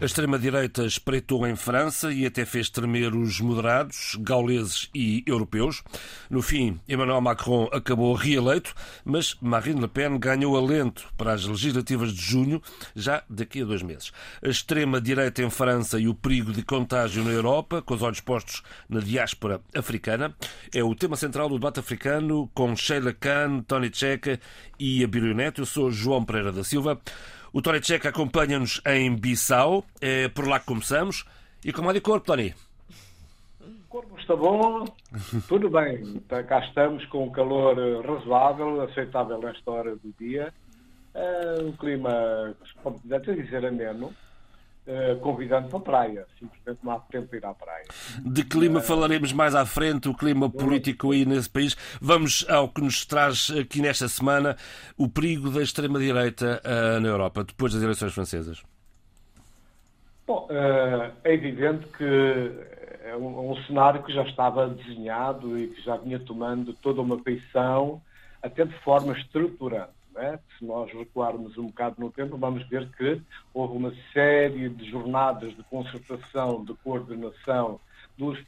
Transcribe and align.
A 0.00 0.04
extrema-direita 0.04 0.84
espreitou 0.84 1.46
em 1.46 1.54
França 1.54 2.12
e 2.12 2.26
até 2.26 2.44
fez 2.44 2.68
tremer 2.68 3.14
os 3.14 3.40
moderados, 3.40 4.16
gauleses 4.18 4.90
e 4.92 5.22
europeus. 5.24 5.84
No 6.28 6.42
fim, 6.42 6.80
Emmanuel 6.88 7.20
Macron 7.20 7.68
acabou 7.72 8.12
reeleito, 8.12 8.74
mas 9.04 9.36
Marine 9.40 9.80
Le 9.80 9.88
Pen 9.88 10.18
ganhou 10.18 10.56
alento 10.56 11.06
para 11.16 11.32
as 11.32 11.44
legislativas 11.44 12.12
de 12.12 12.20
junho, 12.20 12.60
já 12.94 13.22
daqui 13.30 13.62
a 13.62 13.64
dois 13.64 13.82
meses. 13.82 14.12
A 14.42 14.48
extrema-direita 14.48 15.42
em 15.42 15.50
França 15.50 15.98
e 16.00 16.08
o 16.08 16.14
perigo 16.14 16.52
de 16.52 16.62
contágio 16.62 17.22
na 17.22 17.30
Europa, 17.30 17.80
com 17.80 17.94
os 17.94 18.02
olhos 18.02 18.20
postos 18.20 18.62
na 18.88 18.98
diáspora 18.98 19.60
africana, 19.74 20.34
é 20.74 20.82
o 20.82 20.94
tema 20.94 21.16
central 21.16 21.48
do 21.48 21.54
debate 21.54 21.78
africano 21.78 22.50
com 22.52 22.74
Sheila 22.74 23.12
Khan, 23.12 23.62
Tony 23.66 23.90
Checa 23.92 24.40
e 24.78 25.04
a 25.04 25.34
Neto. 25.34 25.62
Eu 25.62 25.66
sou 25.66 25.90
João 25.90 26.24
Pereira 26.24 26.50
da 26.50 26.64
Silva. 26.64 27.00
O 27.54 27.62
Tony 27.62 27.80
Checa 27.80 28.08
acompanha-nos 28.08 28.80
em 28.84 29.14
Bissau. 29.14 29.84
É 30.00 30.26
por 30.26 30.48
lá 30.48 30.58
que 30.58 30.66
começamos. 30.66 31.24
E 31.64 31.72
como 31.72 31.88
é 31.88 31.94
de 31.94 32.00
corpo, 32.00 32.26
Tony? 32.26 32.52
O 33.60 33.88
corpo 33.88 34.18
está 34.18 34.34
bom, 34.34 34.84
tudo 35.46 35.70
bem. 35.70 36.18
Tá, 36.26 36.42
cá 36.42 36.58
estamos 36.66 37.06
com 37.06 37.22
um 37.22 37.30
calor 37.30 37.76
razoável, 38.04 38.80
aceitável 38.82 39.38
nesta 39.38 39.70
hora 39.70 39.94
do 39.94 40.12
dia. 40.18 40.52
É 41.14 41.62
um 41.62 41.70
clima, 41.70 42.56
pode 42.82 43.14
até 43.14 43.32
dizer, 43.34 43.64
ameno. 43.64 44.12
Uh, 44.86 45.18
convidando 45.20 45.68
para 45.68 45.78
a 45.78 45.82
praia. 45.82 46.26
Simplesmente 46.38 46.80
não 46.82 46.92
há 46.92 47.00
tempo 47.00 47.28
para 47.28 47.38
ir 47.38 47.46
à 47.46 47.54
praia. 47.54 47.84
De 48.22 48.44
clima 48.44 48.80
uh, 48.80 48.82
falaremos 48.82 49.32
mais 49.32 49.54
à 49.54 49.64
frente, 49.64 50.10
o 50.10 50.14
clima 50.14 50.50
político 50.50 51.12
aí 51.12 51.24
nesse 51.24 51.48
país. 51.48 51.74
Vamos 52.02 52.44
ao 52.50 52.68
que 52.68 52.82
nos 52.82 53.06
traz 53.06 53.50
aqui 53.58 53.80
nesta 53.80 54.08
semana 54.08 54.58
o 54.98 55.08
perigo 55.08 55.50
da 55.50 55.62
extrema-direita 55.62 56.60
uh, 56.62 57.00
na 57.00 57.08
Europa, 57.08 57.44
depois 57.44 57.72
das 57.72 57.82
eleições 57.82 58.12
francesas. 58.12 58.62
Bom, 60.26 60.48
é 60.50 61.32
evidente 61.32 61.86
que 61.96 62.52
é 63.04 63.16
um, 63.16 63.52
um, 63.52 63.56
cenário 63.64 64.02
que 64.02 64.12
já 64.12 64.22
estava 64.22 64.68
desenhado 64.68 65.58
e 65.58 65.68
que 65.68 65.82
já 65.82 65.96
vinha 65.96 66.18
tomando 66.18 66.72
toda 66.72 67.00
uma 67.00 67.18
feição, 67.20 68.02
até 68.42 68.64
de 68.64 68.74
forma 68.80 69.12
estruturante. 69.12 69.92
É? 70.16 70.38
Se 70.58 70.64
nós 70.64 70.92
recuarmos 70.92 71.58
um 71.58 71.66
bocado 71.66 71.96
no 71.98 72.10
tempo, 72.10 72.36
vamos 72.36 72.66
ver 72.68 72.88
que 72.96 73.20
houve 73.52 73.76
uma 73.76 73.92
série 74.12 74.68
de 74.68 74.88
jornadas 74.88 75.56
de 75.56 75.62
concertação, 75.64 76.64
de 76.64 76.72
coordenação 76.74 77.80
dos 78.16 78.38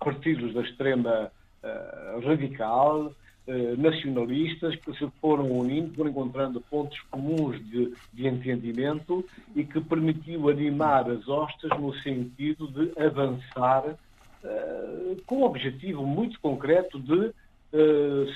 partidos 0.00 0.52
da 0.52 0.62
extrema 0.62 1.30
uh, 1.62 2.26
radical, 2.26 3.12
uh, 3.46 3.76
nacionalistas, 3.80 4.74
que 4.76 4.92
se 4.94 5.08
foram 5.20 5.50
unindo, 5.50 5.94
foram 5.94 6.10
encontrando 6.10 6.60
pontos 6.60 6.98
comuns 7.08 7.64
de, 7.66 7.94
de 8.12 8.26
entendimento 8.26 9.24
e 9.54 9.64
que 9.64 9.80
permitiu 9.80 10.48
animar 10.48 11.08
as 11.08 11.28
hostas 11.28 11.70
no 11.78 11.94
sentido 12.00 12.66
de 12.66 13.00
avançar 13.00 13.84
uh, 13.86 15.22
com 15.24 15.36
um 15.36 15.44
objetivo 15.44 16.04
muito 16.04 16.40
concreto 16.40 16.98
de 16.98 17.32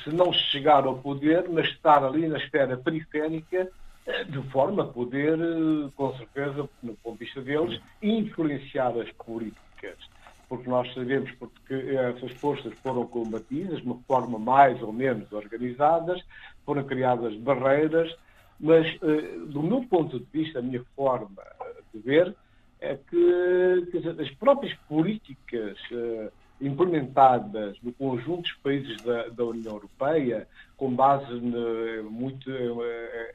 se 0.02 0.10
não 0.10 0.32
chegar 0.32 0.84
ao 0.84 0.98
poder, 0.98 1.46
mas 1.48 1.68
estar 1.68 2.02
ali 2.02 2.26
na 2.26 2.38
esfera 2.38 2.76
periférica, 2.76 3.70
eh, 4.06 4.24
de 4.24 4.40
forma 4.50 4.84
a 4.84 4.86
poder, 4.86 5.38
eh, 5.38 5.90
com 5.94 6.16
certeza, 6.16 6.68
no 6.82 6.94
ponto 6.96 7.18
de 7.18 7.24
vista 7.24 7.42
deles, 7.42 7.80
influenciar 8.00 8.96
as 8.98 9.10
políticas. 9.12 9.98
Porque 10.48 10.70
nós 10.70 10.92
sabemos 10.94 11.30
porque 11.32 11.74
essas 11.74 12.30
forças 12.38 12.72
foram 12.82 13.04
combatidas 13.06 13.80
de 13.80 13.86
uma 13.86 13.98
forma 14.06 14.38
mais 14.38 14.80
ou 14.80 14.92
menos 14.92 15.30
organizadas, 15.32 16.22
foram 16.64 16.84
criadas 16.84 17.36
barreiras, 17.36 18.14
mas, 18.58 18.86
do 19.48 19.62
meu 19.62 19.84
ponto 19.84 20.18
de 20.18 20.26
vista, 20.32 20.60
a 20.60 20.62
minha 20.62 20.82
forma 20.94 21.42
de 21.92 22.00
ver, 22.00 22.34
é 22.80 22.94
que, 22.94 23.86
que 23.90 24.08
as 24.08 24.30
próprias 24.36 24.72
políticas 24.88 25.76
implementadas 26.60 27.76
no 27.82 27.92
conjunto 27.92 28.42
dos 28.42 28.52
países 28.54 28.96
da, 29.02 29.28
da 29.28 29.44
União 29.44 29.74
Europeia, 29.74 30.46
com 30.76 30.94
base 30.94 31.32
ne, 31.34 32.02
muito, 32.02 32.50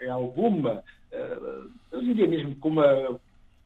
em 0.01 0.09
alguma, 0.09 0.83
eh, 1.11 1.37
eu 1.91 2.01
diria 2.01 2.27
mesmo 2.27 2.55
com 2.55 2.69
uma, 2.69 3.19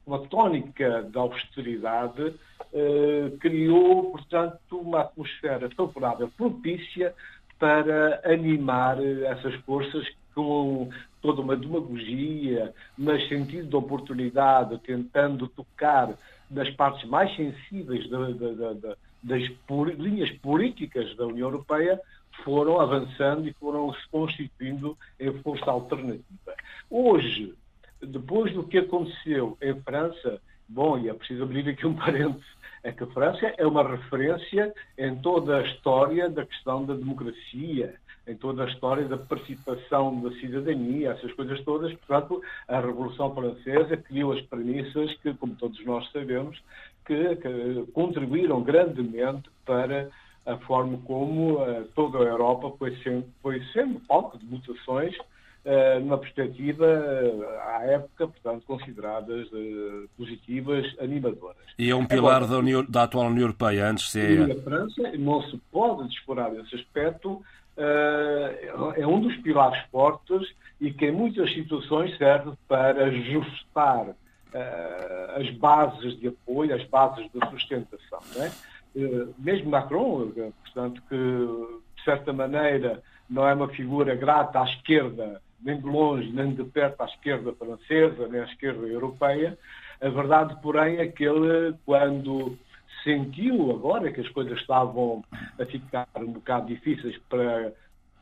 uma 0.06 0.20
tónica 0.28 1.04
de 1.04 1.18
austeridade, 1.18 2.34
eh, 2.74 3.32
criou, 3.40 4.12
portanto, 4.12 4.78
uma 4.78 5.02
atmosfera 5.02 5.70
favorável, 5.70 6.30
propícia 6.36 7.14
para 7.58 8.22
animar 8.26 8.98
essas 9.02 9.56
forças 9.62 10.06
com 10.34 10.90
toda 11.22 11.42
uma 11.42 11.56
demagogia, 11.56 12.74
mas 12.98 13.28
sentido 13.30 13.68
de 13.68 13.76
oportunidade, 13.76 14.78
tentando 14.80 15.48
tocar 15.48 16.14
nas 16.52 16.70
partes 16.72 17.08
mais 17.10 17.34
sensíveis 17.36 18.08
da, 18.10 18.30
da, 18.30 18.74
da, 18.74 18.98
das 19.26 19.42
linhas 19.98 20.32
políticas 20.38 21.16
da 21.18 21.26
União 21.26 21.48
Europeia 21.48 22.00
foram 22.44 22.80
avançando 22.80 23.48
e 23.48 23.54
foram 23.54 23.92
se 23.94 24.08
constituindo 24.10 24.96
em 25.20 25.34
força 25.42 25.72
alternativa. 25.72 26.54
Hoje, 26.90 27.56
depois 28.02 28.54
do 28.54 28.64
que 28.64 28.78
aconteceu 28.78 29.58
em 29.62 29.82
França, 29.82 30.40
bom, 30.70 31.00
e 31.00 31.10
é 31.10 31.14
preciso 31.14 31.44
abrir 31.44 31.68
aqui 31.68 31.88
um 31.88 31.96
parênteses, 31.98 32.46
é 32.84 32.92
que 32.92 33.04
a 33.04 33.08
França 33.08 33.52
é 33.58 33.66
uma 33.66 33.88
referência 33.88 34.72
em 34.96 35.16
toda 35.16 35.58
a 35.58 35.64
história 35.64 36.30
da 36.30 36.46
questão 36.46 36.86
da 36.86 36.94
democracia, 36.94 37.96
em 38.28 38.36
toda 38.36 38.64
a 38.64 38.68
história 38.68 39.08
da 39.08 39.18
participação 39.18 40.22
da 40.22 40.32
cidadania, 40.40 41.12
essas 41.12 41.34
coisas 41.34 41.60
todas. 41.62 41.92
Portanto, 41.94 42.42
a 42.68 42.80
Revolução 42.80 43.34
Francesa 43.34 43.98
criou 43.98 44.34
as 44.34 44.42
premissas 44.42 45.16
que, 45.18 45.34
como 45.34 45.56
todos 45.56 45.84
nós 45.84 46.12
sabemos, 46.12 46.62
que, 47.06 47.36
que 47.36 47.92
contribuíram 47.94 48.62
grandemente 48.62 49.50
para 49.66 50.10
a 50.46 50.58
forma 50.58 51.00
como 51.06 51.54
uh, 51.54 51.86
toda 51.96 52.20
a 52.20 52.22
Europa 52.22 52.72
foi 52.78 52.96
sendo, 52.98 53.26
foi 53.42 53.62
sendo 53.74 54.00
palco 54.02 54.38
de 54.38 54.46
mutações 54.46 55.16
uh, 55.18 56.00
numa 56.02 56.18
perspectiva, 56.20 56.86
uh, 56.86 57.44
à 57.70 57.84
época, 57.86 58.28
portanto, 58.28 58.64
consideradas 58.66 59.48
positivas, 60.16 60.86
animadoras. 61.00 61.58
E 61.80 61.90
é 61.90 61.96
um 61.96 62.06
pilar 62.06 62.38
Agora, 62.38 62.48
da, 62.48 62.60
União, 62.60 62.86
da, 62.88 63.04
atual 63.04 63.28
União 63.28 63.44
Europeia, 63.44 63.90
antes 63.90 64.06
de 64.06 64.12
ser... 64.12 64.52
A 64.52 64.62
França 64.62 65.12
não 65.18 65.42
se 65.44 65.58
pode 65.72 66.08
descurar 66.10 66.52
desse 66.52 66.76
aspecto, 66.76 67.42
é 68.96 69.06
um 69.06 69.20
dos 69.20 69.36
pilares 69.38 69.84
fortes 69.92 70.48
e 70.80 70.94
que 70.94 71.08
em 71.08 71.12
muitas 71.12 71.52
situações 71.54 72.16
serve 72.18 72.52
para 72.68 73.06
ajustar 73.06 74.16
uh, 74.56 75.40
as 75.40 75.50
bases 75.52 76.18
de 76.20 76.30
apoio, 76.30 76.74
as 76.74 76.84
bases 76.86 77.30
de 77.32 77.50
sustentação. 77.50 78.20
É? 78.38 78.52
Uh, 78.98 79.34
mesmo 79.38 79.70
Macron, 79.70 80.32
eh, 80.38 80.52
portanto, 80.64 81.02
que 81.10 81.16
de 81.16 82.04
certa 82.04 82.32
maneira 82.32 83.04
não 83.30 83.48
é 83.48 83.54
uma 83.54 83.68
figura 83.68 84.16
grata 84.16 84.62
à 84.62 84.64
esquerda, 84.64 85.42
nem 85.62 85.80
de 85.80 85.86
longe, 85.86 86.32
nem 86.32 86.54
de 86.54 86.64
perto 86.64 87.02
à 87.02 87.06
esquerda 87.06 87.54
francesa, 87.54 88.28
nem 88.28 88.42
à 88.42 88.46
esquerda 88.46 88.88
europeia, 88.88 89.58
a 90.02 90.10
verdade, 90.10 90.56
porém, 90.62 90.98
é 90.98 91.08
que 91.08 91.24
ele, 91.24 91.76
quando 91.86 92.58
sentiu 93.04 93.72
agora 93.72 94.12
que 94.12 94.22
as 94.22 94.30
coisas 94.30 94.60
estavam 94.60 95.24
a 95.60 95.66
ficar 95.66 96.08
um 96.18 96.34
bocado 96.34 96.68
difíceis 96.68 97.18
para 97.30 97.74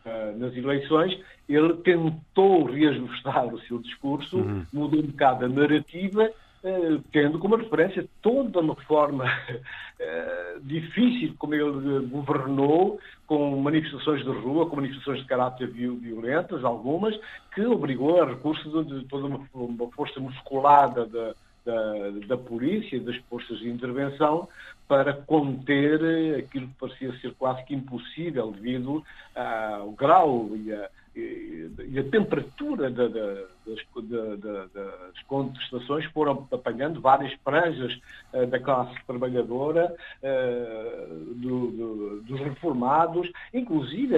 uh, 0.05 0.37
nas 0.37 0.55
eleições, 0.55 1.17
ele 1.47 1.73
tentou 1.77 2.65
reajustar 2.65 3.53
o 3.53 3.59
seu 3.61 3.79
discurso, 3.79 4.37
uhum. 4.37 4.65
mudou 4.71 4.99
um 4.99 5.07
bocado 5.07 5.45
a 5.45 5.49
narrativa, 5.49 6.29
uh, 6.63 7.03
tendo 7.11 7.39
como 7.39 7.55
referência 7.55 8.07
toda 8.21 8.59
uma 8.59 8.75
forma 8.75 9.25
uh, 9.25 10.59
difícil 10.61 11.35
como 11.37 11.55
ele 11.55 12.07
governou, 12.07 12.99
com 13.27 13.55
manifestações 13.57 14.23
de 14.23 14.29
rua, 14.29 14.69
com 14.69 14.75
manifestações 14.75 15.19
de 15.19 15.25
caráter 15.25 15.69
violentas, 15.69 16.63
algumas, 16.63 17.17
que 17.53 17.65
obrigou 17.65 18.21
a 18.21 18.25
recurso 18.25 18.83
de, 18.83 18.99
de 18.99 19.05
toda 19.07 19.27
uma, 19.27 19.47
uma 19.53 19.91
força 19.91 20.19
musculada 20.19 21.05
da, 21.05 21.33
da, 21.65 22.27
da 22.27 22.37
polícia 22.37 22.99
das 22.99 23.15
forças 23.29 23.59
de 23.59 23.69
intervenção 23.69 24.47
para 24.87 25.13
conter 25.13 26.39
aquilo 26.39 26.67
que 26.67 26.73
parecia 26.79 27.13
ser 27.19 27.33
quase 27.35 27.63
que 27.65 27.73
impossível 27.73 28.51
devido 28.51 29.03
ao 29.35 29.91
grau 29.91 30.49
e 30.55 30.73
a, 30.73 30.89
e 31.15 32.03
temperatura 32.11 32.89
da, 32.89 33.07
da, 33.07 33.33
das, 33.65 34.71
das, 34.73 35.21
contestações 35.27 36.05
foram 36.05 36.47
apanhando 36.51 36.99
várias 37.01 37.33
franjas 37.43 37.93
uh, 38.33 38.47
da 38.47 38.59
classe 38.59 38.95
trabalhadora, 39.05 39.95
uh, 40.23 41.35
do, 41.35 41.71
do, 41.71 42.21
dos 42.23 42.39
reformados, 42.39 43.31
inclusive 43.53 44.15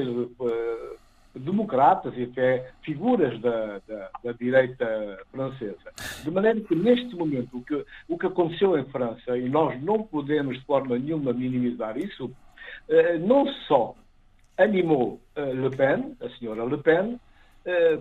democratas 1.36 2.14
e 2.18 2.24
até 2.24 2.72
figuras 2.82 3.40
da, 3.42 3.80
da, 3.88 4.10
da, 4.24 4.32
direita 4.34 5.20
francesa. 5.32 5.92
De 6.24 6.32
maneira 6.32 6.60
que, 6.62 6.76
neste 6.76 7.16
momento, 7.16 7.58
o 7.58 7.64
que, 7.64 7.86
o 8.08 8.18
que 8.18 8.26
aconteceu 8.26 8.78
em 8.78 8.86
França, 8.86 9.38
e 9.38 9.50
nós 9.50 9.82
não 9.82 10.04
podemos 10.04 10.58
de 10.58 10.66
forma 10.66 10.98
nenhuma 10.98 11.34
minimizar 11.34 11.98
isso, 11.98 12.32
não 13.22 13.48
só 13.68 13.96
animou 14.58 15.20
Le 15.36 15.76
Pen, 15.76 16.16
a 16.22 16.30
senhora 16.38 16.64
Le 16.66 16.78
Pen, 16.78 17.20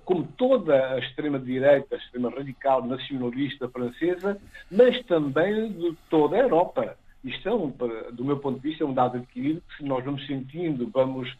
como 0.04 0.26
toda 0.36 0.94
a 0.94 0.98
extrema-direita, 0.98 1.94
a 1.94 1.98
extrema 1.98 2.30
radical 2.30 2.84
nacionalista 2.84 3.68
francesa, 3.68 4.38
mas 4.70 5.02
também 5.06 5.72
de 5.72 5.96
toda 6.10 6.36
a 6.36 6.40
Europa. 6.40 6.96
Isto 7.24 7.48
é, 7.48 7.54
um, 7.54 7.72
do 8.12 8.24
meu 8.24 8.38
ponto 8.38 8.60
de 8.60 8.68
vista, 8.68 8.84
é 8.84 8.86
um 8.86 8.92
dado 8.92 9.16
adquirido 9.16 9.62
que 9.68 9.78
se 9.78 9.84
nós 9.84 10.04
vamos 10.04 10.26
sentindo, 10.26 10.90
vamos 10.92 11.34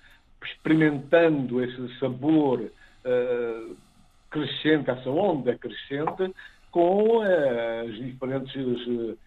experimentando 0.45 1.63
esse 1.63 1.99
sabor 1.99 2.61
uh, 2.61 3.77
crescente, 4.31 4.91
essa 4.91 5.11
onda 5.11 5.57
crescente, 5.57 6.35
com 6.71 7.19
uh, 7.19 7.89
as 7.89 7.95
diferentes 7.95 8.87
uh, 8.87 9.19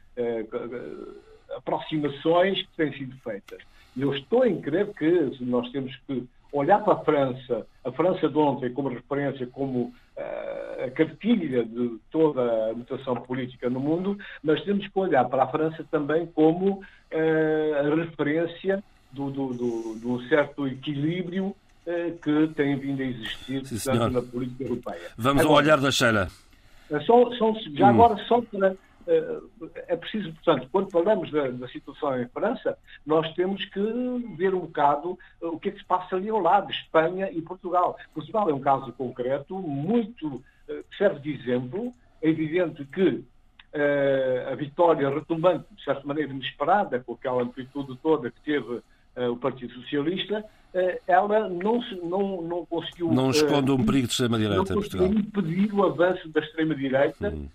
aproximações 1.56 2.62
que 2.62 2.75
têm 2.75 2.94
sido 2.94 3.16
feitas. 3.18 3.62
E 3.96 4.02
eu 4.02 4.14
estou 4.14 4.46
em 4.46 4.62
crer 4.62 4.94
que 4.94 5.38
nós 5.42 5.69
temos 5.72 5.96
que 6.08 6.28
olhar 6.52 6.84
para 6.84 6.94
a 6.94 7.04
França, 7.04 7.66
a 7.84 7.92
França 7.92 8.30
de 8.30 8.38
ontem 8.38 8.72
como 8.72 8.90
referência, 8.90 9.48
como 9.48 9.94
a 10.84 10.90
cartilha 10.92 11.63
de 11.63 11.98
toda 12.12 12.70
a 12.70 12.74
mutação 12.74 13.16
política 13.16 13.70
no 13.70 13.80
mundo, 13.80 14.18
mas 14.44 14.63
temos 14.63 14.88
que 14.88 15.00
olhar 15.00 15.25
para 15.25 15.44
a 15.44 15.48
França 15.48 15.86
também 15.90 16.25
como 16.28 16.81
a 17.12 17.96
referência 17.96 18.84
do, 19.18 19.31
do, 19.31 19.54
do, 19.54 19.96
do 19.96 20.30
certo 20.30 20.68
equilíbrio 20.68 21.56
que 22.22 22.48
tem 22.54 22.78
vindo 22.78 23.02
a 23.02 23.06
existir 23.06 23.66
Sim, 23.66 23.98
na 24.12 24.22
política 24.22 24.64
europeia. 24.64 25.10
Vamos 25.18 25.42
agora, 25.44 25.58
ao 25.58 25.64
olhar 25.64 25.80
da 25.80 25.90
Sheila. 25.90 26.28
Só, 27.06 27.31
só, 27.36 27.54
já 27.74 27.86
hum. 27.86 27.90
agora, 27.90 28.18
só 28.25 28.42
para 28.42 28.75
é 29.88 29.96
preciso, 29.96 30.34
portanto, 30.34 30.68
quando 30.69 30.92
falamos 30.92 31.31
da, 31.31 31.48
da, 31.48 31.68
situação 31.69 32.22
em 32.22 32.28
França, 32.28 32.78
nós 33.06 33.34
temos 33.36 33.64
que 33.66 33.80
ver 34.38 34.54
um 34.54 34.62
bocado 34.62 35.18
o 35.42 35.58
que 35.58 35.70
é 35.70 35.72
que 35.72 35.80
se 35.80 35.86
passa 35.86 36.18
ali 36.18 36.28
ao 36.30 36.40
lado, 36.40 36.70
Espanha 36.72 37.31
e 37.31 37.42
Portugal. 37.42 37.98
Portugal 38.13 38.50
é 38.50 38.54
um 38.54 38.60
caso 38.60 38.92
concreto, 38.92 39.58
muito 39.58 40.44
serve 40.98 41.22
de 41.22 41.31
exemplo. 41.31 41.94
É 42.22 42.30
evidente 42.30 42.84
que 42.84 43.24
a 44.52 44.56
vitória 44.56 45.10
retumbante, 45.10 45.66
de 45.74 45.84
certa 45.84 46.06
maneira 46.06 46.34
inesperada, 46.34 47.00
com 47.00 47.13
aquela 47.13 47.44
amplitude 47.44 47.98
toda 48.04 48.30
que 48.30 48.42
teve 48.42 48.81
o 49.31 49.36
Partido 49.38 49.74
Socialista, 49.74 50.44
ela 51.08 51.50
não, 51.50 51.81
não, 52.04 52.42
não 52.42 52.66
conseguiu. 52.66 53.12
Não 53.12 53.31
esconde 53.31 53.72
um 53.72 53.84
perigo 53.84 54.08
de 54.08 54.14
extrema-direita 54.14 54.74
em 54.74 54.75
Portugal. 54.75 55.08
impedir 55.08 55.74
o 55.74 55.84
avanço 55.84 56.30
da 56.30 56.40
extrema-direita, 56.40 57.30
hum. 57.30 57.48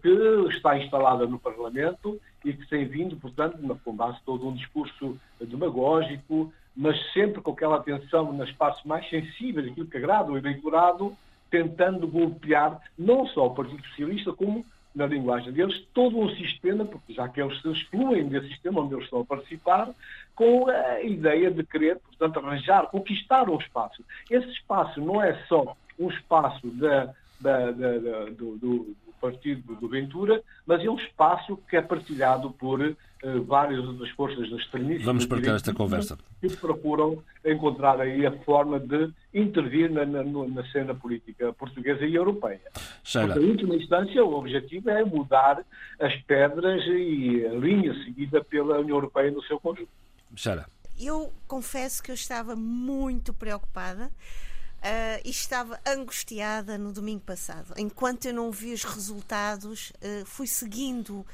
que 0.00 0.54
está 0.54 0.78
instalada 0.78 1.26
no 1.26 1.38
Parlamento 1.38 2.20
e 2.44 2.52
que 2.52 2.68
tem 2.68 2.86
vindo, 2.86 3.16
portanto, 3.16 3.58
com 3.84 3.94
base 3.94 4.18
todo 4.24 4.46
um 4.46 4.54
discurso 4.54 5.18
demagógico, 5.40 6.52
mas 6.76 6.96
sempre 7.12 7.40
com 7.40 7.50
aquela 7.50 7.76
atenção 7.76 8.32
nas 8.32 8.52
partes 8.52 8.84
mais 8.84 9.08
sensíveis, 9.10 9.66
aquilo 9.66 9.88
que 9.88 9.96
agrada 9.96 10.30
o 10.30 10.38
eleitorado, 10.38 11.16
tentando 11.50 12.06
golpear 12.06 12.80
não 12.96 13.26
só 13.26 13.46
o 13.46 13.54
Partido 13.54 13.84
Socialista, 13.88 14.32
como 14.32 14.64
na 14.98 15.06
linguagem 15.06 15.52
deles, 15.52 15.86
todo 15.94 16.18
um 16.18 16.28
sistema, 16.34 16.84
porque 16.84 17.14
já 17.14 17.28
que 17.28 17.40
eles 17.40 17.62
se 17.62 17.70
excluem 17.70 18.28
desse 18.28 18.48
sistema 18.48 18.80
onde 18.80 18.94
eles 18.94 19.04
estão 19.04 19.20
a 19.20 19.24
participar, 19.24 19.90
com 20.34 20.68
a 20.68 21.00
ideia 21.00 21.52
de 21.52 21.64
querer, 21.64 22.00
portanto, 22.00 22.40
arranjar, 22.40 22.88
conquistar 22.88 23.48
um 23.48 23.58
espaço. 23.58 24.04
Esse 24.28 24.48
espaço 24.50 25.00
não 25.00 25.22
é 25.22 25.34
só 25.46 25.76
um 25.98 26.08
espaço 26.08 26.66
da, 26.70 27.14
da, 27.40 27.70
da, 27.70 28.24
do, 28.30 28.56
do, 28.56 28.96
partido 29.20 29.74
do 29.76 29.88
Ventura, 29.88 30.42
mas 30.66 30.84
é 30.84 30.88
um 30.88 30.96
espaço 30.96 31.56
que 31.68 31.76
é 31.76 31.82
partilhado 31.82 32.50
por 32.50 32.80
uh, 32.80 32.96
várias 33.44 33.98
das 33.98 34.10
forças 34.10 34.50
extremistas. 34.50 35.04
Vamos 35.04 35.26
partilhar 35.26 35.56
esta 35.56 35.74
conversa. 35.74 36.18
Que 36.40 36.48
procuram 36.56 37.22
encontrar 37.44 38.00
aí 38.00 38.26
a 38.26 38.32
forma 38.40 38.78
de 38.78 39.10
intervir 39.34 39.90
na, 39.90 40.04
na, 40.04 40.22
na 40.22 40.64
cena 40.70 40.94
política 40.94 41.52
portuguesa 41.52 42.04
e 42.04 42.14
europeia. 42.14 42.60
Sheila. 43.02 43.34
Porque, 43.34 43.46
em 43.46 43.50
última 43.50 43.76
instância, 43.76 44.24
o 44.24 44.34
objetivo 44.34 44.90
é 44.90 45.04
mudar 45.04 45.64
as 46.00 46.14
pedras 46.22 46.82
e 46.86 47.46
a 47.46 47.54
linha 47.54 47.94
seguida 48.04 48.42
pela 48.42 48.78
União 48.78 48.96
Europeia 48.96 49.30
no 49.30 49.42
seu 49.44 49.58
conjunto. 49.58 49.90
Sheila. 50.34 50.66
Eu 51.00 51.32
confesso 51.46 52.02
que 52.02 52.10
eu 52.10 52.14
estava 52.14 52.56
muito 52.56 53.32
preocupada 53.32 54.10
Uh, 54.78 55.18
e 55.24 55.30
estava 55.30 55.80
angustiada 55.84 56.78
no 56.78 56.92
domingo 56.92 57.22
passado. 57.22 57.74
Enquanto 57.76 58.26
eu 58.26 58.32
não 58.32 58.52
vi 58.52 58.72
os 58.72 58.84
resultados, 58.84 59.90
uh, 59.90 60.24
fui 60.24 60.46
seguindo 60.46 61.14
uh, 61.18 61.26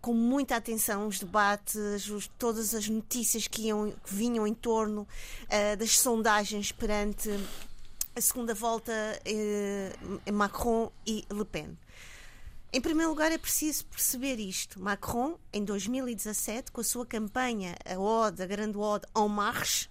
com 0.00 0.14
muita 0.14 0.56
atenção 0.56 1.06
os 1.06 1.18
debates, 1.18 2.08
os, 2.08 2.26
todas 2.38 2.74
as 2.74 2.88
notícias 2.88 3.46
que, 3.46 3.66
iam, 3.66 3.90
que 3.90 4.14
vinham 4.14 4.46
em 4.46 4.54
torno 4.54 5.06
das 5.78 5.98
sondagens 5.98 6.72
perante 6.72 7.28
a 8.16 8.20
segunda 8.20 8.54
volta 8.54 8.92
Macron 10.32 10.90
e 11.06 11.24
Le 11.30 11.44
Pen. 11.44 11.76
Em 12.70 12.82
primeiro 12.82 13.10
lugar, 13.10 13.32
é 13.32 13.38
preciso 13.38 13.86
perceber 13.86 14.38
isto. 14.38 14.78
Macron, 14.78 15.38
em 15.52 15.64
2017, 15.64 16.70
com 16.70 16.82
a 16.82 16.84
sua 16.84 17.06
campanha, 17.06 17.74
a 17.84 17.98
Ode, 17.98 18.42
a 18.42 18.46
grande 18.46 18.76
Ode 18.76 19.06
En 19.16 19.28
Marche, 19.28 19.88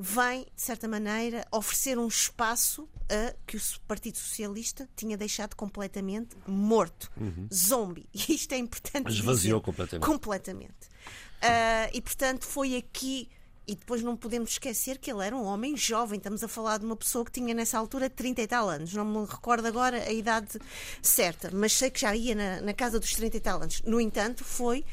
vem, 0.00 0.46
de 0.56 0.62
certa 0.62 0.88
maneira, 0.88 1.46
oferecer 1.52 1.98
um 1.98 2.08
espaço 2.08 2.88
a 3.10 3.34
que 3.46 3.58
o 3.58 3.60
Partido 3.86 4.16
Socialista 4.16 4.88
tinha 4.96 5.14
deixado 5.14 5.54
completamente 5.54 6.36
morto. 6.46 7.12
Uhum. 7.20 7.46
Zombie. 7.52 8.08
E 8.30 8.34
isto 8.34 8.52
é 8.52 8.58
importante. 8.58 9.10
Esvaziou 9.10 9.58
dizer. 9.58 9.64
completamente. 9.64 10.06
Completamente. 10.06 10.86
Uh, 11.42 11.90
e, 11.92 12.00
portanto, 12.00 12.46
foi 12.46 12.76
aqui. 12.76 13.28
E 13.66 13.74
depois 13.74 14.02
não 14.02 14.16
podemos 14.16 14.50
esquecer 14.50 14.98
que 14.98 15.12
ele 15.12 15.24
era 15.24 15.36
um 15.36 15.44
homem 15.44 15.76
jovem. 15.76 16.16
Estamos 16.16 16.42
a 16.42 16.48
falar 16.48 16.78
de 16.78 16.84
uma 16.84 16.96
pessoa 16.96 17.24
que 17.24 17.30
tinha 17.30 17.54
nessa 17.54 17.78
altura 17.78 18.08
30 18.08 18.42
e 18.42 18.46
tal 18.46 18.68
anos. 18.68 18.92
Não 18.94 19.04
me 19.04 19.26
recordo 19.26 19.66
agora 19.66 20.02
a 20.02 20.12
idade 20.12 20.58
certa, 21.02 21.50
mas 21.52 21.74
sei 21.74 21.90
que 21.90 22.00
já 22.00 22.16
ia 22.16 22.34
na, 22.34 22.60
na 22.62 22.74
casa 22.74 22.98
dos 22.98 23.12
30 23.12 23.36
e 23.36 23.40
tal 23.40 23.62
anos. 23.62 23.82
No 23.82 24.00
entanto, 24.00 24.44
foi 24.44 24.84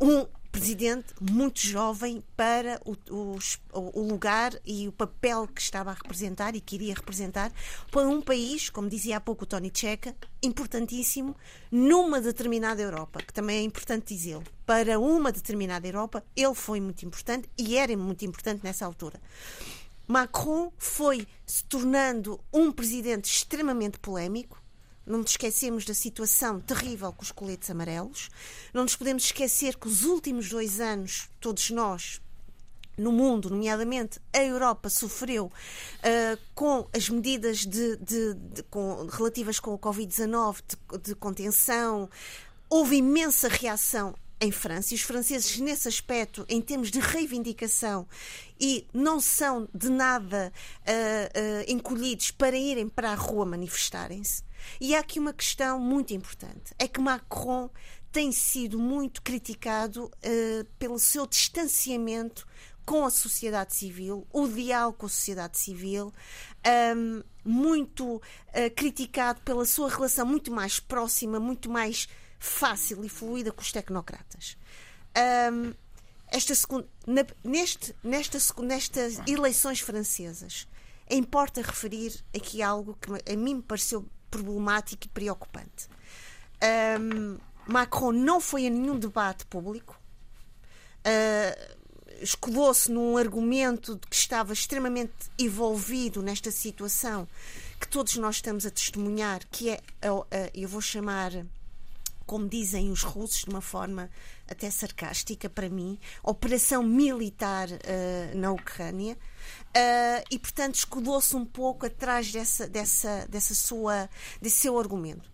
um 0.00 0.26
presidente 0.50 1.14
muito 1.20 1.60
jovem 1.60 2.22
para 2.36 2.80
o, 2.84 2.96
o, 3.10 3.38
o, 3.72 4.02
lugar 4.02 4.52
e 4.66 4.88
o 4.88 4.92
papel 4.92 5.46
que 5.46 5.60
estava 5.60 5.90
a 5.90 5.94
representar 5.94 6.54
e 6.54 6.60
que 6.60 6.74
iria 6.74 6.94
representar 6.94 7.52
para 7.90 8.08
um 8.08 8.20
país, 8.20 8.68
como 8.68 8.88
dizia 8.88 9.16
há 9.16 9.20
pouco 9.20 9.44
o 9.44 9.46
Tony 9.46 9.70
Checa, 9.72 10.14
importantíssimo 10.42 11.36
numa 11.70 12.20
determinada 12.20 12.82
Europa, 12.82 13.20
que 13.20 13.32
também 13.32 13.58
é 13.58 13.62
importante 13.62 14.14
dizê-lo. 14.14 14.42
Para 14.66 14.98
uma 14.98 15.30
determinada 15.32 15.86
Europa, 15.86 16.24
ele 16.36 16.54
foi 16.54 16.80
muito 16.80 17.04
importante 17.04 17.48
e 17.56 17.76
era 17.76 17.96
muito 17.96 18.24
importante 18.24 18.62
nessa 18.64 18.84
altura. 18.84 19.20
Macron 20.06 20.72
foi 20.76 21.26
se 21.46 21.64
tornando 21.64 22.40
um 22.52 22.72
presidente 22.72 23.32
extremamente 23.32 23.98
polémico, 24.00 24.59
não 25.10 25.18
nos 25.20 25.32
esquecemos 25.32 25.84
da 25.84 25.94
situação 25.94 26.60
terrível 26.60 27.12
com 27.12 27.22
os 27.22 27.32
coletes 27.32 27.68
amarelos. 27.70 28.30
Não 28.72 28.82
nos 28.82 28.96
podemos 28.96 29.24
esquecer 29.24 29.76
que 29.76 29.88
os 29.88 30.04
últimos 30.04 30.48
dois 30.48 30.80
anos, 30.80 31.28
todos 31.40 31.70
nós, 31.70 32.20
no 32.96 33.10
mundo, 33.10 33.50
nomeadamente 33.50 34.20
a 34.32 34.42
Europa, 34.42 34.88
sofreu 34.88 35.46
uh, 35.46 36.38
com 36.54 36.86
as 36.94 37.08
medidas 37.08 37.66
de, 37.66 37.96
de, 37.96 38.34
de, 38.34 38.62
com, 38.64 39.06
relativas 39.06 39.58
com 39.58 39.74
o 39.74 39.78
Covid-19 39.78 40.58
de, 41.02 41.14
contenção. 41.14 42.08
Houve 42.68 42.96
imensa 42.96 43.48
reação 43.48 44.14
em 44.40 44.50
França 44.50 44.94
e 44.94 44.96
os 44.96 45.02
franceses, 45.02 45.58
nesse 45.58 45.88
aspecto, 45.88 46.46
em 46.48 46.62
termos 46.62 46.90
de 46.90 46.98
reivindicação, 46.98 48.06
e 48.58 48.86
não 48.92 49.20
são 49.20 49.68
de 49.74 49.90
nada 49.90 50.52
uh, 50.80 50.90
uh, 50.90 51.64
encolhidos 51.72 52.30
para 52.30 52.56
irem 52.56 52.88
para 52.88 53.12
a 53.12 53.14
rua 53.14 53.44
manifestarem-se. 53.44 54.42
E 54.80 54.94
há 54.94 55.00
aqui 55.00 55.18
uma 55.18 55.32
questão 55.32 55.78
muito 55.78 56.14
importante: 56.14 56.74
é 56.78 56.86
que 56.86 57.00
Macron 57.00 57.70
tem 58.12 58.32
sido 58.32 58.78
muito 58.78 59.22
criticado 59.22 60.06
uh, 60.06 60.64
pelo 60.78 60.98
seu 60.98 61.26
distanciamento 61.26 62.46
com 62.84 63.04
a 63.04 63.10
sociedade 63.10 63.74
civil, 63.74 64.26
o 64.32 64.48
diálogo 64.48 64.98
com 64.98 65.06
a 65.06 65.08
sociedade 65.08 65.58
civil, 65.58 66.12
um, 66.96 67.22
muito 67.44 68.16
uh, 68.16 68.20
criticado 68.74 69.40
pela 69.42 69.64
sua 69.64 69.88
relação 69.88 70.26
muito 70.26 70.50
mais 70.50 70.80
próxima, 70.80 71.38
muito 71.38 71.70
mais 71.70 72.08
fácil 72.38 73.04
e 73.04 73.08
fluida 73.08 73.52
com 73.52 73.62
os 73.62 73.70
tecnocratas. 73.70 74.56
Um, 75.52 75.72
esta 76.32 76.54
segunda, 76.54 76.88
na, 77.06 77.24
neste, 77.44 77.94
nesta, 78.02 78.38
nestas 78.62 79.20
eleições 79.26 79.80
francesas, 79.80 80.66
importa 81.08 81.60
referir 81.60 82.24
aqui 82.34 82.62
algo 82.62 82.96
que 83.00 83.32
a 83.32 83.36
mim 83.36 83.56
me 83.56 83.62
pareceu 83.62 84.08
problemático 84.30 85.06
e 85.06 85.08
preocupante. 85.08 85.88
Um, 87.00 87.38
Macron 87.66 88.12
não 88.12 88.40
foi 88.40 88.66
a 88.66 88.70
nenhum 88.70 88.98
debate 88.98 89.46
público. 89.46 89.98
Uh, 91.00 91.80
escudou-se 92.22 92.90
num 92.90 93.16
argumento 93.16 93.94
de 93.94 94.06
que 94.06 94.16
estava 94.16 94.52
extremamente 94.52 95.12
envolvido 95.38 96.22
nesta 96.22 96.50
situação 96.50 97.26
que 97.80 97.88
todos 97.88 98.16
nós 98.16 98.36
estamos 98.36 98.66
a 98.66 98.70
testemunhar, 98.70 99.40
que 99.50 99.70
é, 99.70 99.80
eu 100.52 100.68
vou 100.68 100.82
chamar 100.82 101.32
como 102.30 102.48
dizem 102.48 102.92
os 102.92 103.02
russos, 103.02 103.40
de 103.40 103.50
uma 103.50 103.60
forma 103.60 104.08
até 104.48 104.70
sarcástica 104.70 105.50
para 105.50 105.68
mim, 105.68 105.98
operação 106.22 106.80
militar 106.80 107.68
uh, 107.68 108.38
na 108.38 108.52
Ucrânia. 108.52 109.18
Uh, 109.70 110.24
e 110.30 110.38
portanto 110.38 110.74
escudou-se 110.74 111.34
um 111.36 111.44
pouco 111.44 111.86
atrás 111.86 112.32
dessa, 112.32 112.66
dessa, 112.66 113.26
dessa 113.28 113.54
sua, 113.54 114.08
desse 114.40 114.56
seu 114.56 114.78
argumento. 114.78 115.30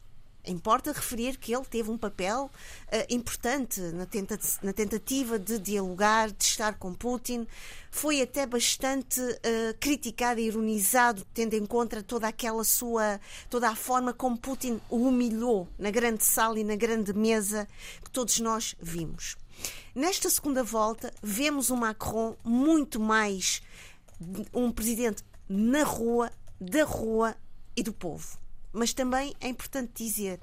Importa 0.47 0.93
referir 0.93 1.39
que 1.39 1.53
ele 1.53 1.65
teve 1.65 1.91
um 1.91 1.99
papel 1.99 2.45
uh, 2.45 3.13
importante 3.13 3.81
na, 3.81 4.07
tenta 4.07 4.39
na, 4.63 4.73
tentativa 4.73 5.39
de 5.41 5.59
dialogar, 5.59 6.31
de 6.31 6.45
estar 6.45 6.75
com 6.75 6.95
Putin. 6.95 7.49
Foi 7.91 8.23
até 8.23 8.47
bastante 8.47 9.21
uh, 9.21 9.75
criticado 9.81 10.39
e 10.39 10.45
ironizado, 10.45 11.27
tendo 11.35 11.55
em 11.55 11.67
conta 11.67 12.01
toda 12.01 12.29
aquela 12.29 12.63
sua, 12.63 13.21
toda 13.51 13.69
a 13.69 13.75
forma 13.75 14.13
como 14.13 14.39
Putin 14.39 14.81
o 14.89 15.09
humilhou 15.09 15.67
na 15.77 15.91
grande 15.91 16.25
sala 16.25 16.61
e 16.61 16.65
na 16.65 16.77
grande 16.77 17.13
mesa 17.13 17.67
que 18.05 18.11
todos 18.11 18.39
nós 18.39 18.77
vimos. 18.81 19.37
Nesta 19.95 20.31
segunda 20.31 20.63
volta, 20.63 21.13
vemos 21.23 21.71
um 21.71 21.77
Macron 21.77 22.37
muito 22.45 23.01
mais 23.01 23.63
um 24.53 24.71
presidente 24.73 25.23
na 25.49 25.85
rua, 25.85 26.31
da 26.61 26.85
rua 26.85 27.37
e 27.77 27.83
do 27.83 27.93
povo. 27.93 28.39
Mas 28.73 28.93
também 28.93 29.35
é 29.41 29.49
importante 29.49 30.05
dizer 30.05 30.41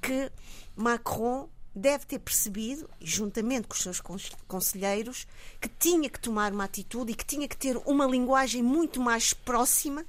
que 0.00 0.30
Macron 0.74 1.48
deve 1.74 2.06
ter 2.06 2.18
percebido, 2.18 2.88
juntamente 3.00 3.68
com 3.68 3.74
os 3.74 3.82
seus 3.82 4.00
conselheiros, 4.48 5.26
que 5.60 5.68
tinha 5.68 6.08
que 6.08 6.18
tomar 6.18 6.50
uma 6.52 6.64
atitude 6.64 7.12
e 7.12 7.14
que 7.14 7.24
tinha 7.24 7.46
que 7.46 7.56
ter 7.56 7.76
uma 7.84 8.06
linguagem 8.06 8.62
muito 8.62 9.00
mais 9.00 9.34
próxima, 9.34 10.06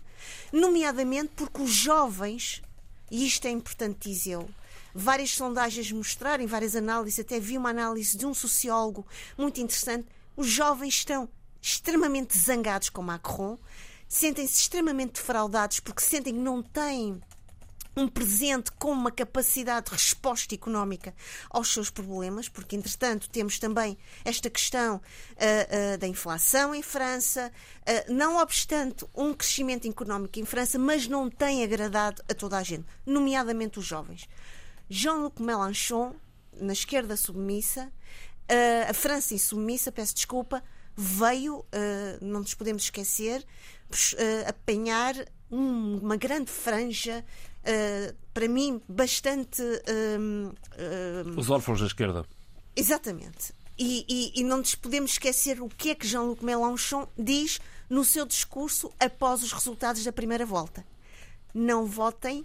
nomeadamente 0.52 1.34
porque 1.36 1.62
os 1.62 1.72
jovens, 1.72 2.62
e 3.12 3.28
isto 3.28 3.46
é 3.48 3.52
importante 3.52 4.10
dizê-lo, 4.10 4.50
várias 4.96 5.32
sondagens 5.32 5.92
mostrarem, 5.92 6.48
várias 6.48 6.76
análises, 6.76 7.20
até 7.20 7.38
vi 7.38 7.58
uma 7.58 7.70
análise 7.70 8.18
de 8.18 8.26
um 8.26 8.34
sociólogo 8.34 9.06
muito 9.38 9.60
interessante, 9.60 10.08
os 10.38 10.48
jovens 10.48 10.96
estão 10.96 11.28
extremamente 11.62 12.38
zangados 12.38 12.90
com 12.90 13.02
Macron, 13.02 13.58
sentem-se 14.08 14.62
extremamente 14.62 15.14
defraudados 15.14 15.80
porque 15.80 16.02
sentem 16.02 16.34
que 16.34 16.40
não 16.40 16.62
têm 16.62 17.22
um 17.98 18.08
presente 18.08 18.72
com 18.74 18.92
uma 18.92 19.12
capacidade 19.12 19.88
de 19.88 19.94
resposta 19.94 20.54
económica 20.54 21.16
aos 21.50 21.74
seus 21.74 21.90
problemas, 21.90 22.48
porque, 22.48 22.76
entretanto, 22.76 23.28
temos 23.28 23.58
também 23.58 23.98
esta 24.24 24.50
questão 24.52 24.98
uh, 24.98 25.00
uh, 25.00 25.98
da 25.98 26.08
inflação 26.08 26.76
em 26.76 26.84
França, 26.84 27.52
uh, 27.82 28.14
não 28.14 28.38
obstante 28.38 29.04
um 29.16 29.34
crescimento 29.34 29.88
económico 29.88 30.40
em 30.40 30.46
França, 30.46 30.78
mas 30.78 31.08
não 31.08 31.28
tem 31.28 31.64
agradado 31.64 32.22
a 32.30 32.36
toda 32.36 32.58
a 32.58 32.64
gente, 32.64 32.86
nomeadamente 33.04 33.80
os 33.80 33.86
jovens. 33.86 34.30
Jean-Luc 34.88 35.42
Mélenchon, 35.42 36.14
na 36.54 36.74
esquerda 36.74 37.18
submissa, 37.18 37.92
a 38.88 38.94
França 38.94 39.34
insubmissa, 39.34 39.92
peço 39.92 40.16
desculpa, 40.16 40.64
veio, 40.98 41.64
não 42.20 42.40
nos 42.40 42.56
podemos 42.56 42.84
esquecer, 42.84 43.46
apanhar 44.48 45.14
uma 45.50 46.18
grande 46.18 46.52
franja 46.52 47.24
uh, 47.68 48.16
para 48.34 48.48
mim, 48.48 48.82
bastante. 48.88 49.62
Uh, 49.62 50.50
uh, 50.50 51.40
Os 51.40 51.50
órfãos 51.50 51.80
da 51.80 51.88
esquerda. 51.88 52.26
Exatamente. 52.76 53.54
E, 53.78 54.06
e, 54.10 54.42
e, 54.42 54.44
não 54.44 54.58
nos 54.58 54.74
podemos 54.74 55.12
esquecer 55.12 55.62
o 55.62 55.70
que 55.70 55.92
é 55.92 55.96
que 55.96 56.08
Jean-Luc 56.08 56.44
Mélenchon 56.44 57.08
diz 57.18 57.60
no 57.90 58.04
seu 58.04 58.26
discurso 58.26 58.92
após 59.00 59.44
os 59.44 59.52
resultados 59.52 60.04
da 60.04 60.12
primeira 60.12 60.46
volta. 60.46 60.84
Não 61.54 61.86
votem 61.86 62.44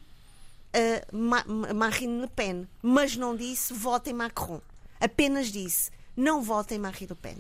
Ma 1.11 1.43
Marine 1.75 2.23
Le 2.23 2.29
Pen, 2.29 2.69
mas 2.83 3.17
não 3.17 3.35
disse 3.35 3.73
votem 3.73 4.13
Macron. 4.13 4.61
Apenas 5.01 5.49
disse 5.49 5.91
não 6.15 6.43
votem 6.43 6.79
Marine 6.79 7.09
Le 7.09 7.15
Pen. 7.15 7.37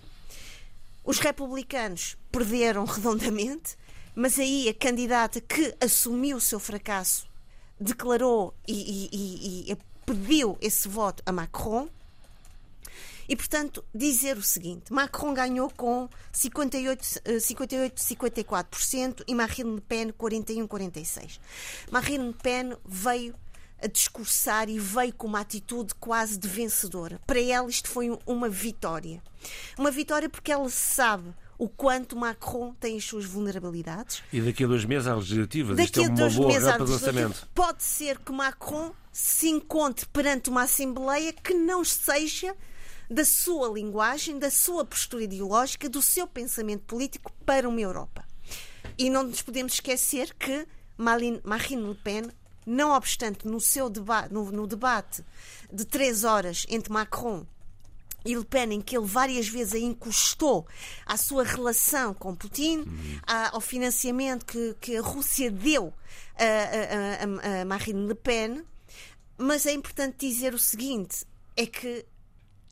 Os 1.04 1.18
republicanos 1.18 2.16
perderam 2.30 2.85
redondamente, 2.85 3.76
mas 4.14 4.38
aí 4.38 4.68
a 4.68 4.75
candidata 4.75 5.40
que 5.40 5.75
assumiu 5.80 6.37
o 6.37 6.40
seu 6.40 6.61
fracasso 6.61 7.26
declarou 7.80 8.54
e, 8.66 9.09
e, 9.12 9.73
e, 9.73 9.76
pediu 10.06 10.56
esse 10.61 10.88
voto 10.88 11.23
a 11.26 11.32
Macron. 11.32 11.88
E, 13.28 13.37
portanto, 13.37 13.85
dizer 13.94 14.37
o 14.37 14.42
seguinte: 14.42 14.92
Macron 14.92 15.32
ganhou 15.32 15.71
com 15.71 16.09
58-54% 16.32 19.21
eh, 19.21 19.25
e 19.26 19.35
Marine 19.35 19.76
Le 19.76 19.80
Pen 19.80 20.11
41-46%. 20.11 21.38
Marine 21.90 22.26
Le 22.28 22.35
Pen 22.35 22.76
veio 22.85 23.35
a 23.83 23.87
discursar 23.87 24.69
e 24.69 24.79
veio 24.79 25.12
com 25.15 25.27
uma 25.27 25.41
atitude 25.41 25.95
quase 25.97 26.39
de 26.39 26.49
vencedora. 26.49 27.21
Para 27.27 27.41
ela, 27.41 27.69
isto 27.69 27.89
foi 27.89 28.17
uma 28.27 28.49
vitória. 28.49 29.23
Uma 29.79 29.91
vitória 29.91 30.29
porque 30.29 30.53
ela 30.53 30.69
sabe 30.71 31.35
o 31.59 31.69
quanto 31.69 32.17
Macron 32.17 32.75
tem 32.75 32.97
as 32.97 33.05
suas 33.05 33.25
vulnerabilidades. 33.25 34.23
E 34.33 34.41
daqui 34.41 34.65
a 34.65 34.67
dois 34.67 34.85
meses 34.85 35.07
há 35.07 35.15
legislativas. 35.15 35.77
Daqui 35.77 36.01
Isto 36.01 36.01
é 36.01 36.31
boa 36.31 36.59
rampa 36.59 36.85
de 36.85 36.91
lançamento. 36.91 37.49
Pode 37.55 37.83
ser 37.83 38.19
que 38.19 38.33
Macron 38.33 38.93
se 39.12 39.49
encontre 39.49 40.07
perante 40.07 40.51
uma 40.51 40.62
Assembleia 40.62 41.33
que 41.33 41.55
não 41.55 41.85
seja 41.85 42.57
da 43.09 43.25
sua 43.25 43.69
linguagem, 43.69 44.39
da 44.39 44.51
sua 44.51 44.85
postura 44.85 45.25
ideológica, 45.25 45.89
do 45.89 46.01
seu 46.01 46.27
pensamento 46.27 46.83
político 46.83 47.33
para 47.45 47.69
uma 47.69 47.81
Europa. 47.81 48.25
E 48.99 49.11
não 49.11 49.23
nos 49.23 49.43
podemos 49.43 49.75
esquecer 49.75 50.35
que 50.35 50.67
Marine 50.97 51.41
Le 51.45 51.95
Pen, 52.03 52.25
não 52.66 52.92
obstante 52.92 53.47
no 53.47 53.61
seu 53.61 53.88
debate, 53.90 54.33
no, 54.33 54.50
no 54.50 54.66
debate 54.66 55.25
de 55.73 55.85
três 55.85 56.25
horas 56.25 56.66
entre 56.69 56.92
Macron 56.92 57.47
e 58.25 58.35
Le 58.35 58.45
Pen, 58.45 58.73
em 58.73 58.81
que 58.81 58.97
ele 58.97 59.07
várias 59.07 59.49
vezes 59.49 59.75
a 59.75 59.78
encostou 59.78 60.66
à 61.04 61.16
sua 61.16 61.45
relação 61.45 62.14
com 62.14 62.35
Putin, 62.35 62.78
uhum. 62.78 63.21
ao 63.50 63.61
financiamento 63.61 64.47
que, 64.47 64.76
que, 64.81 64.97
a 64.97 65.02
Rússia 65.02 65.50
deu 65.50 65.92
a, 66.37 66.45
a, 66.45 67.59
a, 67.59 67.62
a 67.62 67.64
Marine 67.64 68.07
Le 68.07 68.14
Pen. 68.14 68.64
Mas 69.37 69.66
é 69.66 69.73
importante 69.73 70.19
dizer 70.19 70.54
o 70.54 70.59
seguinte: 70.59 71.26
é 71.57 71.66
que 71.66 72.04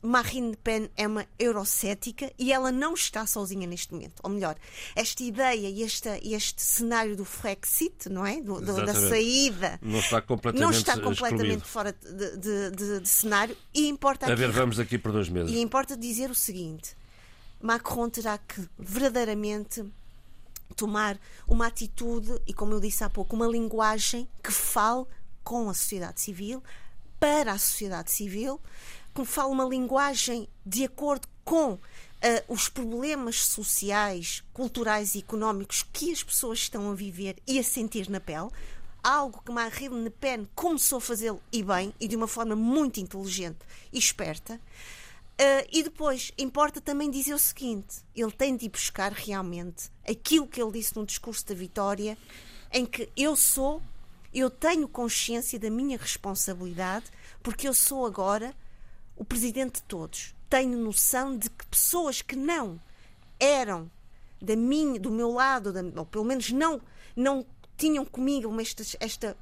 Marine 0.01 0.51
Le 0.51 0.57
Pen 0.57 0.89
é 0.97 1.07
uma 1.07 1.27
eurocética 1.37 2.31
e 2.37 2.51
ela 2.51 2.71
não 2.71 2.93
está 2.93 3.25
sozinha 3.27 3.67
neste 3.67 3.93
momento. 3.93 4.19
Ou 4.23 4.29
melhor, 4.29 4.55
esta 4.95 5.21
ideia 5.21 5.69
e 5.69 5.83
este, 5.83 6.09
este 6.23 6.61
cenário 6.61 7.15
do 7.15 7.23
Frexit, 7.23 8.09
não 8.09 8.25
é? 8.25 8.41
Do, 8.41 8.59
do, 8.59 8.85
da 8.85 8.93
saída. 8.93 9.79
Não 9.81 9.99
está 9.99 10.19
completamente, 10.19 10.63
não 10.63 10.71
está 10.71 10.99
completamente 10.99 11.65
fora 11.65 11.93
de, 11.93 12.37
de, 12.37 12.71
de, 12.71 12.99
de, 13.01 13.09
cenário. 13.09 13.55
E 13.73 13.87
importa. 13.87 14.25
Aqui, 14.25 14.33
a 14.33 14.35
ver, 14.35 14.51
vamos 14.51 14.79
aqui 14.79 14.97
por 14.97 15.11
dois 15.11 15.29
meses. 15.29 15.51
E 15.51 15.61
importa 15.61 15.95
dizer 15.95 16.31
o 16.31 16.35
seguinte: 16.35 16.95
Macron 17.61 18.09
terá 18.09 18.39
que 18.39 18.67
verdadeiramente 18.79 19.85
tomar 20.75 21.19
uma 21.47 21.67
atitude 21.67 22.41
e, 22.47 22.53
como 22.53 22.73
eu 22.73 22.79
disse 22.79 23.03
há 23.03 23.09
pouco, 23.09 23.35
uma 23.35 23.47
linguagem 23.47 24.27
que 24.43 24.51
fale 24.51 25.05
com 25.43 25.69
a 25.69 25.73
sociedade 25.73 26.21
civil, 26.21 26.63
para 27.19 27.51
a 27.51 27.57
sociedade 27.57 28.11
civil 28.11 28.59
que 29.13 29.25
fala 29.25 29.49
uma 29.49 29.65
linguagem 29.65 30.47
de 30.65 30.85
acordo 30.85 31.27
com 31.43 31.73
uh, 31.73 31.79
os 32.47 32.69
problemas 32.69 33.43
sociais, 33.43 34.43
culturais 34.53 35.15
e 35.15 35.19
económicos 35.19 35.83
que 35.91 36.11
as 36.11 36.23
pessoas 36.23 36.59
estão 36.59 36.89
a 36.91 36.95
viver 36.95 37.37
e 37.47 37.59
a 37.59 37.63
sentir 37.63 38.09
na 38.09 38.19
pele. 38.19 38.49
Algo 39.03 39.41
que 39.43 39.51
Marine 39.51 40.03
Le 40.03 40.09
Pen 40.11 40.47
começou 40.53 40.99
a 40.99 41.01
fazê-lo 41.01 41.41
e 41.51 41.63
bem, 41.63 41.93
e 41.99 42.07
de 42.07 42.15
uma 42.15 42.27
forma 42.27 42.55
muito 42.55 42.99
inteligente 42.99 43.59
e 43.91 43.97
esperta. 43.97 44.61
Uh, 45.41 45.65
e 45.71 45.81
depois, 45.81 46.31
importa 46.37 46.79
também 46.79 47.09
dizer 47.09 47.33
o 47.33 47.39
seguinte: 47.39 47.97
ele 48.15 48.31
tem 48.31 48.55
de 48.55 48.65
ir 48.65 48.69
buscar 48.69 49.11
realmente 49.11 49.89
aquilo 50.07 50.47
que 50.47 50.61
ele 50.61 50.71
disse 50.71 50.95
no 50.95 51.05
discurso 51.05 51.47
da 51.47 51.55
vitória, 51.55 52.15
em 52.71 52.85
que 52.85 53.09
eu 53.17 53.35
sou, 53.35 53.81
eu 54.31 54.51
tenho 54.51 54.87
consciência 54.87 55.57
da 55.57 55.69
minha 55.69 55.97
responsabilidade, 55.97 57.05
porque 57.41 57.67
eu 57.67 57.73
sou 57.73 58.05
agora 58.05 58.55
o 59.15 59.23
presidente 59.23 59.75
de 59.75 59.83
todos. 59.83 60.35
Tenho 60.49 60.77
noção 60.77 61.37
de 61.37 61.49
que 61.49 61.65
pessoas 61.67 62.21
que 62.21 62.35
não 62.35 62.79
eram 63.39 63.89
da 64.41 64.55
minha, 64.55 64.99
do 64.99 65.11
meu 65.11 65.31
lado, 65.31 65.71
da, 65.71 65.81
ou 65.99 66.05
pelo 66.05 66.25
menos 66.25 66.51
não, 66.51 66.81
não 67.15 67.45
tinham 67.77 68.05
comigo 68.05 68.59
esta, 68.59 68.83
esta 68.99 69.37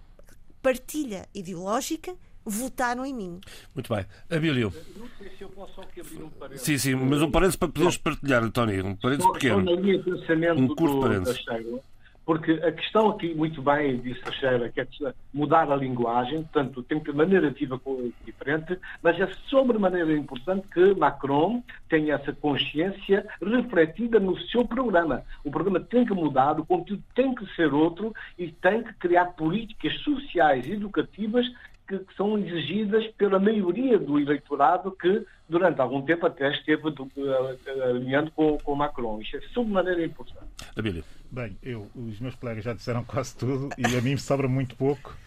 partilha 0.62 1.28
ideológica, 1.34 2.16
votaram 2.46 3.06
em 3.06 3.14
mim. 3.14 3.42
Muito 3.74 3.94
bem. 3.94 4.06
Abílio. 4.30 4.74
Não 4.98 5.08
sei 5.18 5.30
se 5.38 5.44
eu 5.44 5.50
posso 5.50 5.76
só 5.76 5.82
abrir 5.82 6.24
um 6.24 6.30
parênteses. 6.30 6.66
Sim, 6.66 6.78
sim, 6.78 6.96
mas 6.96 7.22
um 7.22 7.32
parênteses 7.32 7.56
para 7.56 7.70
poderes 7.70 7.98
partilhar, 7.98 8.50
Tony. 8.52 8.82
Um 8.82 8.96
parênteses 8.96 9.32
pequeno. 9.34 9.72
Um 10.58 10.68
curto 10.76 11.00
parênteses. 11.02 11.46
Porque 12.30 12.52
a 12.64 12.72
questão 12.72 13.10
aqui, 13.10 13.34
muito 13.34 13.60
bem, 13.60 13.98
disse 13.98 14.22
a 14.24 14.32
Sheila, 14.32 14.70
que 14.70 14.80
é 14.80 14.88
mudar 15.34 15.72
a 15.72 15.76
linguagem, 15.76 16.44
portanto, 16.44 16.84
tem 16.84 17.00
que 17.00 17.10
uma 17.10 17.26
narrativa 17.26 17.82
diferente, 18.24 18.78
mas 19.02 19.20
é 19.20 19.28
sobremaneira 19.48 20.16
importante 20.16 20.68
que 20.68 20.94
Macron 20.94 21.64
tenha 21.90 22.14
essa 22.14 22.32
consciência 22.32 23.26
refletida 23.42 24.20
no 24.20 24.40
seu 24.42 24.64
programa. 24.64 25.24
O 25.44 25.50
programa 25.50 25.80
tem 25.80 26.06
que 26.06 26.14
mudar, 26.14 26.60
o 26.60 26.66
conteúdo 26.68 27.02
tem 27.16 27.34
que 27.34 27.48
ser 27.56 27.74
outro 27.74 28.14
e 28.38 28.52
tem 28.52 28.84
que 28.84 28.94
criar 28.94 29.26
políticas 29.34 29.96
sociais 30.02 30.68
e 30.68 30.74
educativas 30.74 31.48
que, 31.90 32.16
são 32.16 32.38
exigidas 32.38 33.08
pela 33.18 33.40
maioria 33.40 33.98
do 33.98 34.20
eleitorado 34.20 34.92
que, 34.92 35.26
durante 35.50 35.82
algum 35.82 36.04
tempo, 36.04 36.28
até 36.28 36.52
esteve 36.52 36.84
alinhando 37.84 38.30
com, 38.32 38.58
com 38.60 38.76
Macron. 38.76 39.20
Isto 39.20 39.38
é 39.38 39.42
sobremaneira 39.54 40.06
importante. 40.06 40.46
Abílio. 40.78 41.04
Bem, 41.32 41.58
eu, 41.64 41.88
os 41.96 42.20
meus 42.20 42.36
colegas 42.36 42.64
já 42.64 42.74
disseram 42.74 43.04
quase 43.04 43.36
tudo 43.36 43.70
e 43.78 43.98
a 43.98 44.02
mim 44.02 44.16
sobra 44.18 44.48
muito 44.48 44.76
pouco. 44.76 45.18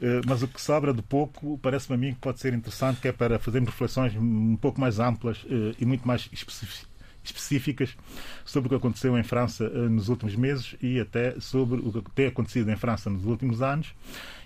Eh, 0.00 0.20
mas 0.26 0.42
o 0.42 0.48
que 0.48 0.60
sobra 0.60 0.92
de 0.92 1.02
pouco 1.02 1.58
parece-me 1.58 1.94
a 1.94 1.98
mim 1.98 2.14
que 2.14 2.20
pode 2.20 2.40
ser 2.40 2.52
interessante, 2.52 3.00
que 3.00 3.08
é 3.08 3.12
para 3.12 3.38
fazermos 3.38 3.70
reflexões 3.70 4.14
um 4.14 4.56
pouco 4.56 4.80
mais 4.80 4.98
amplas 4.98 5.46
eh, 5.48 5.74
e 5.80 5.86
muito 5.86 6.06
mais 6.06 6.28
específicas 6.32 6.95
sobre 8.44 8.66
o 8.66 8.70
que 8.70 8.76
aconteceu 8.76 9.18
em 9.18 9.22
França 9.22 9.64
eh, 9.64 9.88
nos 9.88 10.08
últimos 10.08 10.34
meses 10.36 10.76
e 10.80 11.00
até 11.00 11.38
sobre 11.40 11.80
o 11.80 12.02
que 12.02 12.10
tem 12.12 12.26
acontecido 12.26 12.70
em 12.70 12.76
França 12.76 13.10
nos 13.10 13.24
últimos 13.24 13.62
anos 13.62 13.94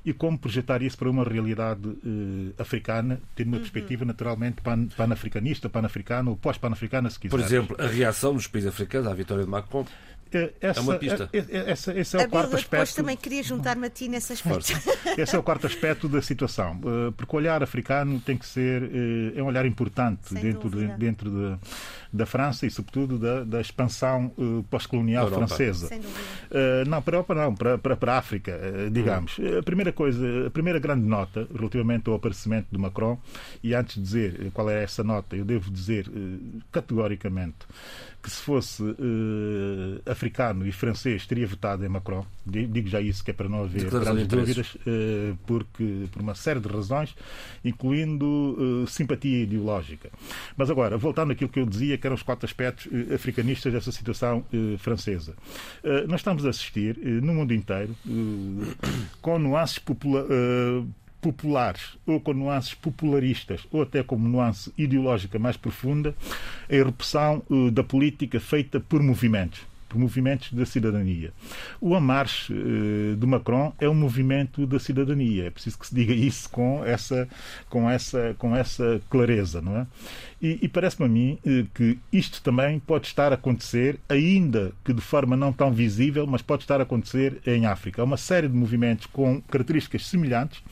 e 0.04 0.12
como 0.12 0.38
projetar 0.38 0.82
isso 0.82 0.96
para 0.96 1.10
uma 1.10 1.24
realidade 1.24 1.86
uh, 1.86 2.54
africana, 2.58 3.20
tendo 3.34 3.48
uma 3.48 3.56
uhum. 3.56 3.62
perspectiva 3.62 4.04
naturalmente 4.04 4.62
pan, 4.62 4.86
panafricanista, 4.96 5.68
panafricana 5.68 6.30
ou 6.30 6.36
pós-panafricana, 6.36 7.10
se 7.10 7.18
quiser. 7.18 7.30
Por 7.30 7.40
exemplo, 7.40 7.76
a 7.78 7.86
reação 7.86 8.32
dos 8.32 8.46
países 8.46 8.68
africanos 8.70 9.06
à 9.08 9.14
vitória 9.14 9.44
de 9.44 9.50
Macron 9.50 9.84
essa, 10.60 10.80
é 10.80 10.82
uma 10.82 10.94
pista. 10.96 11.28
Essa, 11.32 11.98
esse 11.98 12.16
é 12.16 12.26
o 12.26 12.28
quarto 12.28 12.54
aspecto. 12.54 12.70
Depois 12.70 12.94
também 12.94 13.16
queria 13.16 13.42
juntar-me 13.42 13.86
a 13.86 13.90
ti 13.90 14.08
nesse 14.08 14.32
aspecto. 14.32 14.72
Esse 15.18 15.34
é 15.34 15.38
o 15.38 15.42
quarto 15.42 15.66
aspecto 15.66 16.08
da 16.08 16.22
situação. 16.22 16.80
Eh, 16.84 17.12
porque 17.16 17.34
o 17.34 17.38
olhar 17.38 17.62
africano 17.62 18.20
tem 18.20 18.36
que 18.36 18.46
ser. 18.46 18.82
Eh, 18.82 19.38
é 19.38 19.42
um 19.42 19.46
olhar 19.46 19.66
importante 19.66 20.28
Sem 20.28 20.40
dentro, 20.40 20.70
de, 20.70 20.86
dentro 20.96 21.30
de, 21.30 21.58
da 22.12 22.26
França 22.26 22.66
e, 22.66 22.70
sobretudo, 22.70 23.18
da, 23.18 23.44
da 23.44 23.60
expansão 23.60 24.32
pós-colonial 24.70 25.28
francesa. 25.30 25.88
Sem 25.88 26.00
dúvida. 26.00 26.84
Não, 26.86 27.02
para 27.02 27.16
a 27.16 27.18
Europa 27.18 27.34
não, 27.34 27.54
para, 27.54 27.78
para, 27.78 27.96
para 27.96 28.14
a 28.14 28.18
África, 28.18 28.58
digamos. 28.90 29.38
Hum. 29.38 29.58
A 29.58 29.62
primeira 29.62 29.92
coisa, 29.92 30.46
a 30.46 30.50
primeira 30.50 30.78
grande 30.78 31.06
nota 31.06 31.46
relativamente 31.54 32.08
ao 32.08 32.14
aparecimento 32.14 32.66
de 32.70 32.78
Macron, 32.78 33.18
e 33.62 33.74
antes 33.74 33.96
de 33.96 34.02
dizer 34.02 34.50
qual 34.52 34.70
é 34.70 34.82
essa 34.82 35.02
nota, 35.02 35.36
eu 35.36 35.44
devo 35.44 35.70
dizer 35.70 36.10
categoricamente 36.70 37.56
que 38.22 38.30
se 38.30 38.42
fosse 38.42 38.82
uh, 38.82 38.96
africano 40.04 40.66
e 40.66 40.72
francês 40.72 41.26
teria 41.26 41.46
votado 41.46 41.84
em 41.84 41.88
Macron. 41.88 42.24
Digo 42.44 42.88
já 42.88 43.00
isso 43.00 43.24
que 43.24 43.30
é 43.30 43.34
para 43.34 43.48
não 43.48 43.64
haver 43.64 43.88
grandes 43.90 44.26
dúvidas, 44.26 44.74
uh, 44.74 45.36
porque 45.46 46.06
por 46.12 46.20
uma 46.20 46.34
série 46.34 46.60
de 46.60 46.68
razões, 46.68 47.14
incluindo 47.64 48.26
uh, 48.26 48.86
simpatia 48.86 49.42
ideológica. 49.42 50.10
Mas 50.56 50.70
agora, 50.70 50.98
voltando 50.98 51.32
àquilo 51.32 51.50
que 51.50 51.60
eu 51.60 51.66
dizia, 51.66 51.96
que 51.96 52.06
eram 52.06 52.16
os 52.16 52.22
quatro 52.22 52.46
aspectos 52.46 52.88
africanistas 53.12 53.72
dessa 53.72 53.92
situação 53.92 54.44
francesa. 54.78 55.34
nós 56.08 56.20
estamos 56.20 56.44
a 56.44 56.50
assistir 56.50 56.96
no 56.98 57.34
mundo 57.34 57.54
inteiro 57.54 57.94
com 59.20 59.38
nuances 59.38 59.78
populares 59.78 60.28
populares 61.20 61.98
ou 62.06 62.20
com 62.20 62.32
nuances 62.32 62.74
popularistas 62.74 63.66
ou 63.70 63.82
até 63.82 64.02
com 64.02 64.16
nuance 64.16 64.72
ideológica 64.76 65.38
mais 65.38 65.56
profunda, 65.56 66.14
a 66.68 66.74
erupção 66.74 67.42
uh, 67.50 67.70
da 67.70 67.84
política 67.84 68.40
feita 68.40 68.80
por 68.80 69.02
movimentos 69.02 69.70
por 69.90 69.98
movimentos 69.98 70.52
da 70.52 70.64
cidadania. 70.64 71.32
O 71.80 71.96
A 71.96 72.00
Marche 72.00 72.52
uh, 72.52 73.16
de 73.16 73.26
Macron 73.26 73.72
é 73.78 73.88
um 73.88 73.94
movimento 73.94 74.64
da 74.64 74.78
cidadania. 74.78 75.48
É 75.48 75.50
preciso 75.50 75.78
que 75.78 75.86
se 75.88 75.94
diga 75.94 76.14
isso 76.14 76.48
com 76.48 76.84
essa, 76.84 77.28
com 77.68 77.90
essa, 77.90 78.34
com 78.38 78.54
essa 78.54 79.02
clareza, 79.10 79.60
não 79.60 79.76
é? 79.78 79.86
E, 80.42 80.58
e 80.62 80.68
parece-me 80.68 81.06
a 81.06 81.08
mim 81.08 81.38
eh, 81.44 81.66
que 81.74 81.98
isto 82.10 82.40
também 82.42 82.78
pode 82.78 83.06
estar 83.06 83.30
a 83.30 83.34
acontecer, 83.34 84.00
ainda 84.08 84.72
que 84.82 84.92
de 84.92 85.00
forma 85.00 85.36
não 85.36 85.52
tão 85.52 85.70
visível, 85.70 86.26
mas 86.26 86.40
pode 86.40 86.62
estar 86.62 86.80
a 86.80 86.84
acontecer 86.84 87.40
em 87.46 87.66
África. 87.66 88.00
Há 88.00 88.04
uma 88.04 88.16
série 88.16 88.48
de 88.48 88.54
movimentos 88.54 89.06
com 89.06 89.42
características 89.42 90.06
semelhantes, 90.06 90.62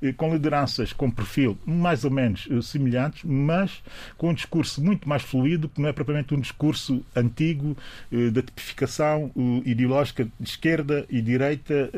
eh, 0.00 0.12
com 0.12 0.32
lideranças 0.32 0.92
com 0.92 1.10
perfil 1.10 1.58
mais 1.66 2.04
ou 2.04 2.12
menos 2.12 2.46
eh, 2.48 2.62
semelhantes, 2.62 3.24
mas 3.24 3.82
com 4.16 4.30
um 4.30 4.34
discurso 4.34 4.80
muito 4.80 5.08
mais 5.08 5.22
fluido, 5.22 5.68
que 5.68 5.80
não 5.80 5.88
é 5.88 5.92
propriamente 5.92 6.32
um 6.34 6.40
discurso 6.40 7.04
antigo 7.14 7.76
da 8.32 8.42
tipificação 8.42 9.30
ideológica 9.64 10.24
de 10.38 10.48
esquerda 10.48 11.04
e 11.08 11.20
direita 11.20 11.90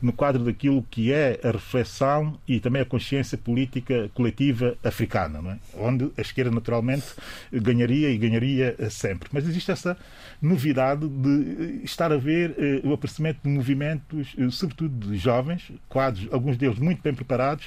no 0.00 0.12
quadro 0.12 0.44
daquilo 0.44 0.84
que 0.90 1.12
é 1.12 1.38
a 1.42 1.50
reflexão 1.50 2.38
e 2.46 2.58
também 2.60 2.82
a 2.82 2.84
consciência 2.84 3.36
política 3.36 4.10
coletiva 4.14 4.76
africana, 4.82 5.40
é? 5.52 5.58
onde 5.78 6.10
as 6.16 6.31
esquerda, 6.32 6.50
naturalmente, 6.50 7.06
ganharia 7.52 8.10
e 8.10 8.18
ganharia 8.18 8.76
sempre. 8.90 9.28
Mas 9.32 9.46
existe 9.46 9.70
essa 9.70 9.96
novidade 10.40 11.08
de 11.08 11.84
estar 11.84 12.12
a 12.12 12.16
ver 12.16 12.54
eh, 12.58 12.80
o 12.84 12.92
aparecimento 12.92 13.38
de 13.44 13.48
movimentos, 13.48 14.34
eh, 14.36 14.50
sobretudo 14.50 15.08
de 15.08 15.16
jovens, 15.16 15.70
quadros, 15.88 16.26
alguns 16.32 16.56
deles 16.56 16.78
muito 16.78 17.00
bem 17.00 17.14
preparados, 17.14 17.66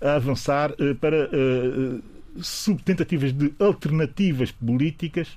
a 0.00 0.14
avançar 0.14 0.72
eh, 0.78 0.94
para 0.94 1.28
sub 2.40 2.82
tentativas 2.82 3.30
de 3.30 3.52
alternativas 3.58 4.50
políticas 4.50 5.36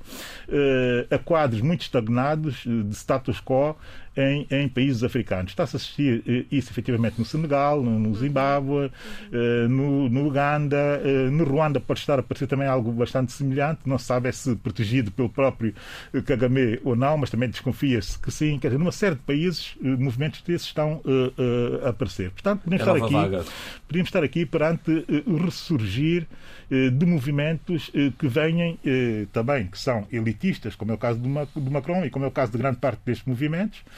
a 1.11 1.17
quadros 1.17 1.59
muito 1.59 1.81
estagnados 1.81 2.63
de 2.65 2.95
status 2.95 3.41
quo 3.41 3.75
em, 4.15 4.47
em 4.49 4.69
países 4.69 5.03
africanos. 5.03 5.51
Está-se 5.51 5.75
a 5.75 5.77
assistir 5.77 6.23
eh, 6.27 6.45
isso 6.51 6.71
efetivamente 6.71 7.19
no 7.19 7.25
Senegal, 7.25 7.81
no 7.81 8.15
Zimbábue, 8.15 8.91
eh, 9.31 9.67
no, 9.67 10.09
no 10.09 10.27
Uganda, 10.27 11.01
eh, 11.03 11.29
no 11.29 11.43
Ruanda 11.43 11.79
pode 11.79 11.99
estar 11.99 12.17
a 12.17 12.19
aparecer 12.21 12.47
também 12.47 12.67
algo 12.67 12.91
bastante 12.91 13.31
semelhante, 13.31 13.81
não 13.85 13.97
se 13.97 14.05
sabe 14.05 14.29
é 14.29 14.31
se 14.31 14.55
protegido 14.55 15.11
pelo 15.11 15.29
próprio 15.29 15.73
Kagame 16.25 16.79
ou 16.83 16.95
não, 16.95 17.17
mas 17.17 17.29
também 17.29 17.49
desconfia-se 17.49 18.17
que 18.19 18.31
sim. 18.31 18.57
Quer 18.59 18.69
dizer, 18.69 18.79
numa 18.79 18.91
série 18.91 19.15
de 19.15 19.21
países, 19.21 19.75
movimentos 19.81 20.41
desses 20.41 20.67
estão 20.67 21.01
a 21.83 21.89
aparecer. 21.89 22.31
Portanto, 22.31 22.61
podemos, 22.63 22.87
é 22.87 22.93
estar 22.93 23.05
aqui, 23.05 23.49
podemos 23.87 24.07
estar 24.07 24.23
aqui 24.23 24.45
perante 24.45 25.05
o 25.25 25.37
ressurgir 25.37 26.27
de 26.69 27.05
movimentos 27.05 27.91
que 28.17 28.27
venham 28.27 28.77
também, 29.31 29.67
que 29.67 29.77
são 29.77 30.07
elitistas, 30.11 30.75
como 30.75 30.91
é 30.91 30.95
o 30.95 30.97
caso 30.97 31.19
do 31.19 31.71
Macron 31.71 32.05
e 32.05 32.09
como 32.09 32.25
é 32.25 32.27
o 32.27 32.31
caso 32.31 32.51
de 32.51 32.57
grande 32.57 32.77
parte 32.77 33.01
destes 33.05 33.25
movimentos, 33.25 33.83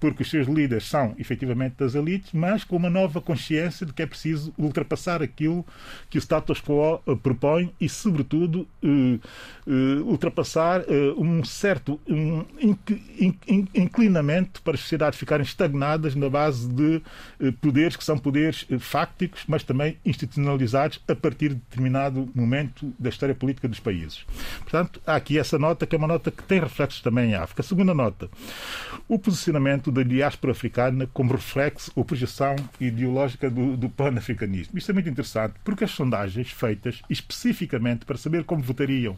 porque 0.00 0.22
os 0.22 0.30
seus 0.30 0.48
líderes 0.48 0.84
são 0.84 1.14
efetivamente 1.18 1.76
das 1.78 1.94
elites, 1.94 2.32
mas 2.32 2.64
com 2.64 2.76
uma 2.76 2.90
nova 2.90 3.20
consciência 3.20 3.84
de 3.84 3.92
que 3.92 4.02
é 4.02 4.06
preciso 4.06 4.52
ultrapassar 4.58 5.22
aquilo 5.22 5.64
que 6.08 6.16
o 6.16 6.20
status 6.20 6.60
quo 6.60 7.00
eh, 7.06 7.14
propõe 7.22 7.72
e, 7.78 7.88
sobretudo, 7.88 8.66
uh, 8.82 9.20
uh, 9.66 10.04
ultrapassar 10.06 10.82
um 11.16 11.44
certo 11.44 12.00
inclinamento 13.74 14.62
para 14.62 14.74
as 14.74 14.80
sociedades 14.80 15.18
ficarem 15.18 15.44
estagnadas 15.44 16.14
na 16.14 16.30
base 16.30 16.68
de 16.68 17.02
poderes 17.60 17.96
que 17.96 18.04
são 18.04 18.16
poderes 18.16 18.66
fácticos, 18.78 19.44
mas 19.46 19.62
também 19.62 19.98
institucionalizados 20.04 21.00
a 21.06 21.14
partir 21.14 21.50
de 21.50 21.56
determinado 21.56 22.30
momento 22.34 22.92
da 22.98 23.08
história 23.08 23.34
política 23.34 23.68
dos 23.68 23.80
países. 23.80 24.24
Portanto, 24.60 25.00
há 25.06 25.16
aqui 25.16 25.38
essa 25.38 25.58
nota 25.58 25.86
que 25.86 25.94
é 25.94 25.98
uma 25.98 26.08
nota 26.08 26.30
que 26.30 26.42
tem 26.44 26.60
reflexos 26.60 27.00
também 27.00 27.30
em 27.30 27.34
África. 27.34 27.62
A 27.62 27.64
segunda 27.64 27.92
nota, 27.92 28.30
o 29.08 29.18
posicionamento 29.18 29.89
da 29.90 30.02
diáspora 30.02 30.52
africana 30.52 31.08
como 31.12 31.32
reflexo 31.32 31.92
ou 31.94 32.04
projeção 32.04 32.56
ideológica 32.80 33.50
do, 33.50 33.76
do 33.76 33.88
pan-africanismo. 33.88 34.78
Isto 34.78 34.90
é 34.90 34.94
muito 34.94 35.08
interessante 35.08 35.54
porque 35.64 35.84
as 35.84 35.90
sondagens 35.90 36.50
feitas 36.50 37.02
especificamente 37.08 38.04
para 38.04 38.16
saber 38.16 38.44
como 38.44 38.62
votariam 38.62 39.16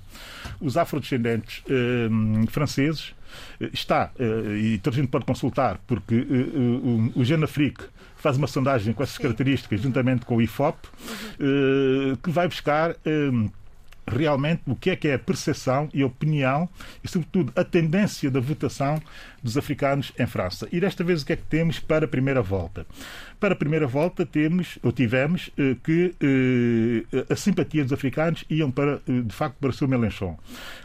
os 0.61 0.77
afrodescendentes 0.77 1.63
eh, 1.69 2.09
franceses 2.51 3.15
eh, 3.61 3.71
está, 3.73 4.11
eh, 4.19 4.57
e 4.57 4.79
toda 4.79 4.97
a 4.97 5.01
gente 5.01 5.11
pode 5.11 5.25
consultar, 5.25 5.79
porque 5.87 6.15
eh, 6.15 7.19
o 7.19 7.25
Genafrique 7.25 7.85
faz 8.17 8.37
uma 8.37 8.47
sondagem 8.47 8.93
com 8.93 9.03
essas 9.03 9.19
características, 9.19 9.81
juntamente 9.81 10.25
com 10.25 10.37
o 10.37 10.43
IFOP, 10.43 10.79
que 12.23 12.31
vai 12.31 12.47
buscar 12.47 12.95
realmente 14.07 14.63
o 14.65 14.77
que 14.77 14.91
é 14.91 14.97
que 14.97 15.09
é 15.09 15.15
a 15.15 15.19
percepção 15.19 15.89
e 15.93 16.03
a 16.03 16.07
opinião 16.07 16.69
e, 17.03 17.09
sobretudo, 17.09 17.53
a 17.57 17.65
tendência 17.65 18.31
da 18.31 18.39
votação 18.39 19.03
dos 19.43 19.57
africanos 19.57 20.13
em 20.19 20.27
França. 20.27 20.69
E 20.71 20.81
desta 20.81 21.03
vez 21.03 21.23
o 21.23 21.27
que 21.27 21.33
é 21.33 21.37
que 21.37 21.43
temos 21.43 21.79
para 21.79 22.05
a 22.05 22.09
primeira 22.09 22.43
volta? 22.43 22.87
Para 23.41 23.55
a 23.55 23.57
primeira 23.57 23.87
volta 23.87 24.25
temos, 24.25 24.79
ou 24.83 24.93
tivemos, 24.93 25.51
eh, 25.59 25.77
que 25.83 26.15
eh, 26.21 27.27
a 27.29 27.35
simpatia 27.35 27.83
dos 27.83 27.93
africanos 27.93 28.45
iam 28.49 28.71
para, 28.71 29.01
eh, 29.09 29.21
de 29.23 29.35
facto, 29.35 29.57
para 29.57 29.71
o 29.71 29.73
seu 29.73 29.89
Mélenchon, 29.89 30.39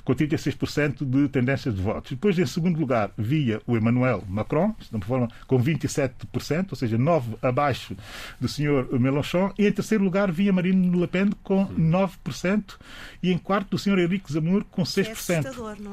com 0.04 0.16
36% 0.16 1.06
de 1.06 1.30
tendência 1.30 1.72
de 1.72 1.82
votos. 1.82 2.12
Depois, 2.12 2.38
em 2.40 2.46
segundo 2.46 2.80
lugar, 2.80 3.12
via 3.18 3.62
o 3.68 3.78
Emmanuel 3.78 4.24
Macron, 4.28 4.76
com 5.46 5.62
27%, 5.62 6.72
ou 6.72 6.76
seja, 6.76 6.98
9 6.98 7.36
abaixo 7.42 7.96
do 8.42 8.48
senhor 8.48 8.88
Mélenchon, 9.00 9.54
e 9.58 9.68
em 9.68 9.72
terceiro 9.72 10.04
lugar 10.04 10.32
via 10.32 10.52
Marine 10.52 11.00
Le 11.00 11.08
Pen 11.08 11.30
com 11.44 11.68
9% 11.68 12.78
e 13.22 13.32
em 13.32 13.38
quarto 13.38 13.76
o 13.76 13.80
senhor 13.80 14.00
Henrique 14.00 14.32
Zamur 14.32 14.64
com 14.66 14.84
6%. 14.84 15.46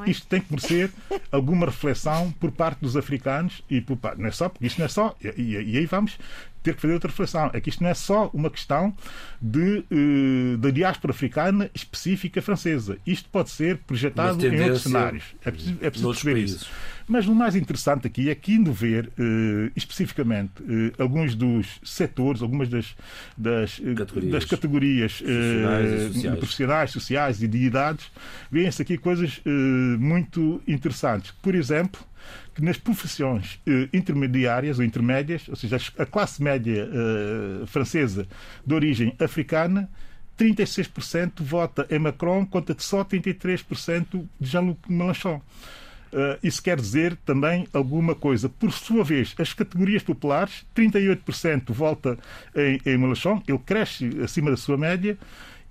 É 0.04 0.06
é? 0.06 0.10
Isto 0.10 0.26
tem 0.26 0.40
que 0.40 0.50
merecer 0.50 0.90
alguma 1.30 1.66
reflexão 1.66 2.32
por 2.32 2.52
parte 2.54 2.80
dos 2.80 2.96
africanos 2.96 3.62
e 3.68 3.80
por 3.80 3.96
parte, 3.96 4.20
não 4.20 4.28
é 4.28 4.32
só, 4.32 4.48
porque 4.48 4.66
isto 4.66 4.78
não 4.78 4.86
é 4.86 4.88
só, 4.88 5.16
e, 5.36 5.52
e 5.52 5.76
aí 5.78 5.86
vamos 5.86 6.18
ter 6.64 6.74
que 6.74 6.80
fazer 6.80 6.94
outra 6.94 7.10
reflexão. 7.10 7.50
É 7.52 7.60
que 7.60 7.68
isto 7.68 7.82
não 7.82 7.90
é 7.90 7.94
só 7.94 8.30
uma 8.32 8.50
questão 8.50 8.96
de, 9.40 9.84
uh, 9.90 10.56
da 10.56 10.70
diáspora 10.70 11.12
africana 11.12 11.70
específica 11.74 12.40
francesa. 12.40 12.96
Isto 13.06 13.28
pode 13.28 13.50
ser 13.50 13.76
projetado 13.86 14.44
em 14.44 14.60
outros 14.62 14.82
cenários. 14.82 15.24
É 15.44 15.50
preciso, 15.50 15.76
é 15.82 15.90
preciso 15.90 16.08
perceber 16.08 16.32
países. 16.32 16.62
isso. 16.62 16.70
Mas 17.06 17.26
o 17.26 17.34
mais 17.34 17.54
interessante 17.54 18.06
aqui 18.06 18.30
é 18.30 18.34
que, 18.34 18.54
indo 18.54 18.72
ver 18.72 19.08
uh, 19.08 19.70
especificamente 19.76 20.62
uh, 20.62 21.02
alguns 21.02 21.34
dos 21.34 21.78
setores, 21.84 22.40
algumas 22.40 22.70
das, 22.70 22.96
das 23.36 23.78
categorias, 23.94 24.32
das 24.32 24.44
categorias 24.46 25.12
profissionais, 25.20 26.14
sociais. 26.14 26.38
profissionais, 26.38 26.90
sociais 26.90 27.42
e 27.42 27.46
de 27.46 27.58
idades, 27.58 28.10
vêem-se 28.50 28.80
aqui 28.80 28.96
coisas 28.96 29.40
muito 29.98 30.62
interessantes. 30.66 31.32
Por 31.42 31.54
exemplo, 31.54 32.00
que 32.54 32.62
nas 32.62 32.76
profissões 32.76 33.60
eh, 33.66 33.88
intermediárias 33.92 34.78
ou 34.78 34.84
intermédias, 34.84 35.48
ou 35.48 35.56
seja, 35.56 35.78
a 35.98 36.06
classe 36.06 36.42
média 36.42 36.88
eh, 36.90 37.66
francesa 37.66 38.26
de 38.64 38.74
origem 38.74 39.14
africana, 39.18 39.88
36% 40.38 41.40
vota 41.40 41.86
em 41.90 41.98
Macron 41.98 42.44
contra 42.44 42.74
só 42.78 43.04
33% 43.04 44.26
de 44.40 44.48
Jean-Luc 44.48 44.78
Mélenchon. 44.88 45.40
Uh, 46.12 46.38
isso 46.44 46.62
quer 46.62 46.76
dizer 46.76 47.16
também 47.24 47.66
alguma 47.72 48.14
coisa. 48.14 48.48
Por 48.48 48.70
sua 48.70 49.02
vez, 49.02 49.34
as 49.36 49.52
categorias 49.52 50.00
populares, 50.00 50.64
38% 50.74 51.72
vota 51.72 52.16
em, 52.54 52.80
em 52.86 52.96
Mélenchon, 52.96 53.42
ele 53.48 53.58
cresce 53.58 54.08
acima 54.22 54.50
da 54.50 54.56
sua 54.56 54.76
média, 54.76 55.18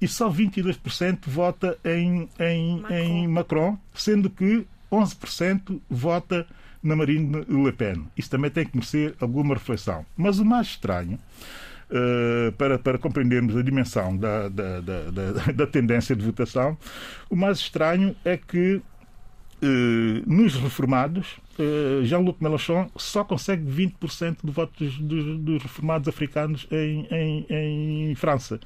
e 0.02 0.08
só 0.08 0.30
22% 0.30 1.20
vota 1.28 1.78
em, 1.86 2.28
em, 2.38 2.82
Macron. 2.82 2.98
em 2.98 3.28
Macron, 3.28 3.78
sendo 3.94 4.30
que 4.30 4.66
11% 4.94 5.82
vota 5.90 6.46
na 6.82 6.96
Marine 6.96 7.46
Le 7.48 7.72
Pen. 7.72 8.08
Isso 8.18 8.30
também 8.30 8.52
tem 8.52 8.66
que 8.66 8.76
merecer 8.76 9.16
alguma 9.20 9.54
reflexão. 9.54 10.06
Mas 10.18 10.40
o 10.40 10.46
mais 10.46 10.68
estranho, 10.68 11.18
uh, 11.90 12.52
para, 12.54 12.78
para 12.78 12.98
compreendermos 12.98 13.56
a 13.56 13.62
dimensão 13.62 14.16
da, 14.18 14.50
da, 14.50 14.82
da, 14.82 15.32
da, 15.54 15.68
tendência 15.68 16.16
de 16.16 16.24
votação, 16.24 16.78
o 17.30 17.36
mais 17.36 17.60
estranho 17.60 18.16
é 18.26 18.36
que 18.36 18.76
uh, 18.76 18.84
nos 20.26 20.56
reformados, 20.56 21.38
uh, 21.58 22.04
Jean-Luc 22.04 22.44
Mélenchon 22.44 22.90
só 22.98 23.24
consegue 23.24 23.64
20% 23.66 24.38
de 24.44 24.52
votos 24.52 25.00
dos, 25.00 25.40
dos, 25.40 25.64
reformados 25.64 26.10
africanos 26.10 26.68
em, 26.70 27.08
em, 27.10 28.12
em 28.12 28.16
França, 28.16 28.60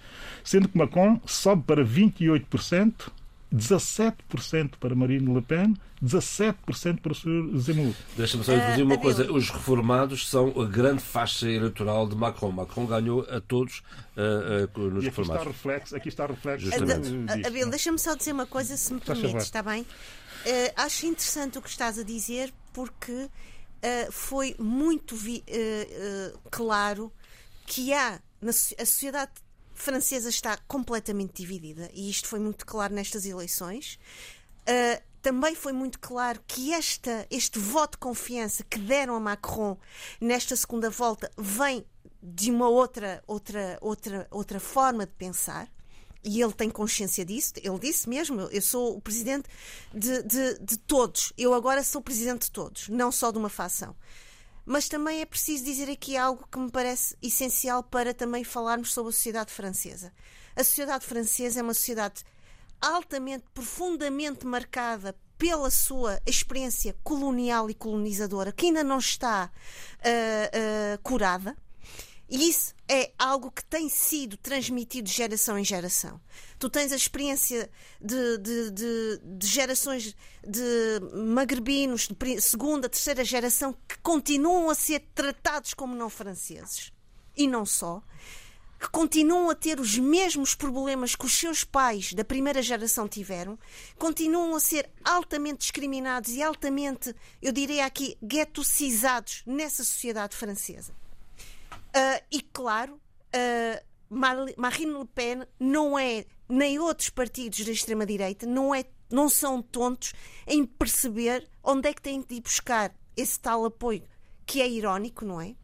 sendo 0.44 0.68
que 0.68 0.78
Macron 0.78 1.22
sobe 1.26 1.64
para 1.68 1.86
28%. 1.86 3.12
17% 3.54 4.78
para 4.80 4.94
Marine 4.94 5.34
Le 5.34 5.42
Pen, 5.42 5.74
17% 6.04 7.00
para 7.00 7.12
o 7.12 7.16
Sr. 7.16 7.58
Zemmour. 7.58 7.94
Deixa-me 8.16 8.44
só 8.44 8.56
dizer 8.56 8.84
uma 8.84 8.96
uh, 8.96 9.00
coisa: 9.00 9.32
os 9.32 9.50
reformados 9.50 10.30
são 10.30 10.50
a 10.62 10.66
grande 10.66 11.02
faixa 11.02 11.50
eleitoral 11.50 12.08
de 12.08 12.16
Macron. 12.16 12.52
Macron 12.52 12.86
ganhou 12.86 13.22
a 13.30 13.40
todos 13.40 13.84
uh, 14.18 14.80
uh, 14.80 14.90
nos 14.90 15.04
e 15.04 15.08
aqui 15.08 15.18
reformados. 15.18 15.42
Está 15.42 15.52
reflexo, 15.52 15.96
aqui 15.96 16.10
está 16.10 16.26
reflexo. 16.26 16.68
Abel, 17.46 17.70
deixa-me 17.70 18.00
só 18.00 18.16
dizer 18.16 18.34
uma 18.34 18.46
coisa, 18.46 18.76
se 18.76 18.94
me 18.94 19.00
permites, 19.00 19.44
está 19.44 19.64
bem? 19.64 19.86
acho 20.76 21.06
interessante 21.06 21.58
o 21.58 21.62
que 21.62 21.70
estás 21.70 21.98
a 22.00 22.04
dizer, 22.04 22.54
porque 22.74 23.30
foi 24.12 24.56
muito 24.60 25.16
vi, 25.16 25.44
claro 26.52 27.12
que 27.66 27.94
há 27.94 28.20
na 28.42 28.52
a 28.52 28.86
sociedade 28.86 29.32
francesa 29.78 30.30
está 30.30 30.58
completamente 30.68 31.42
dividida 31.42 31.90
e 31.94 32.10
isto 32.10 32.28
foi 32.28 32.40
muito 32.40 32.66
claro 32.66 32.94
nestas 32.94 33.26
eleições. 33.26 34.00
Uh, 34.64 35.02
também 35.22 35.56
foi 35.56 35.74
muito 35.74 36.00
claro 36.00 36.42
que 36.48 36.74
esta, 36.74 37.28
este 37.30 37.60
voto 37.60 37.92
de 37.92 37.98
confiança 37.98 38.64
que 38.64 38.80
deram 38.80 39.16
a 39.16 39.20
Macron 39.20 39.78
nesta 40.22 40.56
segunda 40.56 40.90
volta 40.90 41.32
vem 41.38 41.86
de 42.22 42.52
uma 42.52 42.68
outra, 42.68 43.24
outra, 43.28 43.78
outra, 43.82 44.28
outra 44.32 44.60
forma 44.60 45.06
de 45.06 45.12
pensar. 45.14 45.70
E 46.24 46.42
ele 46.42 46.54
tem 46.54 46.70
consciência 46.70 47.24
disso. 47.24 47.54
Ele 47.58 47.80
disse 47.80 48.10
mesmo: 48.10 48.42
Eu 48.42 48.62
sou 48.62 48.98
o 48.98 49.02
presidente 49.02 49.48
de, 49.94 50.24
de, 50.24 50.60
de 50.60 50.78
todos. 50.78 51.32
Eu 51.38 51.54
agora 51.54 51.84
sou 51.84 52.02
o 52.02 52.04
presidente 52.04 52.44
de 52.44 52.52
todos, 52.52 52.90
não 52.90 53.12
só 53.12 53.32
de 53.32 53.38
uma 53.38 53.50
facção. 53.50 53.96
Mas 54.70 54.90
também 54.90 55.22
é 55.22 55.26
preciso 55.26 55.64
dizer 55.64 55.90
aqui 55.90 56.18
algo 56.18 56.46
que 56.52 56.60
me 56.60 56.70
parece 56.70 57.16
essencial 57.22 57.82
para 57.82 58.14
também 58.14 58.44
falarmos 58.44 58.92
sobre 58.92 59.12
a 59.12 59.14
sociedade 59.14 59.50
francesa. 59.50 60.12
A 60.58 60.62
sociedade 60.62 61.06
francesa 61.06 61.62
é 61.62 61.64
uma 61.64 61.74
sociedade 61.74 62.26
altamente, 62.82 63.46
profundamente 63.54 64.46
marcada 64.46 65.16
pela 65.38 65.72
sua 65.72 66.20
experiência 66.26 66.94
colonial 67.02 67.70
e 67.70 67.74
colonizadora, 67.74 68.52
que 68.52 68.66
ainda 68.66 68.84
não 68.84 68.98
está 68.98 69.50
uh, 70.00 70.96
uh, 70.98 71.02
curada. 71.02 71.56
E 72.30 72.50
isso 72.50 72.76
é 72.90 73.12
algo 73.18 73.50
que 73.50 73.64
tem 73.64 73.88
sido 73.88 74.36
transmitido 74.36 75.08
de 75.08 75.14
geração 75.14 75.58
em 75.58 75.64
geração. 75.64 76.20
Tu 76.60 76.70
tens 76.70 76.92
a 76.92 76.96
experiência 76.96 77.70
de, 78.02 78.38
de, 78.38 78.72
de, 78.72 79.22
de 79.24 79.48
gerações 79.48 80.14
de 80.46 81.00
magrebinos, 81.14 82.10
de 82.10 82.42
segunda, 82.42 82.90
terceira 82.90 83.24
geração, 83.24 83.74
que 83.88 83.98
continuam 84.00 84.70
a 84.70 84.76
ser 84.76 85.06
tratados 85.16 85.74
como 85.74 85.96
não 85.96 86.10
franceses. 86.10 86.92
E 87.36 87.48
não 87.48 87.66
só. 87.66 88.02
Que 88.78 88.90
continuam 88.90 89.50
a 89.50 89.56
ter 89.56 89.80
os 89.80 89.98
mesmos 89.98 90.54
problemas 90.54 91.16
que 91.16 91.26
os 91.26 91.34
seus 91.34 91.64
pais 91.64 92.14
da 92.14 92.26
primeira 92.26 92.62
geração 92.62 93.08
tiveram, 93.08 93.58
continuam 93.98 94.54
a 94.54 94.60
ser 94.60 94.90
altamente 95.04 95.60
discriminados 95.60 96.32
e 96.32 96.44
altamente, 96.44 97.16
eu 97.42 97.54
diria 97.54 97.86
aqui, 97.86 98.18
guetocizados 98.22 99.44
nessa 99.46 99.84
sociedade 99.84 100.36
francesa. 100.36 100.94
Uh, 101.98 102.24
e 102.32 102.42
claro, 102.42 102.94
uh, 102.94 103.86
Marine 104.08 105.00
Le 105.00 105.08
Pen 105.16 105.48
não 105.60 105.98
é, 105.98 106.26
nem 106.48 106.78
outros 106.78 107.10
partidos 107.10 107.66
da 107.66 107.72
extrema-direita, 107.72 108.46
não, 108.46 108.76
é, 108.76 108.86
não 109.10 109.28
são 109.28 109.64
tontos 109.64 110.14
em 110.46 110.64
perceber 110.64 111.50
onde 111.64 111.90
é 111.90 111.94
que 111.96 112.02
têm 112.02 112.22
de 112.22 112.36
ir 112.36 112.42
buscar 112.42 112.94
esse 113.16 113.40
tal 113.40 113.66
apoio, 113.66 114.04
que 114.46 114.62
é 114.62 114.70
irónico, 114.70 115.26
não 115.26 115.42
é? 115.42 115.56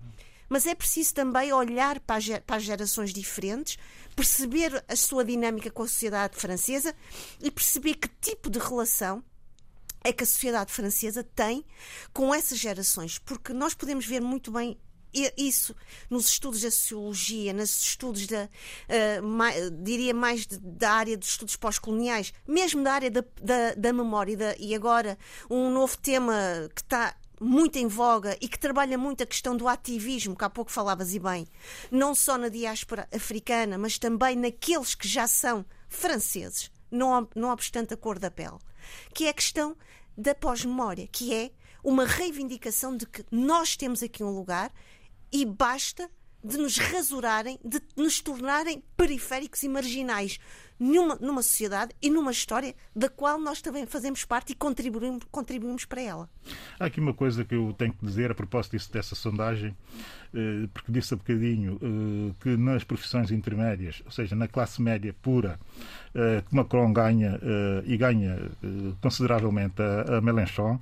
Mas 0.50 0.65
é 0.65 0.74
preciso 0.74 1.13
também 1.13 1.54
olhar 1.54 2.00
para 2.00 2.41
para 2.41 2.56
as 2.56 2.63
gerações 2.63 3.13
diferentes, 3.13 3.78
perceber 4.15 4.84
a 4.88 4.96
sua 4.96 5.24
dinâmica 5.24 5.69
com 5.69 5.84
a 5.84 5.88
sociedade 5.88 6.36
francesa 6.36 6.96
e 7.39 7.52
perceber 7.52 7.93
que 7.93 8.08
tipo 8.19 8.50
de 8.50 8.58
relação 8.58 9.24
é 10.04 10.12
que 10.12 10.24
a 10.24 10.28
sociedade 10.28 10.74
francesa 10.74 11.24
tem 11.24 11.63
com 12.12 12.34
essas 12.34 12.58
gerações, 12.58 13.19
porque 13.19 13.54
nós 13.54 13.76
podemos 13.76 14.06
ver 14.06 14.19
muito 14.19 14.52
bem 14.52 14.80
isso 15.38 15.76
nos 16.10 16.28
estudos 16.28 16.62
da 16.62 16.71
sociologia, 16.71 17.54
nos 17.54 17.84
estudos 17.84 18.28
da, 18.28 18.45
uh, 18.47 19.23
mais, 19.23 19.71
diria 19.82 20.13
mais 20.13 20.45
de, 20.45 20.58
da 20.58 20.91
área 20.91 21.17
dos 21.17 21.30
estudos 21.30 21.56
pós-coloniais, 21.56 22.34
mesmo 22.47 22.84
da 22.84 22.93
área 22.93 23.12
da, 23.12 23.23
da, 23.41 23.73
da 23.76 23.93
memória, 23.93 24.36
da, 24.36 24.56
e 24.58 24.73
agora 24.73 25.17
um 25.49 25.69
novo 25.69 25.97
tema 25.97 26.34
que 26.76 26.82
está 26.82 27.15
muito 27.39 27.78
em 27.78 27.88
voga 27.88 28.38
e 28.39 28.47
que 28.47 28.58
trabalha 28.58 28.97
muito 28.97 29.23
a 29.23 29.26
questão 29.26 29.56
do 29.56 29.67
ativismo, 29.67 30.36
que 30.36 30.45
há 30.45 30.49
pouco 30.49 30.71
falavas 30.71 31.13
e 31.13 31.19
bem, 31.19 31.45
não 31.91 32.15
só 32.15 32.38
na 32.38 32.49
diáspora 32.49 33.08
africana, 33.13 33.78
mas 33.78 33.99
também 33.99 34.36
naqueles 34.36 34.95
que 34.95 35.08
já 35.08 35.28
são 35.28 35.65
franceses, 35.89 36.71
não, 36.89 37.28
não 37.36 37.49
obstante 37.49 37.93
a 37.93 37.97
cor 37.97 38.17
da 38.17 38.32
pele, 38.32 38.58
que 39.13 39.26
é 39.26 39.30
a 39.30 39.34
questão 39.34 39.76
da 40.17 40.34
pós-memória, 40.34 41.08
que 41.12 41.34
é 41.34 41.52
uma 41.84 42.06
reivindicação 42.06 42.95
de 42.95 43.06
que 43.06 43.26
nós 43.30 43.76
temos 43.76 44.02
aqui 44.02 44.23
um 44.23 44.30
lugar 44.30 44.71
e 45.34 45.46
basta 45.46 46.10
de 46.43 46.58
nos 46.58 46.78
rasurarem, 46.78 47.58
de 47.63 47.82
nos 47.96 48.22
tornarem 48.22 48.84
periféricos 48.98 49.63
e 49.63 49.69
marginais 49.69 50.38
numa, 50.78 51.15
numa 51.15 51.41
sociedade 51.41 51.96
e 52.02 52.10
numa 52.10 52.32
história 52.32 52.76
da 52.93 53.08
qual 53.08 53.39
nós 53.39 53.62
também 53.62 53.86
fazemos 53.86 54.26
parte 54.26 54.52
e 54.52 54.56
contribuímos, 54.56 55.24
contribuímos 55.32 55.86
para 55.86 56.02
ela. 56.02 56.30
Há 56.78 56.86
aqui 56.86 57.00
uma 57.00 57.13
coisa 57.13 57.46
que 57.46 57.56
eu 57.56 57.74
tenho 57.74 57.93
que 57.93 58.06
dizer 58.06 58.30
a 58.30 58.36
propósito 58.36 58.74
disso, 58.74 58.91
dessa 58.91 59.15
sondagem, 59.15 59.76
porque 60.74 60.91
disse 60.91 61.13
há 61.13 61.17
bocadinho 61.17 61.80
eh, 61.82 62.34
que 62.41 62.58
nas 62.58 62.84
profissões 62.84 63.32
intermédias, 63.32 64.02
ou 64.06 64.12
seja, 64.12 64.36
na 64.36 64.48
classe 64.48 64.82
média 64.82 65.13
pura, 65.22 65.60
eh, 66.15 66.43
que 66.48 66.56
Macron 66.56 66.91
ganha 66.91 67.39
e 67.86 67.98
ganha 67.98 68.38
consideravelmente 69.02 69.82
a 69.82 70.22
Mélenchon, 70.22 70.80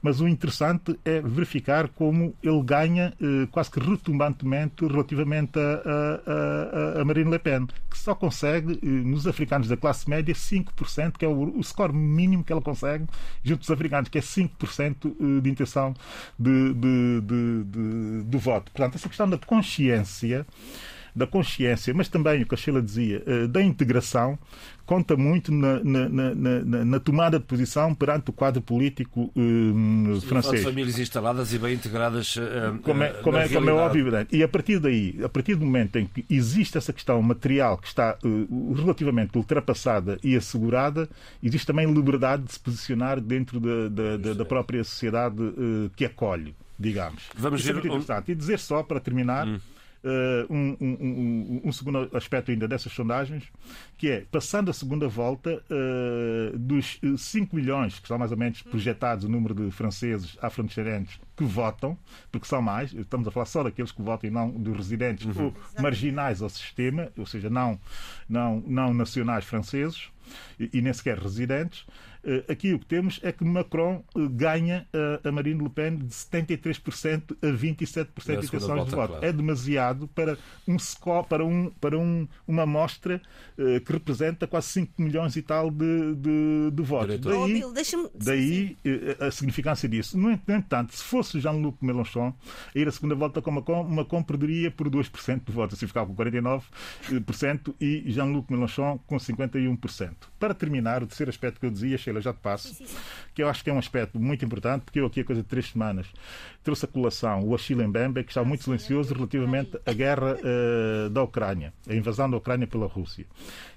mas 0.00 0.20
o 0.20 0.28
interessante 0.28 0.98
é 1.04 1.20
verificar 1.20 1.88
como 1.88 2.34
ele 2.42 2.62
ganha 2.62 3.12
quase 3.50 3.70
que 3.70 3.80
retumbantemente 3.80 4.84
relativamente 4.86 5.58
a, 5.58 6.98
a, 6.98 7.00
a 7.00 7.04
Marine 7.04 7.30
Le 7.30 7.38
Pen, 7.38 7.66
que 7.88 7.98
só 7.98 8.14
consegue 8.14 8.78
nos 8.82 9.26
africanos 9.26 9.68
da 9.68 9.76
classe 9.76 10.08
média 10.08 10.34
5%, 10.34 11.12
que 11.12 11.24
é 11.24 11.28
o, 11.28 11.62
score 11.62 11.92
mínimo 11.92 12.42
que 12.42 12.52
ela 12.52 12.62
consegue 12.62 13.06
junto 13.44 13.60
dos 13.60 13.70
africanos, 13.70 14.08
que 14.08 14.18
é 14.18 14.22
5% 14.22 15.40
de 15.40 15.50
intenção 15.50 15.94
de, 16.38 16.74
de, 16.74 17.20
de, 17.20 17.64
de, 17.64 18.24
de 18.24 18.38
voto. 18.38 18.70
Portanto, 18.72 18.91
essa 18.96 19.08
questão 19.08 19.28
da 19.28 19.38
consciência 19.38 20.46
da 21.14 21.26
consciência, 21.26 21.92
mas 21.92 22.08
também, 22.08 22.42
o 22.42 22.46
que 22.46 22.54
a 22.54 22.56
Sheila 22.56 22.80
dizia, 22.80 23.22
da 23.46 23.62
integração, 23.62 24.38
conta 24.86 25.16
muito 25.16 25.52
na, 25.52 25.82
na, 25.82 26.08
na, 26.08 26.84
na, 26.84 27.00
tomada 27.00 27.38
de 27.38 27.44
posição 27.44 27.94
perante 27.94 28.30
o 28.30 28.32
quadro 28.32 28.60
político 28.60 29.32
uh, 29.36 30.20
francês. 30.22 30.64
famílias 30.64 30.98
instaladas 30.98 31.52
e 31.52 31.58
bem 31.58 31.74
integradas 31.74 32.36
uh, 32.36 32.78
como, 32.82 33.02
é, 33.02 33.08
como, 33.22 33.36
é, 33.36 33.48
como 33.48 33.70
é 33.70 33.72
óbvio. 33.72 34.06
E 34.30 34.42
a 34.42 34.48
partir 34.48 34.78
daí, 34.78 35.18
a 35.22 35.28
partir 35.28 35.54
do 35.54 35.64
momento 35.64 35.96
em 35.96 36.06
que 36.06 36.24
existe 36.28 36.76
essa 36.76 36.92
questão 36.92 37.20
material 37.22 37.78
que 37.78 37.86
está 37.86 38.18
uh, 38.24 38.72
relativamente 38.74 39.36
ultrapassada 39.36 40.18
e 40.22 40.36
assegurada, 40.36 41.08
existe 41.42 41.66
também 41.66 41.90
liberdade 41.92 42.42
de 42.42 42.52
se 42.52 42.60
posicionar 42.60 43.20
dentro 43.20 43.60
da, 43.60 43.88
da, 43.88 44.16
da, 44.16 44.34
da 44.34 44.44
própria 44.44 44.82
sociedade 44.82 45.36
que 45.96 46.04
acolhe 46.04 46.54
digamos. 46.82 47.22
Vamos 47.34 47.60
Isso 47.60 47.68
ver. 47.68 47.70
É 47.70 47.74
muito 47.74 47.86
interessante. 47.86 48.30
Um... 48.30 48.32
E 48.32 48.34
dizer 48.34 48.58
só, 48.58 48.82
para 48.82 49.00
terminar, 49.00 49.46
hum. 49.46 49.60
uh, 50.04 50.52
um, 50.52 50.76
um, 50.80 51.60
um, 51.64 51.72
segundo 51.72 52.10
aspecto 52.14 52.50
ainda 52.50 52.66
dessas 52.66 52.92
sondagens, 52.92 53.44
que 53.96 54.10
é, 54.10 54.24
passando 54.30 54.70
a 54.70 54.74
segunda 54.74 55.08
volta, 55.08 55.62
uh, 55.70 56.58
dos 56.58 57.00
5 57.16 57.54
milhões, 57.54 57.94
que 57.94 58.02
estão 58.02 58.18
mais 58.18 58.32
ou 58.32 58.36
menos 58.36 58.60
projetados 58.62 59.24
o 59.24 59.28
número 59.28 59.54
de 59.54 59.70
franceses 59.70 60.36
afrodescendentes 60.42 61.18
que 61.36 61.44
votam, 61.44 61.96
porque 62.30 62.46
são 62.46 62.60
mais, 62.60 62.92
estamos 62.92 63.26
a 63.26 63.30
falar 63.30 63.46
só 63.46 63.62
daqueles 63.62 63.92
que 63.92 64.02
votam 64.02 64.28
e 64.28 64.32
não 64.32 64.50
dos 64.50 64.76
residentes 64.76 65.24
uhum. 65.36 65.46
ou 65.46 65.54
marginais 65.80 66.42
ao 66.42 66.48
sistema, 66.48 67.08
ou 67.16 67.24
seja, 67.24 67.48
não, 67.48 67.78
não, 68.28 68.62
não 68.66 68.92
nacionais 68.92 69.44
franceses 69.44 70.10
e, 70.58 70.70
e 70.74 70.82
nem 70.82 70.92
sequer 70.92 71.18
residentes. 71.18 71.86
Eh, 72.24 72.44
aqui 72.48 72.72
o 72.72 72.78
que 72.78 72.86
temos 72.86 73.18
é 73.22 73.32
que 73.32 73.44
Macron 73.44 74.04
eh, 74.16 74.20
ganha 74.30 74.86
a 75.24 75.32
Marine 75.32 75.62
Le 75.62 75.68
Pen 75.68 75.96
de 75.96 76.06
73% 76.06 77.36
a 77.42 77.46
27% 77.46 78.40
de 78.40 78.46
intenções 78.46 78.84
de 78.84 78.90
voto. 78.90 78.92
Claro. 78.92 79.24
É 79.24 79.32
demasiado 79.32 80.08
para, 80.08 80.38
um, 80.68 80.76
para, 81.28 81.44
um, 81.44 81.70
para 81.80 81.98
um, 81.98 82.28
uma 82.46 82.62
amostra 82.62 83.20
que 83.56 83.92
representa 83.92 84.46
quase 84.46 84.68
5 84.68 85.00
milhões 85.00 85.36
e 85.36 85.42
tal 85.42 85.70
de, 85.70 86.14
de, 86.16 86.70
de 86.72 86.82
votos. 86.82 87.20
Daí, 87.20 87.62
daí 88.14 88.76
a 89.20 89.30
significância 89.30 89.88
disso. 89.88 90.18
No 90.18 90.30
entanto, 90.30 90.94
se 90.94 91.02
fosse 91.02 91.40
Jean-Luc 91.40 91.78
Mélenchon 91.82 92.34
a 92.74 92.78
ir 92.78 92.88
à 92.88 92.92
segunda 92.92 93.14
volta 93.14 93.40
com 93.40 93.50
Macron, 93.50 93.84
Macron 93.84 94.22
perderia 94.22 94.70
por 94.70 94.88
2% 94.88 95.44
de 95.44 95.52
votos, 95.52 95.76
assim 95.76 95.86
ficava 95.86 96.06
com 96.06 96.14
49% 96.16 97.74
e 97.80 98.04
Jean-Luc 98.06 98.50
Mélenchon 98.50 98.98
com 99.06 99.16
51%. 99.16 100.14
Para 100.38 100.54
terminar, 100.54 101.02
o 101.02 101.06
terceiro 101.06 101.30
aspecto 101.30 101.60
que 101.60 101.66
eu 101.66 101.70
dizia, 101.70 101.98
Sheila, 102.12 102.20
já 102.20 102.32
te 102.32 102.40
passo, 102.40 102.68
sim, 102.68 102.74
sim, 102.74 102.86
sim. 102.86 102.96
que 103.34 103.42
eu 103.42 103.48
acho 103.48 103.64
que 103.64 103.70
é 103.70 103.72
um 103.72 103.78
aspecto 103.78 104.20
muito 104.20 104.44
importante, 104.44 104.82
porque 104.82 105.00
eu 105.00 105.06
aqui, 105.06 105.20
a 105.20 105.24
coisa 105.24 105.42
de 105.42 105.48
três 105.48 105.70
semanas, 105.70 106.06
trouxe 106.62 106.84
a 106.84 106.88
colação 106.88 107.42
o 107.44 107.54
Achille 107.54 107.86
Mbembe, 107.86 108.22
que 108.22 108.30
está 108.30 108.44
muito 108.44 108.64
silencioso 108.64 109.14
relativamente 109.14 109.78
à 109.86 109.92
guerra 109.92 110.36
uh, 110.36 111.10
da 111.10 111.22
Ucrânia, 111.22 111.72
a 111.88 111.94
invasão 111.94 112.30
da 112.30 112.36
Ucrânia 112.36 112.66
pela 112.66 112.86
Rússia. 112.86 113.26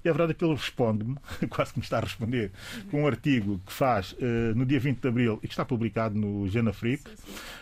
E 0.04 0.10
a 0.10 0.12
verdade 0.12 0.32
é 0.32 0.36
que 0.36 0.44
ele 0.44 0.54
responde-me, 0.54 1.16
quase 1.50 1.74
que 1.74 1.80
me 1.80 1.84
está 1.84 1.98
a 1.98 2.02
responder, 2.02 2.52
com 2.92 3.04
um 3.04 3.08
artigo 3.08 3.60
que 3.66 3.72
faz 3.72 4.12
uh, 4.14 4.56
no 4.56 4.66
dia 4.66 4.80
20 4.80 5.00
de 5.00 5.08
abril 5.08 5.40
e 5.42 5.48
que 5.48 5.54
está 5.54 5.64
publicado 5.66 6.16
no 6.16 6.48
Genafrique. 6.48 7.10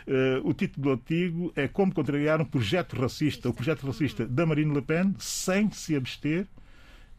Uh, 0.07 0.47
o 0.47 0.53
título 0.53 0.83
do 0.83 0.91
artigo 0.91 1.53
é 1.55 1.67
Como 1.67 1.93
contrariar 1.93 2.41
um 2.41 2.45
projeto 2.45 2.99
racista, 2.99 3.49
o 3.49 3.53
projeto 3.53 3.85
racista 3.85 4.25
da 4.25 4.45
Marine 4.45 4.73
Le 4.73 4.81
Pen, 4.81 5.15
sem 5.19 5.71
se 5.71 5.95
abster. 5.95 6.47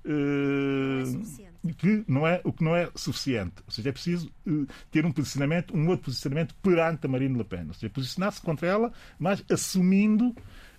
Uh, 0.05 1.73
que 1.79 2.05
não 2.07 2.27
é, 2.27 2.41
o 2.45 2.53
que 2.53 2.63
não 2.63 2.77
é 2.77 2.91
suficiente. 2.95 3.55
Ou 3.67 3.73
seja, 3.73 3.89
é 3.89 3.93
preciso 3.93 4.31
uh, 4.47 4.67
ter 4.91 5.07
um 5.07 5.13
posicionamento, 5.13 5.75
um 5.77 5.89
outro 5.89 6.07
posicionamento 6.07 6.55
perante 6.57 7.07
a 7.07 7.09
Marine 7.09 7.37
Le 7.37 7.45
Pen. 7.45 7.69
Ou 7.69 7.75
seja, 7.75 7.91
posicionar-se 7.91 8.41
contra 8.41 8.67
ela, 8.67 8.93
mas 9.19 9.43
assumindo 9.51 10.35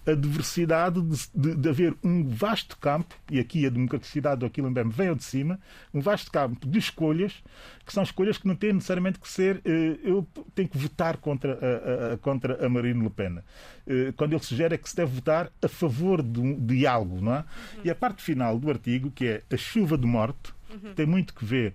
a 0.06 0.14
diversidade 0.14 1.02
de, 1.02 1.28
de, 1.34 1.56
de, 1.56 1.70
haver 1.70 1.96
um 2.04 2.28
vasto 2.28 2.78
campo, 2.78 3.16
e 3.32 3.40
aqui 3.40 3.66
a 3.66 3.70
democraticidade 3.70 4.40
do 4.40 4.46
Aquilembem 4.46 4.88
vem 4.88 5.10
ao 5.10 5.16
de 5.16 5.24
cima, 5.24 5.60
um 5.94 6.00
vasto 6.00 6.32
campo 6.32 6.68
de 6.68 6.78
escolhas, 6.78 7.44
que 7.86 7.92
são 7.92 8.04
escolhas 8.04 8.38
que 8.38 8.48
não 8.48 8.56
têm 8.56 8.74
necessariamente 8.74 9.20
que 9.20 9.28
ser 9.28 9.58
uh, 9.58 9.62
eu 10.04 10.28
tenho 10.54 10.70
que 10.70 10.78
votar 10.78 11.18
contra 11.18 11.54
a, 11.54 12.14
a, 12.14 12.18
contra 12.18 12.66
a 12.66 12.70
Marine 12.70 13.04
Le 13.04 13.10
Pen. 13.10 13.38
Uh, 13.40 14.14
quando 14.16 14.34
ele 14.34 14.44
sugere 14.44 14.76
é 14.76 14.78
que 14.78 14.90
se 14.90 14.96
deve 14.96 15.14
votar 15.14 15.52
a 15.62 15.68
favor 15.68 16.22
de 16.22 16.40
um 16.40 16.66
diálogo, 16.66 17.22
não 17.22 17.34
é? 17.34 17.40
Uhum. 17.40 17.82
E 17.84 17.90
a 17.90 17.96
parte 17.96 18.22
final 18.22 18.60
do 18.60 18.70
artigo, 18.70 19.12
que 19.12 19.26
é 19.26 19.44
a 19.52 19.58
chuva 19.58 19.98
de 19.98 20.06
morte, 20.06 20.54
uhum. 20.70 20.94
tem 20.94 21.06
muito 21.06 21.34
que 21.34 21.44
ver 21.44 21.74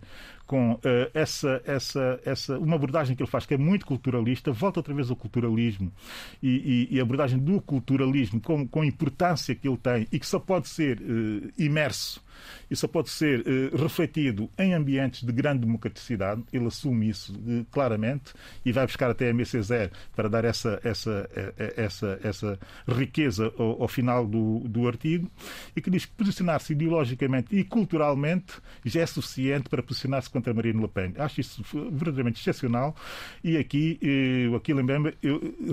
com 0.51 0.73
uh, 0.73 0.81
essa, 1.15 1.63
essa, 1.65 2.21
essa, 2.25 2.59
uma 2.59 2.75
abordagem 2.75 3.15
que 3.15 3.23
ele 3.23 3.31
faz 3.31 3.47
que 3.47 3.55
é 3.55 3.57
muito 3.57 3.87
culturalista, 3.87 4.51
volta 4.51 4.81
outra 4.81 4.93
vez 4.93 5.09
ao 5.09 5.15
culturalismo 5.15 5.93
e, 6.43 6.89
e, 6.91 6.97
e 6.97 6.99
a 6.99 7.05
abordagem 7.05 7.39
do 7.39 7.61
culturalismo 7.61 8.41
com, 8.41 8.67
com 8.67 8.81
a 8.81 8.87
importância 8.87 9.55
que 9.55 9.69
ele 9.69 9.77
tem 9.77 10.09
e 10.11 10.19
que 10.19 10.27
só 10.27 10.41
pode 10.41 10.67
ser 10.67 11.01
uh, 11.03 11.53
imerso 11.57 12.21
só 12.73 12.87
pode 12.87 13.11
ser 13.11 13.41
uh, 13.41 13.77
refletido 13.77 14.51
em 14.59 14.75
ambientes 14.75 15.23
de 15.23 15.33
grande 15.33 15.61
democraticidade. 15.61 16.43
Ele 16.53 16.67
assume 16.67 17.09
isso 17.09 17.33
uh, 17.33 17.65
claramente 17.71 18.33
e 18.65 18.73
vai 18.73 18.87
buscar 18.87 19.11
até 19.11 19.31
a 19.31 19.35
MCZ 19.35 19.91
para 20.15 20.29
dar 20.29 20.45
essa, 20.45 20.81
essa, 20.85 21.29
essa, 21.77 22.21
essa 22.23 22.59
riqueza 22.87 23.53
ao, 23.59 23.83
ao 23.83 23.89
final 23.89 24.27
do, 24.27 24.61
do 24.61 24.87
artigo 24.87 25.31
e 25.75 25.81
que 25.81 25.91
diz 25.91 26.05
que 26.05 26.13
posicionar-se 26.13 26.73
ideologicamente 26.73 27.55
e 27.57 27.65
culturalmente 27.65 28.55
já 28.85 29.01
é 29.01 29.07
suficiente 29.07 29.69
para 29.69 29.83
posicionar-se 29.83 30.31
contra 30.31 30.53
Marine 30.55 30.81
Le 30.81 30.89
Pen. 30.89 31.15
Acho 31.19 31.41
isso 31.41 31.63
verdadeiramente 31.91 32.41
excepcional 32.41 32.95
e 33.43 33.57
aqui 33.57 33.99
eh, 34.03 34.49
o 34.49 34.57
Aquila 34.57 34.83
Mbemba 34.83 35.13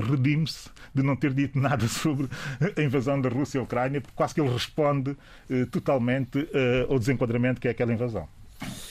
redime-se 0.10 0.70
de 0.94 1.04
não 1.04 1.16
ter 1.16 1.34
dito 1.34 1.60
nada 1.60 1.88
sobre 1.88 2.28
a 2.76 2.82
invasão 2.82 3.20
da 3.20 3.30
Rússia 3.30 3.60
à 3.60 3.64
Ucrânia, 3.64 4.02
porque 4.02 4.16
quase 4.16 4.34
que 4.34 4.42
ele 4.42 4.52
responde 4.52 5.16
eh, 5.50 5.66
totalmente 5.66 6.48
uh, 6.58 6.94
o 6.94 7.00
desenquadramento 7.00 7.62
que 7.62 7.68
é 7.68 7.72
aquela 7.72 7.94
invasão. 7.94 8.28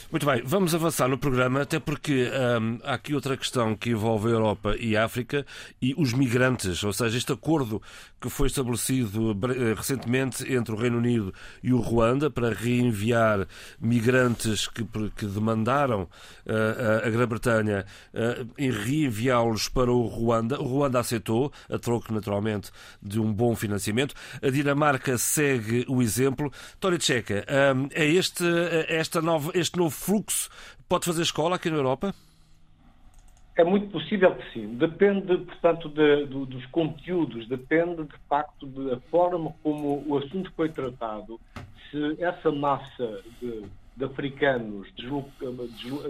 Muito 0.09 0.25
bem, 0.25 0.41
vamos 0.45 0.73
avançar 0.73 1.09
no 1.09 1.19
programa, 1.19 1.63
até 1.63 1.81
porque 1.81 2.31
hum, 2.61 2.79
há 2.85 2.95
aqui 2.95 3.13
outra 3.13 3.37
questão 3.37 3.75
que 3.75 3.91
envolve 3.91 4.29
a 4.29 4.31
Europa 4.31 4.77
e 4.79 4.97
a 4.97 5.05
África 5.05 5.45
e 5.83 5.95
os 5.99 6.13
migrantes, 6.13 6.85
ou 6.85 6.93
seja, 6.93 7.19
este 7.19 7.33
acordo 7.33 7.83
que 8.21 8.31
foi 8.31 8.47
estabelecido 8.47 9.37
eh, 9.53 9.75
recentemente 9.75 10.51
entre 10.53 10.75
o 10.75 10.79
Reino 10.79 10.99
Unido 10.99 11.35
e 11.61 11.73
o 11.73 11.81
Ruanda 11.81 12.31
para 12.31 12.53
reenviar 12.53 13.49
migrantes 13.81 14.69
que, 14.69 14.85
que 15.17 15.27
demandaram 15.27 16.03
uh, 16.03 17.07
a 17.07 17.11
Grã-Bretanha 17.11 17.85
uh, 18.15 18.49
em 18.57 18.71
reenviá-los 18.71 19.69
para 19.69 19.93
o 19.93 20.07
Ruanda. 20.07 20.61
O 20.61 20.65
Ruanda 20.65 21.01
aceitou, 21.01 21.53
a 21.69 21.79
troco 21.79 22.13
naturalmente 22.13 22.71
de 23.03 23.21
um 23.21 23.33
bom 23.33 23.55
financiamento. 23.55 24.15
A 24.43 24.51
Dinamarca 24.51 25.19
segue 25.19 25.85
o 25.89 26.01
exemplo. 26.01 26.51
Tória 26.81 26.99
Tcheca, 26.99 27.45
um, 27.75 27.89
é 27.93 28.07
este, 28.07 28.45
esta 28.89 29.21
nova, 29.21 29.51
este 29.55 29.77
novo 29.77 29.96
fluxo 29.97 30.49
pode 30.89 31.05
fazer 31.05 31.23
escola 31.23 31.57
aqui 31.57 31.71
na 31.71 31.77
Europa? 31.77 32.15
É 33.57 33.65
muito 33.65 33.89
possível 33.89 34.35
que 34.37 34.53
sim. 34.53 34.75
Depende, 34.77 35.39
portanto, 35.39 35.89
de, 35.89 36.27
de, 36.27 36.47
dos 36.47 36.67
conteúdos, 36.67 37.49
depende, 37.49 38.05
de 38.05 38.19
facto, 38.29 38.67
da 38.67 39.01
forma 39.11 39.55
como 39.63 40.05
o 40.07 40.19
assunto 40.19 40.53
foi 40.55 40.69
tratado. 40.69 41.41
Se 41.91 42.23
essa 42.23 42.53
massa 42.53 43.23
de, 43.41 43.65
de 43.97 44.05
africanos 44.05 44.93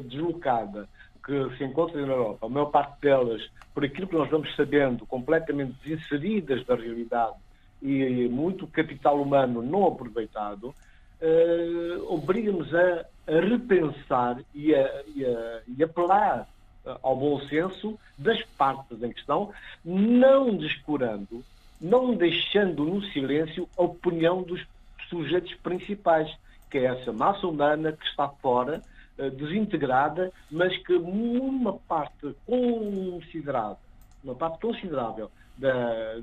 deslocada 0.04 0.88
que 1.24 1.56
se 1.56 1.64
encontra 1.64 2.00
na 2.00 2.12
Europa, 2.12 2.46
a 2.46 2.48
maior 2.48 2.66
parte 2.66 3.00
delas, 3.00 3.42
por 3.72 3.84
aquilo 3.84 4.08
que 4.08 4.16
nós 4.16 4.28
vamos 4.28 4.54
sabendo, 4.56 5.06
completamente 5.06 5.74
desinseridas 5.84 6.64
da 6.66 6.74
realidade 6.74 7.36
e 7.80 8.28
muito 8.28 8.66
capital 8.66 9.20
humano 9.20 9.62
não 9.62 9.86
aproveitado, 9.86 10.74
uh, 11.20 12.12
obriga-nos 12.14 12.74
a, 12.74 13.04
a, 13.26 13.40
repensar 13.40 14.40
e 14.54 14.74
a, 14.74 15.02
e 15.14 15.24
a 15.24 15.60
e 15.76 15.82
apelar 15.82 16.48
uh, 16.84 16.98
ao 17.02 17.16
bom 17.16 17.40
senso 17.48 17.98
das 18.16 18.42
partes 18.56 19.02
em 19.02 19.12
questão, 19.12 19.52
não 19.84 20.56
descurando, 20.56 21.44
não 21.80 22.14
deixando 22.14 22.84
no 22.84 23.02
silêncio 23.06 23.68
a 23.76 23.82
opinião 23.82 24.42
dos 24.42 24.64
sujeitos 25.08 25.54
principais, 25.54 26.32
que 26.70 26.78
é 26.78 26.84
essa 26.84 27.12
massa 27.12 27.46
humana 27.46 27.92
que 27.92 28.06
está 28.06 28.28
fora, 28.28 28.82
uh, 29.18 29.30
desintegrada, 29.30 30.32
mas 30.50 30.76
que 30.78 30.94
uma 30.94 31.74
parte 31.74 32.34
considerável, 32.46 33.78
uma 34.22 34.34
parte 34.34 34.60
considerável 34.60 35.30
da, 35.58 36.14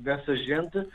dessa 0.00 0.34
gente 0.36 0.86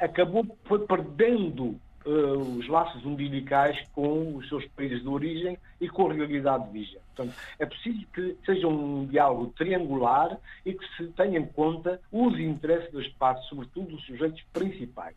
acabou 0.00 0.46
foi 0.64 0.78
perdendo 0.86 1.78
uh, 2.04 2.58
os 2.58 2.68
laços 2.68 3.04
umbilicais 3.04 3.78
com 3.92 4.36
os 4.36 4.48
seus 4.48 4.66
países 4.68 5.02
de 5.02 5.08
origem 5.08 5.58
e 5.80 5.88
com 5.88 6.10
a 6.10 6.14
realidade 6.14 6.70
vigente. 6.70 7.00
Portanto, 7.14 7.36
é 7.58 7.66
preciso 7.66 8.06
que 8.12 8.36
seja 8.46 8.68
um 8.68 9.06
diálogo 9.06 9.52
triangular 9.56 10.38
e 10.64 10.72
que 10.72 10.96
se 10.96 11.08
tenha 11.12 11.38
em 11.38 11.46
conta 11.46 12.00
os 12.12 12.38
interesses 12.38 12.92
das 12.92 13.08
partes, 13.08 13.48
sobretudo 13.48 13.88
dos 13.88 14.04
sujeitos 14.04 14.42
principais. 14.52 15.16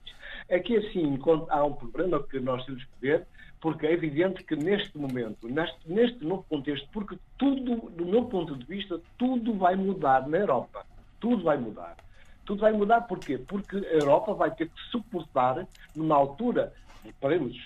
Aqui, 0.52 0.78
assim, 0.78 1.20
há 1.50 1.64
um 1.64 1.74
problema 1.74 2.22
que 2.24 2.40
nós 2.40 2.66
temos 2.66 2.84
que 2.84 2.92
ver, 3.00 3.28
porque 3.60 3.86
é 3.86 3.94
evidente 3.94 4.44
que 4.44 4.56
neste 4.56 4.98
momento, 4.98 5.48
neste, 5.48 5.78
neste 5.86 6.26
novo 6.26 6.44
contexto, 6.50 6.88
porque 6.92 7.18
tudo, 7.38 7.92
do 7.92 8.06
meu 8.06 8.26
ponto 8.26 8.56
de 8.56 8.66
vista, 8.66 9.00
tudo 9.18 9.54
vai 9.54 9.76
mudar 9.76 10.28
na 10.28 10.38
Europa. 10.38 10.86
Tudo 11.20 11.44
vai 11.44 11.58
mudar. 11.58 11.96
Tudo 12.46 12.62
vai 12.62 12.72
mudar 12.72 13.02
porquê? 13.02 13.38
Porque 13.38 13.78
a 13.78 13.94
Europa 13.94 14.34
vai 14.34 14.52
ter 14.52 14.68
que 14.68 14.82
suportar, 14.92 15.68
numa 15.96 16.16
altura, 16.16 16.74
reparemos 17.04 17.58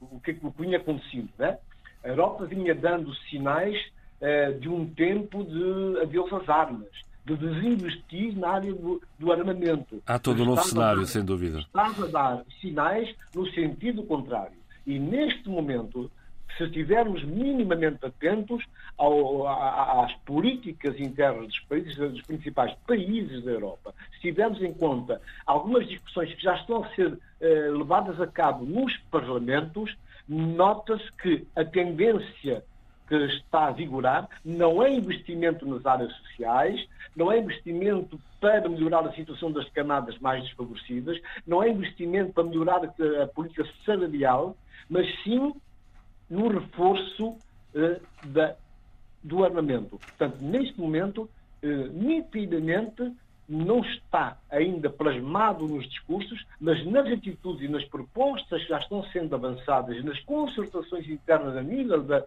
o 0.00 0.20
que, 0.20 0.38
o 0.42 0.52
que 0.52 0.62
vinha 0.62 0.78
acontecendo, 0.78 1.28
né? 1.38 1.58
A 2.04 2.08
Europa 2.08 2.46
vinha 2.46 2.74
dando 2.74 3.14
sinais 3.28 3.76
eh, 4.20 4.52
de 4.52 4.68
um 4.68 4.86
tempo 4.86 5.44
de 5.44 6.00
adeus 6.00 6.32
às 6.32 6.48
armas, 6.48 6.88
de 7.24 7.36
desinvestir 7.36 8.38
na 8.38 8.50
área 8.50 8.72
do, 8.72 9.02
do 9.18 9.32
armamento. 9.32 10.02
Há 10.06 10.18
todo 10.18 10.42
um 10.42 10.46
novo 10.46 10.62
cenário, 10.62 11.04
sem 11.06 11.24
dúvida. 11.24 11.58
Estava 11.60 12.04
a 12.04 12.08
dar 12.08 12.44
sinais 12.60 13.14
no 13.34 13.46
sentido 13.50 14.02
contrário. 14.04 14.56
E 14.86 14.98
neste 14.98 15.48
momento, 15.48 16.10
se 16.56 16.64
estivermos 16.64 17.22
minimamente 17.24 18.04
atentos 18.04 18.64
ao, 18.96 19.46
às 19.46 20.12
políticas 20.24 20.98
internas 20.98 21.46
dos 21.46 21.60
países, 21.60 21.96
dos 21.96 22.22
principais 22.22 22.74
países 22.86 23.44
da 23.44 23.52
Europa, 23.52 23.94
se 24.14 24.20
tivermos 24.20 24.60
em 24.62 24.72
conta 24.72 25.20
algumas 25.46 25.86
discussões 25.86 26.34
que 26.34 26.42
já 26.42 26.54
estão 26.56 26.84
a 26.84 26.88
ser 26.94 27.18
eh, 27.40 27.70
levadas 27.70 28.20
a 28.20 28.26
cabo 28.26 28.64
nos 28.64 28.96
parlamentos, 29.10 29.96
nota-se 30.28 31.10
que 31.12 31.46
a 31.54 31.64
tendência 31.64 32.64
que 33.08 33.14
está 33.14 33.68
a 33.68 33.70
vigorar 33.70 34.28
não 34.44 34.82
é 34.82 34.92
investimento 34.92 35.66
nas 35.66 35.84
áreas 35.86 36.12
sociais, 36.16 36.86
não 37.16 37.32
é 37.32 37.38
investimento 37.38 38.20
para 38.40 38.68
melhorar 38.68 39.06
a 39.06 39.12
situação 39.12 39.50
das 39.50 39.68
camadas 39.70 40.18
mais 40.18 40.44
desfavorecidas, 40.44 41.18
não 41.46 41.62
é 41.62 41.70
investimento 41.70 42.32
para 42.32 42.44
melhorar 42.44 42.82
a, 42.84 43.26
política 43.28 43.66
salarial, 43.84 44.56
mas 44.88 45.06
sim 45.22 45.54
no 46.28 46.48
reforço 46.48 47.28
uh, 47.28 48.26
da, 48.26 48.54
do 49.22 49.44
armamento. 49.44 49.98
Portanto, 49.98 50.36
neste 50.40 50.78
momento, 50.80 51.22
uh, 51.62 51.68
nitidamente, 51.92 53.12
não 53.48 53.80
está 53.80 54.36
ainda 54.50 54.90
plasmado 54.90 55.66
nos 55.66 55.88
discursos, 55.88 56.44
mas 56.60 56.84
nas 56.86 57.06
atitudes 57.06 57.62
e 57.62 57.68
nas 57.68 57.84
propostas 57.84 58.62
que 58.62 58.68
já 58.68 58.78
estão 58.78 59.02
sendo 59.04 59.34
avançadas, 59.34 60.04
nas 60.04 60.20
concertações 60.20 61.08
internas 61.08 61.56
a 61.56 61.62
nível 61.62 62.02
da, 62.02 62.24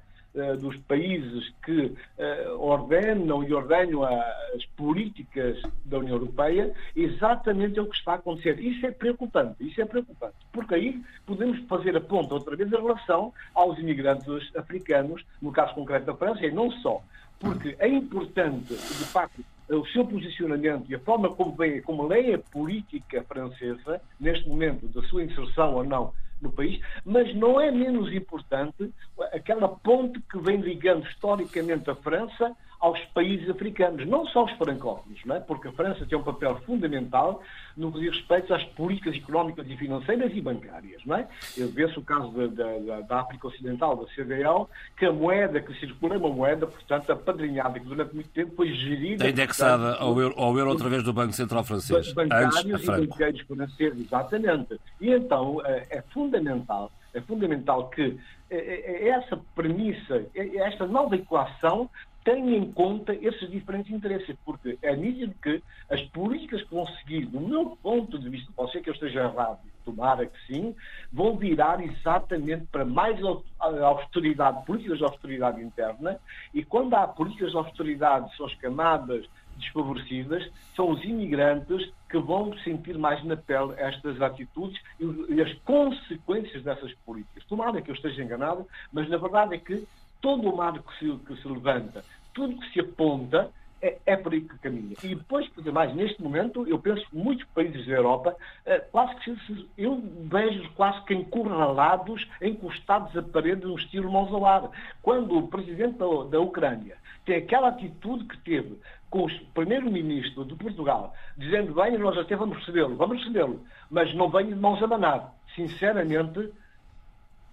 dos 0.59 0.77
países 0.87 1.53
que 1.63 1.87
uh, 1.87 2.57
ordenam 2.57 3.43
e 3.43 3.53
ordenam 3.53 4.03
as 4.03 4.65
políticas 4.77 5.61
da 5.85 5.99
União 5.99 6.15
Europeia, 6.15 6.73
exatamente 6.95 7.77
é 7.77 7.81
o 7.81 7.87
que 7.87 7.97
está 7.97 8.13
a 8.13 8.15
acontecer. 8.15 8.59
Isso 8.59 8.85
é 8.85 8.91
preocupante, 8.91 9.55
isso 9.59 9.81
é 9.81 9.85
preocupante, 9.85 10.35
porque 10.53 10.75
aí 10.75 11.01
podemos 11.25 11.59
fazer 11.67 11.95
a 11.97 12.01
ponta 12.01 12.33
outra 12.33 12.55
vez 12.55 12.71
em 12.71 12.75
relação 12.75 13.33
aos 13.53 13.77
imigrantes 13.77 14.55
africanos, 14.55 15.23
no 15.41 15.51
caso 15.51 15.73
concreto 15.73 16.05
da 16.05 16.15
França, 16.15 16.45
e 16.45 16.51
não 16.51 16.71
só, 16.71 17.01
porque 17.39 17.75
é 17.79 17.87
importante, 17.87 18.73
de 18.73 19.05
facto, 19.05 19.43
o 19.69 19.85
seu 19.87 20.05
posicionamento 20.05 20.89
e 20.89 20.95
a 20.95 20.99
forma 20.99 21.29
como, 21.29 21.53
vem, 21.55 21.81
como 21.81 22.07
lê 22.07 22.33
a 22.33 22.39
política 22.39 23.23
francesa, 23.23 24.01
neste 24.19 24.47
momento, 24.47 24.87
da 24.87 25.01
sua 25.03 25.23
inserção 25.23 25.75
ou 25.75 25.83
não 25.83 26.13
no 26.41 26.51
país, 26.51 26.79
mas 27.05 27.33
não 27.35 27.59
é 27.59 27.71
menos 27.71 28.11
importante 28.13 28.91
aquela 29.31 29.67
ponte 29.67 30.19
que 30.29 30.39
vem 30.39 30.57
ligando 30.57 31.05
historicamente 31.07 31.89
a 31.89 31.95
França 31.95 32.55
aos 32.81 32.99
países 33.13 33.47
africanos, 33.47 34.07
não 34.07 34.25
só 34.25 34.43
os 34.43 34.51
francófonos, 34.53 35.19
não 35.23 35.35
é? 35.35 35.39
porque 35.39 35.67
a 35.67 35.71
França 35.71 36.03
tem 36.03 36.17
um 36.17 36.23
papel 36.23 36.55
fundamental 36.65 37.43
no 37.77 37.91
que 37.91 37.99
diz 37.99 38.09
respeito 38.09 38.51
às 38.53 38.63
políticas 38.63 39.15
económicas 39.15 39.67
e 39.69 39.77
financeiras 39.77 40.31
e 40.33 40.41
bancárias. 40.41 40.99
Não 41.05 41.15
é? 41.15 41.27
Eu 41.55 41.69
vejo 41.69 41.99
o 41.99 42.03
caso 42.03 42.31
da, 42.31 42.47
da, 42.47 43.01
da 43.01 43.21
África 43.21 43.47
Ocidental, 43.47 43.95
da 43.95 44.11
CDL, 44.13 44.65
que 44.97 45.05
a 45.05 45.13
moeda 45.13 45.61
que 45.61 45.79
circula 45.79 46.15
é 46.15 46.17
uma 46.17 46.29
moeda, 46.29 46.65
portanto, 46.65 47.11
apadrinhada, 47.11 47.79
que 47.79 47.85
durante 47.85 48.15
muito 48.15 48.29
tempo 48.29 48.55
foi 48.55 48.73
gerida... 48.73 49.29
indexada 49.29 49.83
portanto, 49.83 50.01
ao, 50.01 50.19
euro, 50.19 50.35
ao 50.37 50.57
euro 50.57 50.71
através 50.71 51.03
do 51.03 51.13
Banco 51.13 51.33
Central 51.33 51.63
francês. 51.63 52.11
Bancários 52.13 52.65
antes, 52.65 52.83
e 52.83 52.87
banqueiros 52.87 53.41
franceses, 53.41 54.05
exatamente. 54.07 54.79
E 54.99 55.11
então 55.11 55.61
é, 55.63 55.85
é 55.91 56.01
fundamental 56.11 56.91
é 57.13 57.21
fundamental 57.21 57.89
que 57.89 58.17
é, 58.49 58.55
é, 58.55 59.09
essa 59.09 59.39
premissa, 59.55 60.25
esta 60.33 60.85
nova 60.87 61.15
equação 61.15 61.89
tenha 62.23 62.57
em 62.57 62.71
conta 62.71 63.13
esses 63.13 63.49
diferentes 63.49 63.91
interesses, 63.91 64.35
porque 64.45 64.77
é 64.81 64.95
nítido 64.95 65.33
que 65.41 65.61
as 65.89 66.01
políticas 66.09 66.63
que 66.63 66.73
vão 66.73 66.85
seguir, 66.97 67.25
do 67.25 67.39
meu 67.39 67.77
ponto 67.81 68.17
de 68.19 68.29
vista, 68.29 68.51
pode 68.55 68.71
ser 68.71 68.81
que 68.81 68.89
eu 68.89 68.93
esteja 68.93 69.21
errado, 69.21 69.59
tomara 69.83 70.25
que 70.25 70.37
sim, 70.45 70.75
vão 71.11 71.35
virar 71.35 71.83
exatamente 71.83 72.65
para 72.71 72.85
mais 72.85 73.19
austeridade, 73.23 74.65
políticas 74.65 74.99
de 74.99 75.03
austeridade 75.03 75.61
interna, 75.61 76.19
e 76.53 76.63
quando 76.63 76.93
há 76.93 77.07
políticas 77.07 77.51
de 77.51 77.57
austeridade, 77.57 78.35
são 78.37 78.45
as 78.45 78.55
camadas 78.55 79.25
desfavorecidas, 79.57 80.49
são 80.75 80.91
os 80.91 81.03
imigrantes 81.03 81.91
que 82.09 82.17
vão 82.17 82.57
sentir 82.59 82.97
mais 82.97 83.23
na 83.23 83.37
pele 83.37 83.73
estas 83.77 84.21
atitudes 84.21 84.79
e 84.99 85.41
as 85.41 85.53
consequências 85.59 86.63
dessas 86.63 86.93
políticas. 87.05 87.43
Tomara 87.45 87.81
que 87.81 87.91
eu 87.91 87.95
esteja 87.95 88.23
enganado, 88.23 88.67
mas 88.91 89.07
na 89.09 89.17
verdade 89.17 89.55
é 89.55 89.57
que 89.57 89.85
todo 90.21 90.49
o 90.49 90.55
mar 90.55 90.73
que 90.73 90.99
se, 90.99 91.17
que 91.25 91.35
se 91.41 91.47
levanta, 91.47 92.03
tudo 92.33 92.59
que 92.59 92.71
se 92.71 92.79
aponta, 92.79 93.51
é, 93.81 93.97
é, 94.05 94.15
por 94.15 94.31
aí 94.31 94.41
que 94.41 94.57
caminha. 94.59 94.95
E 95.03 95.15
depois, 95.15 95.47
por 95.49 95.65
mais 95.71 95.93
neste 95.95 96.21
momento, 96.21 96.67
eu 96.67 96.77
penso 96.77 97.03
que 97.09 97.15
muitos 97.15 97.45
países 97.47 97.85
da 97.87 97.93
Europa, 97.93 98.35
eh, 98.65 98.79
quase 98.91 99.15
que 99.15 99.35
se, 99.47 99.67
eu 99.75 99.99
vejo 100.25 100.69
quase 100.73 101.03
que 101.05 101.15
encurralados, 101.15 102.27
encostados 102.41 103.17
à 103.17 103.23
parede, 103.23 103.65
no 103.65 103.75
estilo 103.75 104.11
mãos 104.11 104.31
ao 104.31 104.45
ar. 104.45 104.69
Quando 105.01 105.35
o 105.35 105.47
presidente 105.47 105.97
da, 105.97 106.05
da 106.29 106.39
Ucrânia 106.39 106.95
tem 107.25 107.37
aquela 107.37 107.69
atitude 107.69 108.25
que 108.25 108.37
teve 108.39 108.79
com 109.09 109.25
o 109.25 109.45
primeiro-ministro 109.53 110.45
de 110.45 110.55
Portugal, 110.55 111.13
dizendo, 111.35 111.73
bem, 111.73 111.97
nós 111.97 112.17
até 112.17 112.35
vamos 112.35 112.59
recebê-lo, 112.59 112.95
vamos 112.95 113.17
recebê-lo, 113.17 113.65
mas 113.89 114.13
não 114.13 114.29
venha 114.29 114.53
de 114.53 114.55
mãos 114.55 114.81
a 114.81 114.87
manar. 114.87 115.33
Sinceramente, 115.55 116.51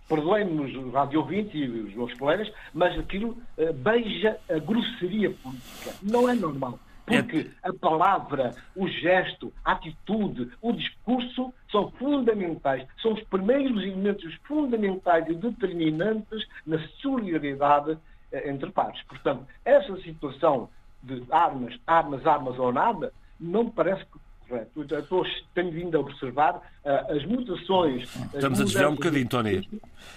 perdoem-me 0.09 0.77
os 0.77 0.93
rádio 0.93 1.21
ouvintes 1.21 1.55
e 1.55 1.65
os 1.65 1.95
meus 1.95 2.15
colegas, 2.15 2.51
mas 2.73 2.99
aquilo 2.99 3.37
uh, 3.59 3.73
beija 3.75 4.39
a 4.49 4.59
grosseria 4.59 5.31
política. 5.31 5.95
Não 6.03 6.29
é 6.29 6.35
normal. 6.35 6.79
Porque 7.05 7.51
a 7.63 7.73
palavra, 7.73 8.55
o 8.77 8.87
gesto, 8.87 9.53
a 9.65 9.73
atitude, 9.73 10.51
o 10.61 10.73
discurso 10.73 11.55
são 11.71 11.91
fundamentais, 11.93 12.87
são 13.01 13.15
os 13.15 13.23
primeiros 13.25 13.83
elementos 13.83 14.35
fundamentais 14.47 15.27
e 15.27 15.35
determinantes 15.35 16.47
na 16.67 16.79
solidariedade 17.01 17.93
uh, 17.93 18.01
entre 18.45 18.71
pares. 18.71 19.03
Portanto, 19.05 19.47
essa 19.65 19.97
situação 20.03 20.69
de 21.03 21.23
armas, 21.31 21.79
armas, 21.87 22.27
armas 22.27 22.59
ou 22.59 22.73
nada, 22.73 23.13
não 23.39 23.71
parece 23.71 24.05
que. 24.05 24.28
Estou, 24.51 25.27
tenho 25.55 25.71
vindo 25.71 25.97
a 25.97 26.01
observar 26.01 26.57
uh, 26.57 27.13
as 27.13 27.25
mutações. 27.27 28.09
Estamos 28.35 28.61
a 28.61 28.65
desviar 28.65 28.89
um 28.89 28.95
bocadinho, 28.95 29.29
Tony. 29.29 29.69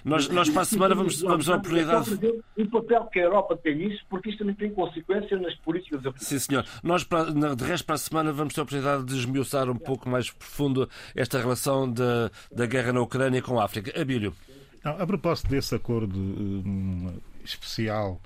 Nós, 0.05 0.29
nós 0.29 0.49
para 0.49 0.61
a 0.61 0.65
semana 0.65 0.95
vamos, 0.95 1.21
vamos 1.21 1.49
à 1.49 1.55
oportunidade. 1.57 2.17
O 2.57 2.69
papel 2.69 3.05
que 3.05 3.19
a 3.19 3.23
Europa 3.23 3.57
tem 3.57 3.75
nisso, 3.75 4.01
porque 4.09 4.29
isto 4.29 4.39
também 4.39 4.55
tem 4.55 4.71
consequências 4.73 5.41
nas 5.41 5.53
políticas 5.55 5.99
africanas. 5.99 6.27
Sim, 6.27 6.39
senhor. 6.39 6.65
Nós, 6.81 7.03
para, 7.03 7.25
de 7.31 7.63
resto, 7.65 7.85
para 7.85 7.95
a 7.95 7.97
semana 7.97 8.31
vamos 8.31 8.53
ter 8.53 8.61
a 8.61 8.63
oportunidade 8.63 9.03
de 9.03 9.17
esmiuçar 9.17 9.69
um 9.69 9.75
pouco 9.75 10.07
mais 10.09 10.31
profundo 10.31 10.89
esta 11.13 11.37
relação 11.37 11.91
da, 11.91 12.31
da 12.51 12.65
guerra 12.65 12.93
na 12.93 13.01
Ucrânia 13.01 13.41
com 13.41 13.59
a 13.59 13.65
África. 13.65 13.99
Abílio. 13.99 14.33
Não, 14.83 14.93
a 14.99 15.05
propósito 15.05 15.49
desse 15.49 15.75
acordo 15.75 16.17
um, 16.17 17.19
especial 17.43 18.19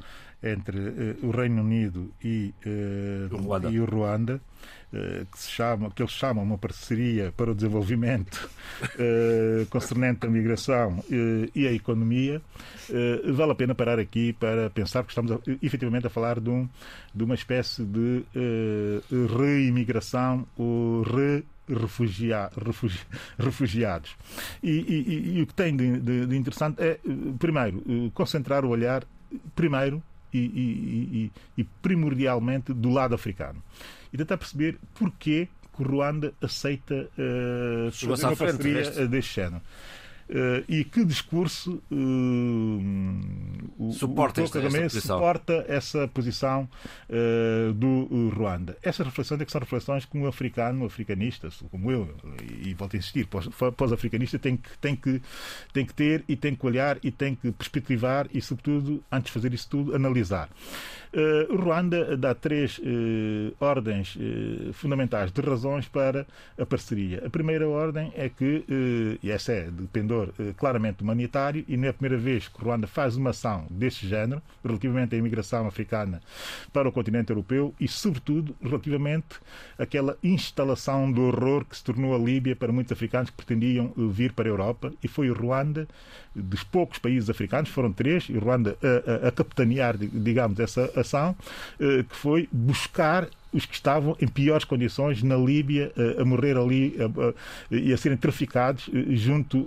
entre 0.46 0.78
uh, 0.78 1.18
o 1.24 1.32
Reino 1.32 1.62
Unido 1.62 2.12
e, 2.24 2.54
uh, 2.66 3.34
o 3.34 3.38
Ruanda, 3.38 3.70
e 3.72 3.80
o 3.80 3.86
Ruanda 3.86 4.40
uh, 4.94 5.26
que, 5.26 5.40
se 5.40 5.50
chama, 5.50 5.90
que 5.90 6.04
eles 6.04 6.12
chamam 6.12 6.44
uma 6.44 6.58
parceria 6.58 7.34
para 7.36 7.52
o 7.52 7.56
desenvolvimento 7.56 8.48
concernente 9.70 10.26
a 10.26 10.30
migração 10.30 11.04
e 11.54 11.68
a 11.68 11.72
economia, 11.72 12.42
vale 13.34 13.52
a 13.52 13.56
pena 13.56 13.74
parar 13.74 14.00
aqui 14.00 14.34
para 14.34 14.70
pensar 14.70 15.04
que 15.04 15.10
estamos 15.10 15.32
a, 15.32 15.40
efetivamente 15.62 16.08
a 16.08 16.10
falar 16.10 16.40
de, 16.40 16.50
um, 16.50 16.68
de 17.14 17.24
uma 17.24 17.36
espécie 17.36 17.84
de 17.84 18.24
reimigração 19.38 20.46
ou 20.58 21.02
re 21.04 21.44
refugia, 21.68 22.52
refugi, 22.64 23.00
refugiados. 23.40 24.16
E, 24.62 24.70
e, 24.70 25.38
e, 25.38 25.42
o 25.42 25.48
que 25.48 25.54
tem 25.56 25.76
de, 25.76 26.00
de, 26.00 26.28
de, 26.28 26.38
interessante 26.38 26.80
é, 26.80 27.00
primeiro, 27.40 27.84
concentrar 28.14 28.64
o 28.64 28.70
olhar, 28.70 29.04
primeiro, 29.56 30.04
e, 30.38 31.32
e, 31.58 31.62
e 31.62 31.64
primordialmente 31.82 32.74
do 32.74 32.90
lado 32.90 33.16
africano. 33.16 33.62
E 34.12 34.18
tentar 34.18 34.38
perceber 34.38 34.78
porquê 34.94 35.48
que 35.76 35.82
o 35.82 35.86
Ruanda 35.86 36.34
aceita 36.42 37.10
uh, 37.18 38.06
uma 38.06 38.36
parceria 38.36 39.08
deste 39.08 39.36
género. 39.36 39.62
Uh, 40.28 40.66
e 40.68 40.84
que 40.84 41.06
discurso 41.06 41.84
uh, 41.92 42.82
o, 43.78 43.92
suporta, 43.94 44.44
o 44.44 44.50
Kagame 44.50 44.90
suporta 44.90 45.64
essa 45.68 46.08
posição 46.08 46.68
uh, 47.08 47.72
do 47.74 48.30
Ruanda. 48.30 48.76
Essas 48.82 49.06
reflexões 49.06 49.40
é 49.42 49.46
que 49.46 49.52
são 49.52 49.62
reflexões 49.62 50.04
que 50.04 50.18
um 50.18 50.26
africano, 50.26 50.82
um 50.82 50.86
africanista, 50.88 51.50
como 51.70 51.92
eu, 51.92 52.10
e, 52.42 52.70
e 52.70 52.74
volto 52.74 52.96
a 52.96 52.98
insistir, 52.98 53.28
pós-africanista 53.28 54.40
tem 54.40 54.58
que, 54.58 54.76
tem, 54.80 54.96
que, 54.96 55.22
tem 55.72 55.86
que 55.86 55.94
ter 55.94 56.24
e 56.28 56.36
tem 56.36 56.56
que 56.56 56.66
olhar 56.66 56.98
e 57.04 57.12
tem 57.12 57.36
que 57.36 57.52
perspectivar 57.52 58.28
e, 58.34 58.42
sobretudo, 58.42 59.04
antes 59.12 59.28
de 59.28 59.32
fazer 59.32 59.54
isso 59.54 59.70
tudo, 59.70 59.96
analisar. 59.96 60.50
Uh, 61.16 61.56
Ruanda 61.56 62.18
dá 62.18 62.36
três 62.36 62.78
uh, 62.80 63.56
ordens 63.62 64.18
uh, 64.18 64.74
fundamentais 64.74 65.32
de 65.32 65.40
razões 65.40 65.88
para 65.88 66.28
a 66.60 66.66
parceria. 66.66 67.24
A 67.26 67.30
primeira 67.30 67.66
ordem 67.70 68.12
é 68.18 68.28
que, 68.28 68.66
e 69.24 69.32
essa 69.32 69.54
é 69.54 69.70
de 69.70 69.88
pendor 69.88 70.34
claramente 70.58 71.04
humanitário, 71.04 71.64
e 71.70 71.78
não 71.78 71.86
é 71.86 71.90
a 71.90 71.94
primeira 71.94 72.22
vez 72.22 72.50
que 72.50 72.62
Ruanda 72.62 72.86
faz 72.86 73.16
uma 73.16 73.30
ação 73.30 73.66
deste 73.70 74.08
género, 74.08 74.42
relativamente 74.64 75.16
à 75.16 75.18
imigração 75.18 75.66
africana 75.68 76.22
para 76.74 76.90
o 76.90 76.92
continente 76.92 77.30
europeu 77.30 77.74
e, 77.80 77.88
sobretudo, 77.88 78.54
relativamente 78.62 79.36
àquela 79.78 80.18
instalação 80.22 81.10
do 81.10 81.22
horror 81.22 81.64
que 81.64 81.78
se 81.78 81.84
tornou 81.84 82.14
a 82.14 82.18
Líbia 82.18 82.56
para 82.56 82.74
muitos 82.74 82.92
africanos 82.92 83.30
que 83.30 83.38
pretendiam 83.38 83.94
vir 83.96 84.34
para 84.34 84.50
a 84.50 84.52
Europa, 84.52 84.92
e 85.02 85.08
foi 85.08 85.30
o 85.30 85.34
Ruanda, 85.34 85.88
dos 86.36 86.64
poucos 86.64 87.00
países 87.00 87.30
africanos, 87.30 87.70
foram 87.70 87.94
três, 87.94 88.28
e 88.28 88.38
Ruanda 88.38 88.78
a 89.26 89.32
capitanear, 89.32 89.96
digamos, 89.98 90.60
essa 90.60 90.92
ação, 91.06 91.36
eh, 91.80 92.04
que 92.04 92.16
foi 92.16 92.50
buscar 92.52 93.28
os 93.54 93.66
que 93.66 93.74
estavam 93.74 94.18
em 94.20 94.28
piores 94.28 94.66
condições 94.66 95.24
na 95.24 95.38
Líbia 95.38 95.92
eh, 95.96 96.22
a 96.22 96.26
morrer 96.26 96.58
ali 96.58 96.96
e 97.72 97.94
a 97.94 97.98
serem 97.98 98.18
traficados 98.18 98.90
eh, 98.94 99.16
junto 99.16 99.66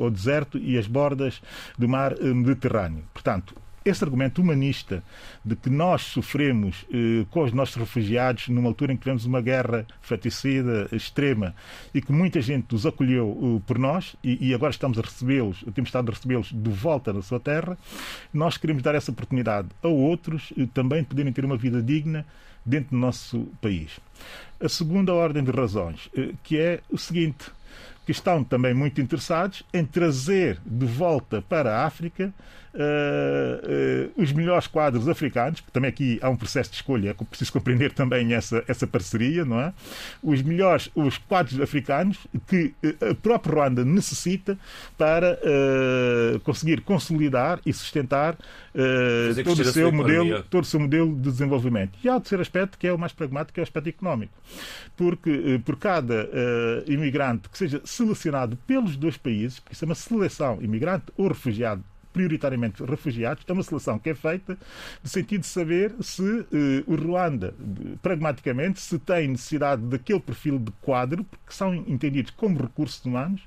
ao 0.00 0.10
deserto 0.10 0.58
e 0.58 0.76
às 0.76 0.86
bordas 0.86 1.40
do 1.78 1.88
mar 1.88 2.14
Mediterrâneo. 2.20 3.04
Portanto, 3.12 3.54
esse 3.84 4.02
argumento 4.02 4.40
humanista 4.40 5.02
de 5.44 5.54
que 5.54 5.68
nós 5.68 6.02
sofremos 6.02 6.86
eh, 6.92 7.26
com 7.30 7.42
os 7.42 7.52
nossos 7.52 7.76
refugiados 7.76 8.48
numa 8.48 8.68
altura 8.68 8.92
em 8.92 8.96
que 8.96 9.02
tivemos 9.02 9.24
uma 9.26 9.40
guerra 9.40 9.86
fraticida 10.00 10.88
extrema 10.90 11.54
e 11.92 12.00
que 12.00 12.10
muita 12.10 12.40
gente 12.40 12.74
os 12.74 12.86
acolheu 12.86 13.58
eh, 13.58 13.62
por 13.66 13.78
nós 13.78 14.16
e, 14.24 14.48
e, 14.48 14.54
agora 14.54 14.70
estamos 14.70 14.98
a 14.98 15.02
recebê-los, 15.02 15.64
temos 15.74 15.88
estado 15.88 16.10
a 16.10 16.14
recebê-los 16.14 16.50
de 16.52 16.70
volta 16.70 17.12
na 17.12 17.22
sua 17.22 17.38
terra, 17.38 17.76
nós 18.32 18.56
queremos 18.56 18.82
dar 18.82 18.94
essa 18.94 19.10
oportunidade 19.10 19.68
a 19.82 19.88
outros 19.88 20.52
eh, 20.56 20.66
também 20.72 21.04
poderem 21.04 21.32
ter 21.32 21.44
uma 21.44 21.56
vida 21.56 21.82
digna 21.82 22.26
dentro 22.64 22.90
do 22.90 22.96
nosso 22.96 23.48
país. 23.60 24.00
A 24.60 24.68
segunda 24.68 25.12
ordem 25.12 25.44
de 25.44 25.50
razões, 25.50 26.08
eh, 26.16 26.32
que 26.42 26.58
é 26.58 26.80
o 26.88 26.96
seguinte, 26.96 27.50
que 28.06 28.12
estão 28.12 28.44
também 28.44 28.74
muito 28.74 29.00
interessados 29.00 29.62
em 29.72 29.84
trazer 29.84 30.60
de 30.64 30.86
volta 30.86 31.42
para 31.42 31.76
a 31.76 31.86
África 31.86 32.32
uh, 32.74 34.16
uh, 34.16 34.22
os 34.22 34.32
melhores 34.32 34.66
quadros 34.66 35.08
africanos, 35.08 35.60
porque 35.60 35.72
também 35.72 35.88
aqui 35.88 36.18
há 36.20 36.28
um 36.28 36.36
processo 36.36 36.70
de 36.70 36.76
escolha, 36.76 37.10
é 37.10 37.24
preciso 37.24 37.52
compreender 37.52 37.92
também 37.92 38.34
essa, 38.34 38.64
essa 38.66 38.86
parceria, 38.86 39.44
não 39.44 39.60
é? 39.60 39.72
Os 40.22 40.42
melhores, 40.42 40.90
os 40.94 41.16
quadros 41.18 41.60
africanos 41.60 42.18
que 42.48 42.74
uh, 42.84 43.10
a 43.10 43.14
própria 43.14 43.54
Ruanda 43.54 43.84
necessita 43.84 44.58
para 44.98 45.38
conseguir 46.42 46.80
consolidar 46.80 47.60
e 47.64 47.72
sustentar 47.72 48.36
todo, 49.44 49.60
o 49.60 49.64
seu 49.64 49.92
modelo, 49.92 50.42
todo 50.44 50.64
o 50.64 50.66
seu 50.66 50.80
modelo 50.80 51.14
de 51.14 51.30
desenvolvimento. 51.30 51.98
E 52.02 52.08
há 52.08 52.16
o 52.16 52.20
terceiro 52.20 52.42
aspecto, 52.42 52.78
que 52.78 52.86
é 52.86 52.92
o 52.92 52.98
mais 52.98 53.12
pragmático, 53.12 53.52
que 53.52 53.60
é 53.60 53.62
o 53.62 53.64
aspecto 53.64 53.88
económico. 53.88 54.32
Porque 54.96 55.60
por 55.64 55.76
cada 55.76 56.28
imigrante 56.86 57.48
que 57.48 57.58
seja 57.58 57.80
selecionado 57.84 58.56
pelos 58.66 58.96
dois 58.96 59.16
países, 59.16 59.60
porque 59.60 59.74
isso 59.74 59.84
é 59.84 59.86
uma 59.86 59.94
seleção 59.94 60.58
imigrante 60.62 61.06
ou 61.16 61.28
refugiado 61.28 61.84
prioritariamente 62.14 62.82
refugiados, 62.84 63.44
é 63.46 63.52
uma 63.52 63.62
seleção 63.64 63.98
que 63.98 64.08
é 64.08 64.14
feita 64.14 64.56
no 65.02 65.10
sentido 65.10 65.40
de 65.40 65.48
saber 65.48 65.92
se 66.00 66.22
eh, 66.22 66.84
o 66.86 66.94
Ruanda, 66.94 67.52
pragmaticamente, 68.00 68.80
se 68.80 69.00
tem 69.00 69.28
necessidade 69.28 69.82
daquele 69.82 70.20
perfil 70.20 70.60
de 70.60 70.70
quadro, 70.80 71.24
porque 71.24 71.52
são 71.52 71.74
entendidos 71.74 72.30
como 72.30 72.62
recursos 72.62 73.04
humanos, 73.04 73.42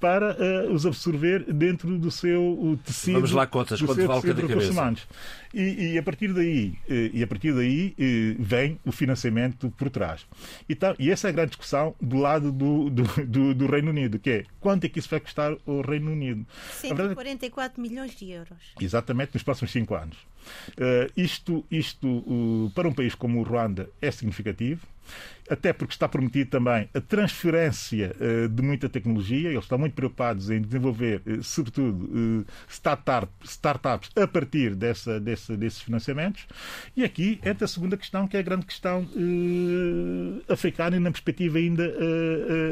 para 0.00 0.34
uh, 0.34 0.72
os 0.72 0.86
absorver 0.86 1.44
dentro 1.52 1.98
do 1.98 2.10
seu 2.10 2.78
tecido. 2.84 3.14
Vamos 3.14 3.32
lá 3.32 3.46
contas, 3.46 3.80
quanto 3.82 4.06
vale 4.06 4.22
cada 4.22 4.48
cabeça. 4.48 4.94
E, 5.52 5.92
e, 5.92 5.98
a 5.98 6.02
partir 6.02 6.32
daí, 6.32 6.78
uh, 6.88 7.16
e 7.16 7.22
a 7.22 7.26
partir 7.26 7.52
daí 7.52 7.94
uh, 7.98 8.42
vem 8.42 8.80
o 8.84 8.90
financiamento 8.90 9.70
por 9.76 9.90
trás. 9.90 10.26
Então, 10.68 10.94
e 10.98 11.10
essa 11.10 11.28
é 11.28 11.30
a 11.30 11.32
grande 11.32 11.50
discussão 11.50 11.94
do 12.00 12.16
lado 12.16 12.50
do, 12.50 12.88
do, 12.88 13.02
do, 13.26 13.54
do 13.54 13.66
Reino 13.66 13.90
Unido, 13.90 14.18
que 14.18 14.30
é 14.30 14.44
quanto 14.58 14.84
é 14.84 14.88
que 14.88 14.98
isso 14.98 15.08
vai 15.10 15.20
custar 15.20 15.54
ao 15.66 15.80
Reino 15.82 16.12
Unido? 16.12 16.46
144 16.72 17.54
verdade, 17.54 17.80
milhões 17.80 18.16
de 18.16 18.30
euros. 18.30 18.58
Exatamente, 18.80 19.34
nos 19.34 19.42
próximos 19.42 19.70
cinco 19.70 19.94
anos. 19.94 20.16
isto, 21.16 21.64
isto 21.70 22.72
para 22.74 22.88
um 22.88 22.92
país 22.92 23.14
como 23.14 23.40
o 23.40 23.42
Ruanda, 23.42 23.90
é 24.00 24.10
significativo 24.10 24.86
até 25.48 25.72
porque 25.72 25.92
está 25.92 26.08
prometido 26.08 26.50
também 26.50 26.88
a 26.94 27.00
transferência 27.00 28.14
uh, 28.20 28.48
de 28.48 28.62
muita 28.62 28.88
tecnologia. 28.88 29.50
Eles 29.50 29.64
estão 29.64 29.78
muito 29.78 29.94
preocupados 29.94 30.48
em 30.48 30.62
desenvolver, 30.62 31.22
uh, 31.26 31.42
sobretudo, 31.42 32.46
start 32.68 33.28
startups 33.44 34.10
a 34.16 34.26
partir 34.26 34.74
dessa, 34.74 35.18
dessa, 35.18 35.56
desses 35.56 35.80
financiamentos. 35.80 36.46
E 36.96 37.02
aqui 37.02 37.40
entra 37.44 37.64
a 37.64 37.68
segunda 37.68 37.96
questão, 37.96 38.28
que 38.28 38.36
é 38.36 38.40
a 38.40 38.42
grande 38.42 38.66
questão 38.66 39.08
africana 40.48 40.96
e 40.96 41.00
na 41.00 41.10
perspectiva 41.10 41.58
ainda 41.58 41.92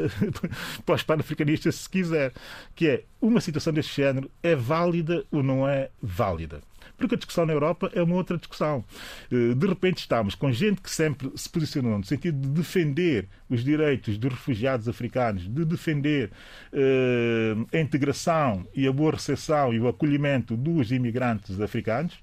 pós-pan-africanista, 0.85 1.71
se 1.71 1.89
quiser, 1.89 2.31
que 2.75 2.87
é 2.87 3.03
uma 3.21 3.41
situação 3.41 3.73
deste 3.73 4.01
género 4.01 4.29
é 4.41 4.55
válida 4.55 5.25
ou 5.31 5.43
não 5.43 5.67
é 5.67 5.89
válida? 6.01 6.61
Porque 6.99 7.15
a 7.15 7.17
discussão 7.17 7.45
na 7.45 7.53
Europa 7.53 7.89
é 7.93 8.03
uma 8.03 8.15
outra 8.15 8.37
discussão. 8.37 8.83
Eh, 9.31 9.55
de 9.55 9.67
repente 9.67 9.99
estamos 9.99 10.35
com 10.35 10.51
gente 10.51 10.81
que 10.81 10.91
sempre 10.91 11.31
se 11.35 11.49
posicionou 11.49 11.97
no 11.97 12.03
sentido 12.03 12.39
de 12.39 12.49
defender 12.49 13.27
os 13.49 13.63
direitos 13.63 14.17
dos 14.17 14.31
refugiados 14.31 14.87
africanos, 14.87 15.43
de 15.43 15.65
defender 15.65 16.29
eh, 16.73 17.55
a 17.73 17.79
integração 17.79 18.67
e 18.75 18.87
a 18.87 18.91
boa 18.91 19.13
recepção 19.13 19.73
e 19.73 19.79
o 19.79 19.87
acolhimento 19.87 20.55
dos 20.55 20.91
imigrantes 20.91 21.59
africanos 21.59 22.19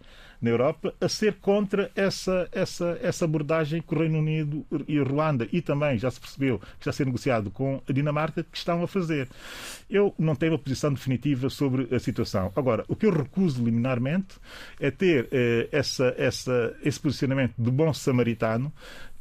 na 0.47 0.53
Europa 0.53 0.95
a 1.01 1.09
ser 1.09 1.35
contra 1.41 1.91
essa, 1.95 2.49
essa, 2.53 2.99
essa 3.03 3.25
abordagem 3.25 3.83
que 3.83 3.95
o 3.95 3.99
Reino 3.99 4.19
Unido 4.19 4.65
e 4.87 4.99
a 4.99 5.03
Ruanda 5.03 5.49
e 5.53 5.61
também 5.61 5.99
já 5.99 6.11
se 6.11 6.21
percebeu 6.21 6.59
que 6.59 6.67
está 6.79 6.91
a 6.91 6.93
ser 6.93 7.07
negociado 7.07 7.51
com 7.51 7.83
a 7.89 7.93
Dinamarca 7.93 8.45
que 8.45 8.57
estão 8.57 8.83
a 8.83 8.87
fazer. 8.87 9.29
Eu 9.91 10.15
não 10.17 10.37
tenho 10.37 10.53
uma 10.53 10.59
posição 10.59 10.93
definitiva 10.93 11.51
sobre 11.51 11.93
a 11.95 11.99
situação. 11.99 12.53
Agora, 12.55 12.85
o 12.89 12.95
que 12.95 13.07
eu 13.07 13.11
recuso 13.11 13.65
liminarmente 13.65 14.37
é 14.79 14.91
ter 14.91 15.29
eh, 15.33 15.69
essa, 15.73 16.15
essa, 16.17 16.77
esse 16.83 17.01
posicionamento 17.01 17.55
de 17.59 17.71
bom 17.71 17.93
samaritano 17.93 18.73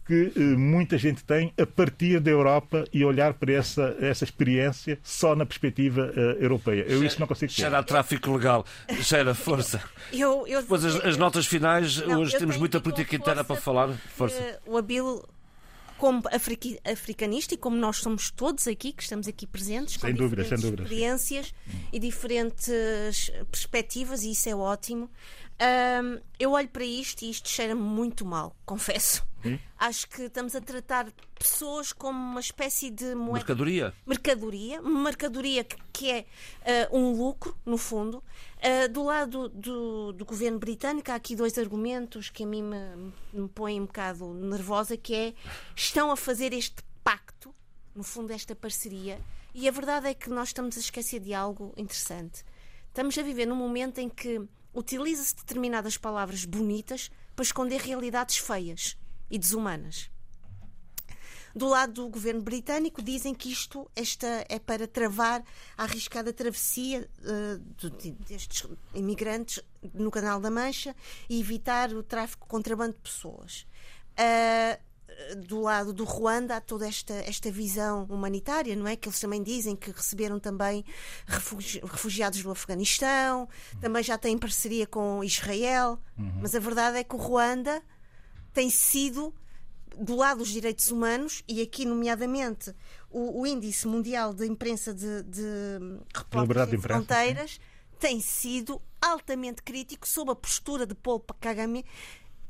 que 0.06 0.32
eh, 0.36 0.40
muita 0.40 0.98
gente 0.98 1.24
tem 1.24 1.52
a 1.60 1.66
partir 1.66 2.20
da 2.20 2.30
Europa 2.30 2.86
e 2.94 3.04
olhar 3.04 3.34
para 3.34 3.54
essa, 3.54 3.96
essa 4.00 4.24
experiência 4.24 5.00
só 5.02 5.36
na 5.36 5.46
perspectiva 5.46 6.12
uh, 6.16 6.44
europeia. 6.44 6.82
Eu 6.82 6.90
cheira, 6.90 7.06
isso 7.06 7.20
não 7.20 7.28
consigo 7.28 7.52
ter. 7.52 7.62
Cheira 7.62 7.80
a 7.80 7.84
tráfico 7.84 8.32
legal, 8.32 8.64
cheira 9.02 9.32
a 9.32 9.36
força. 9.36 9.82
Eu, 10.14 10.46
eu, 10.48 10.62
Depois 10.62 10.86
as, 10.86 11.04
as, 11.04 11.18
notas 11.18 11.48
finais, 11.48 11.98
não, 11.98 12.22
hoje 12.22 12.38
temos 12.38 12.58
muita 12.58 12.80
política 12.80 13.16
interna 13.16 13.44
para 13.44 13.56
falar. 13.56 13.90
Força. 14.16 14.60
O 14.66 14.78
Abilo 14.78 15.28
como 15.98 16.22
africanista 16.86 17.54
e 17.54 17.58
como 17.58 17.76
nós 17.76 17.98
somos 17.98 18.30
todos 18.30 18.68
aqui, 18.68 18.92
que 18.92 19.02
estamos 19.02 19.28
aqui 19.28 19.48
presentes, 19.48 19.96
sem 19.96 20.12
com 20.12 20.18
dúvida, 20.18 20.44
diferentes 20.44 20.62
sem 20.62 20.72
dúvida, 20.72 20.84
experiências 20.84 21.48
sim. 21.48 21.80
e 21.92 22.00
diferentes 22.00 23.32
perspectivas, 23.50 24.24
e 24.24 24.32
isso 24.32 24.48
é 24.50 24.56
ótimo. 24.56 25.10
Um, 25.60 26.20
eu 26.38 26.52
olho 26.52 26.68
para 26.68 26.84
isto 26.84 27.24
e 27.24 27.30
isto 27.30 27.48
cheira-me 27.50 27.82
muito 27.82 28.26
mal, 28.26 28.56
confesso. 28.66 29.26
Hum? 29.50 29.60
Acho 29.78 30.10
que 30.10 30.24
estamos 30.24 30.56
a 30.56 30.62
tratar 30.62 31.12
pessoas 31.38 31.94
como 31.94 32.18
uma 32.18 32.40
espécie 32.40 32.90
de 32.90 33.14
moeda... 33.14 33.34
mercadoria. 33.34 33.94
Mercadoria, 34.06 34.82
mercadoria 34.82 35.64
que, 35.64 35.78
que 35.94 36.12
é 36.12 36.26
uh, 36.92 36.98
um 36.98 37.12
lucro, 37.12 37.56
no 37.66 37.78
fundo. 37.78 38.24
Uh, 38.58 38.92
do 38.92 39.04
lado 39.04 39.50
do, 39.50 40.14
do, 40.14 40.26
governo 40.26 40.58
britânico, 40.58 41.12
há 41.12 41.16
aqui 41.16 41.36
dois 41.36 41.58
argumentos 41.58 42.30
que 42.30 42.44
a 42.44 42.48
mim 42.48 42.64
me, 42.64 43.14
me 43.34 43.48
põem 43.50 43.80
um 43.82 43.86
bocado 43.86 44.34
nervosa, 44.34 44.98
que 44.98 45.14
é 45.14 45.34
estão 45.76 46.10
a 46.10 46.18
fazer 46.18 46.54
este 46.54 46.84
pacto, 47.04 47.54
no 47.96 48.04
fundo, 48.04 48.32
esta 48.32 48.56
parceria, 48.56 49.20
e 49.54 49.68
a 49.68 49.72
verdade 49.72 50.08
é 50.08 50.14
que 50.14 50.30
nós 50.30 50.50
estamos 50.50 50.76
a 50.78 50.80
esquecer 50.80 51.20
de 51.20 51.34
algo 51.34 51.74
interessante. 51.78 52.44
Estamos 52.88 53.18
a 53.18 53.22
viver 53.22 53.46
num 53.46 53.56
momento 53.56 54.00
em 54.00 54.10
que 54.10 54.42
utiliza-se 54.74 55.36
determinadas 55.36 55.98
palavras 55.98 56.44
bonitas 56.44 57.12
para 57.36 57.44
esconder 57.44 57.82
realidades 57.82 58.38
feias 58.38 58.98
e 59.30 59.38
desumanas. 59.38 60.10
Do 61.56 61.70
lado 61.70 61.94
do 61.94 62.10
governo 62.10 62.42
britânico, 62.42 63.02
dizem 63.02 63.34
que 63.34 63.50
isto 63.50 63.90
esta 63.96 64.46
é 64.50 64.60
para 64.60 64.88
travar 64.88 65.42
a 65.78 65.84
arriscada 65.84 66.34
travessia 66.34 67.10
uh, 67.22 67.90
destes 68.28 68.68
imigrantes 68.94 69.62
no 69.94 70.12
Canal 70.12 70.42
da 70.42 70.52
Mancha 70.52 70.94
e 71.30 71.40
evitar 71.40 71.94
o 71.94 72.04
tráfico 72.04 72.46
contrabando 72.46 72.96
de 72.96 73.00
pessoas. 73.00 73.66
Uh, 74.20 74.86
do 75.38 75.62
lado 75.62 75.94
do 75.94 76.04
Ruanda 76.04 76.58
há 76.58 76.62
toda 76.62 76.88
esta, 76.88 77.14
esta 77.14 77.50
visão 77.50 78.04
humanitária, 78.10 78.76
não 78.76 78.88
é? 78.88 78.96
Que 78.96 79.08
eles 79.08 79.20
também 79.20 79.42
dizem 79.42 79.76
que 79.76 79.92
receberam 79.92 80.40
também 80.40 80.84
refugi 81.26 81.80
refugiados 81.80 82.42
do 82.42 82.52
Afeganistão, 82.52 83.48
também 83.80 84.04
já 84.04 84.18
têm 84.18 84.38
parceria 84.38 84.86
com 84.86 85.24
Israel, 85.24 86.00
uhum. 86.18 86.40
mas 86.42 86.54
a 86.54 86.60
verdade 86.60 86.98
é 86.98 87.04
que 87.04 87.16
o 87.16 87.18
Ruanda 87.18 87.82
tem 88.56 88.70
sido 88.70 89.34
do 89.98 90.16
lado 90.16 90.40
dos 90.40 90.50
direitos 90.50 90.90
humanos, 90.90 91.44
e 91.48 91.62
aqui, 91.62 91.86
nomeadamente, 91.86 92.74
o, 93.10 93.42
o 93.42 93.48
Índice 93.48 93.88
Mundial 93.88 94.34
de 94.34 94.46
Imprensa 94.46 94.94
de, 94.94 95.24
de 95.24 95.42
Repórteres 96.14 96.70
Sem 96.70 96.80
Fronteiras, 96.80 97.60
tem 98.00 98.20
sido 98.20 98.82
altamente 99.02 99.62
crítico 99.62 100.08
sobre 100.08 100.34
a 100.34 100.36
postura 100.36 100.86
de 100.86 100.96
Paul 100.96 101.24
Kagame 101.40 101.86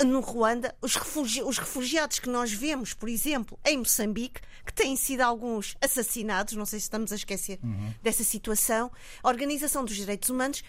no 0.03 0.19
Ruanda, 0.19 0.75
os, 0.81 0.95
refugi 0.95 1.41
os, 1.41 1.57
refugiados 1.57 2.19
que 2.19 2.29
nós 2.29 2.51
vemos, 2.51 2.93
por 2.93 3.07
exemplo, 3.07 3.57
em 3.63 3.77
Moçambique, 3.77 4.41
que 4.65 4.73
têm 4.73 4.95
sido 4.95 5.21
alguns 5.21 5.77
assassinados, 5.79 6.53
não 6.55 6.65
sei 6.65 6.79
se 6.79 6.85
estamos 6.85 7.11
a 7.11 7.15
esquecer 7.15 7.59
uhum. 7.63 7.93
dessa 8.03 8.23
situação, 8.23 8.91
a 9.23 9.29
Organização 9.29 9.85
dos 9.85 9.95
Direitos 9.95 10.29
Humanos 10.29 10.63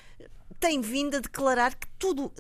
tem 0.61 0.81
vindo 0.81 1.17
a 1.17 1.21
declarar 1.21 1.75
que 1.75 1.89
tudo, 1.99 2.33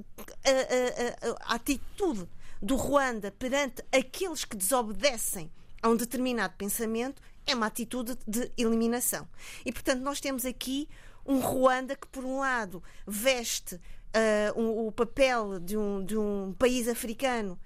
a, 0.44 0.50
a, 0.50 1.50
a, 1.50 1.52
a 1.52 1.54
atitude 1.56 2.28
do 2.60 2.76
Ruanda 2.76 3.30
perante 3.30 3.82
aqueles 3.92 4.44
que 4.44 4.56
desobedecem 4.56 5.50
a 5.82 5.88
um 5.88 5.96
determinado 5.96 6.54
pensamento 6.56 7.22
é 7.46 7.54
uma 7.54 7.66
atitude 7.66 8.16
de 8.26 8.50
eliminação. 8.56 9.28
E, 9.64 9.72
portanto, 9.72 10.00
nós 10.00 10.20
temos 10.20 10.44
aqui 10.44 10.88
um 11.24 11.38
Ruanda 11.38 11.94
que, 11.94 12.06
por 12.08 12.24
um 12.24 12.40
lado, 12.40 12.82
veste 13.06 13.76
uh, 13.76 14.60
um, 14.60 14.86
o 14.86 14.92
papel 14.92 15.60
de 15.60 15.76
um, 15.76 16.04
de 16.04 16.16
um 16.16 16.54
país 16.58 16.88
africano 16.88 17.58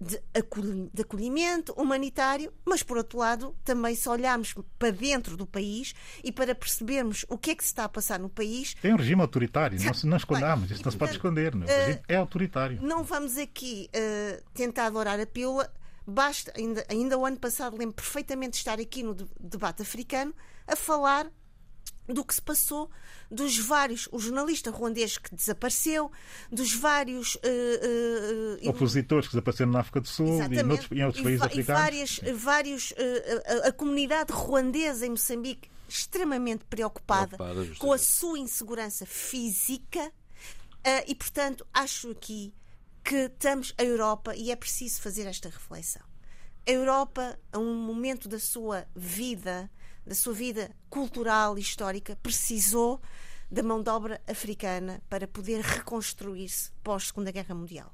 de, 0.00 1.00
acolhimento 1.00 1.72
humanitário, 1.74 2.52
mas 2.64 2.82
por 2.82 2.96
outro 2.96 3.18
lado, 3.18 3.56
também 3.64 3.94
se 3.94 4.08
olharmos 4.08 4.54
para 4.78 4.90
dentro 4.90 5.36
do 5.36 5.46
país 5.46 5.94
e 6.24 6.32
para 6.32 6.54
percebermos 6.54 7.24
o 7.28 7.36
que 7.36 7.50
é 7.50 7.54
que 7.54 7.62
se 7.62 7.70
está 7.70 7.84
a 7.84 7.88
passar 7.88 8.18
no 8.18 8.28
país. 8.28 8.74
Tem 8.74 8.92
um 8.92 8.96
regime 8.96 9.20
autoritário, 9.20 9.78
não, 9.78 10.10
não 10.10 10.16
escondamos, 10.16 10.70
isso 10.70 10.82
não 10.84 10.90
se 10.90 10.96
pode 10.96 11.12
esconder, 11.12 11.54
não. 11.54 11.66
Uh, 11.66 12.00
é 12.08 12.16
autoritário. 12.16 12.78
Não 12.80 13.04
vamos 13.04 13.36
aqui 13.36 13.90
tentar 14.54 14.86
adorar 14.86 15.20
a 15.20 15.26
pílula. 15.26 15.70
Basta, 16.06 16.52
ainda, 16.56 16.84
ainda 16.88 17.18
o 17.18 17.26
ano 17.26 17.36
passado 17.36 17.76
lembro 17.76 17.96
perfeitamente 17.96 18.52
de 18.52 18.58
estar 18.58 18.78
aqui 18.78 19.02
no 19.02 19.14
debate 19.40 19.82
africano 19.82 20.32
a 20.66 20.76
falar 20.76 21.30
do 22.06 22.24
que 22.24 22.34
se 22.34 22.42
passou, 22.42 22.90
dos 23.30 23.58
vários, 23.58 24.08
o 24.12 24.18
jornalista 24.18 24.70
ruandês 24.70 25.18
que 25.18 25.34
desapareceu, 25.34 26.10
dos 26.50 26.72
vários 26.72 27.34
uh, 27.36 27.40
uh, 28.62 28.68
opositores 28.68 29.26
que 29.26 29.34
desapareceram 29.34 29.72
na 29.72 29.80
África 29.80 30.00
do 30.00 30.08
Sul 30.08 30.42
e, 30.44 30.62
noutros, 30.62 30.92
em 30.92 31.04
outros 31.04 31.20
e, 31.20 31.24
países 31.24 31.42
africanos. 31.42 31.68
E 31.68 31.72
várias, 31.72 32.20
vários, 32.34 32.90
uh, 32.92 32.94
a, 33.64 33.68
a, 33.68 33.72
comunidade 33.72 34.32
ruandesa 34.32 35.06
em 35.06 35.10
Moçambique 35.10 35.68
extremamente 35.88 36.64
preocupada, 36.64 37.36
preocupada 37.36 37.74
com 37.78 37.92
a 37.92 37.98
sua 37.98 38.38
insegurança 38.38 39.06
física 39.06 40.12
e, 41.06 41.14
portanto, 41.16 41.66
acho 41.74 42.10
aqui 42.10 42.52
que 43.04 43.14
estamos 43.14 43.72
a 43.78 43.84
Europa 43.84 44.34
e 44.34 44.50
é 44.50 44.56
preciso 44.56 45.00
fazer 45.00 45.26
esta 45.26 45.48
reflexão. 45.48 46.02
A 46.66 46.70
Europa, 46.72 47.38
a 47.52 47.58
um 47.58 47.74
momento 47.74 48.28
da 48.28 48.40
sua 48.40 48.84
vida, 48.94 49.70
da 50.06 50.14
sua 50.14 50.32
vida 50.32 50.70
cultural 50.88 51.58
e 51.58 51.60
histórica, 51.60 52.16
precisou 52.22 53.00
da 53.50 53.62
mão 53.62 53.82
de 53.82 53.90
obra 53.90 54.20
africana 54.26 55.02
para 55.08 55.26
poder 55.26 55.60
reconstruir-se 55.60 56.70
pós-Segunda 56.82 57.30
Guerra 57.30 57.54
Mundial. 57.54 57.92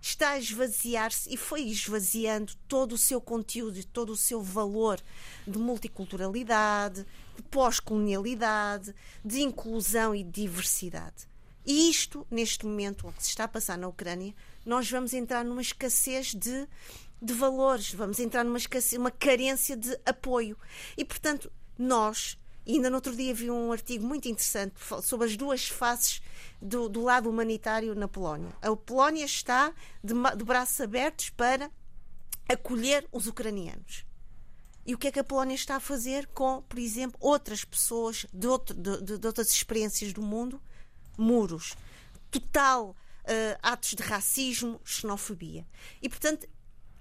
Está 0.00 0.30
a 0.30 0.38
esvaziar-se 0.38 1.32
e 1.32 1.36
foi 1.36 1.62
esvaziando 1.62 2.54
todo 2.66 2.92
o 2.92 2.98
seu 2.98 3.20
conteúdo 3.20 3.78
e 3.78 3.84
todo 3.84 4.10
o 4.10 4.16
seu 4.16 4.42
valor 4.42 5.00
de 5.46 5.58
multiculturalidade, 5.58 7.06
de 7.36 7.42
pós-colonialidade, 7.44 8.94
de 9.24 9.42
inclusão 9.42 10.14
e 10.14 10.24
diversidade. 10.24 11.28
E 11.64 11.88
isto, 11.88 12.26
neste 12.28 12.66
momento, 12.66 13.06
o 13.06 13.12
que 13.12 13.22
se 13.22 13.30
está 13.30 13.44
a 13.44 13.48
passar 13.48 13.78
na 13.78 13.86
Ucrânia, 13.86 14.34
nós 14.66 14.90
vamos 14.90 15.14
entrar 15.14 15.44
numa 15.44 15.62
escassez 15.62 16.34
de 16.34 16.66
de 17.22 17.32
valores, 17.32 17.94
vamos 17.94 18.18
entrar 18.18 18.42
numa 18.42 18.58
escassez, 18.58 18.98
uma 18.98 19.10
carência 19.10 19.76
de 19.76 19.96
apoio. 20.04 20.58
E, 20.96 21.04
portanto, 21.04 21.52
nós, 21.78 22.36
ainda 22.66 22.90
no 22.90 22.96
outro 22.96 23.14
dia 23.14 23.32
vi 23.32 23.48
um 23.48 23.70
artigo 23.70 24.04
muito 24.04 24.28
interessante 24.28 24.74
sobre 25.02 25.28
as 25.28 25.36
duas 25.36 25.68
faces 25.68 26.20
do, 26.60 26.88
do 26.88 27.00
lado 27.00 27.30
humanitário 27.30 27.94
na 27.94 28.08
Polónia. 28.08 28.52
A 28.60 28.74
Polónia 28.74 29.24
está 29.24 29.72
de, 30.02 30.14
de 30.36 30.44
braços 30.44 30.80
abertos 30.80 31.30
para 31.30 31.70
acolher 32.48 33.06
os 33.12 33.28
ucranianos. 33.28 34.04
E 34.84 34.92
o 34.94 34.98
que 34.98 35.06
é 35.06 35.12
que 35.12 35.20
a 35.20 35.24
Polónia 35.24 35.54
está 35.54 35.76
a 35.76 35.80
fazer 35.80 36.26
com, 36.26 36.60
por 36.62 36.78
exemplo, 36.80 37.16
outras 37.20 37.64
pessoas 37.64 38.26
de, 38.32 38.48
outro, 38.48 38.74
de, 38.74 39.16
de 39.16 39.26
outras 39.28 39.50
experiências 39.50 40.12
do 40.12 40.20
mundo? 40.20 40.60
Muros. 41.16 41.76
Total 42.32 42.96
uh, 43.22 43.58
atos 43.62 43.90
de 43.90 44.02
racismo, 44.02 44.80
xenofobia. 44.84 45.64
E, 46.00 46.08
portanto, 46.08 46.48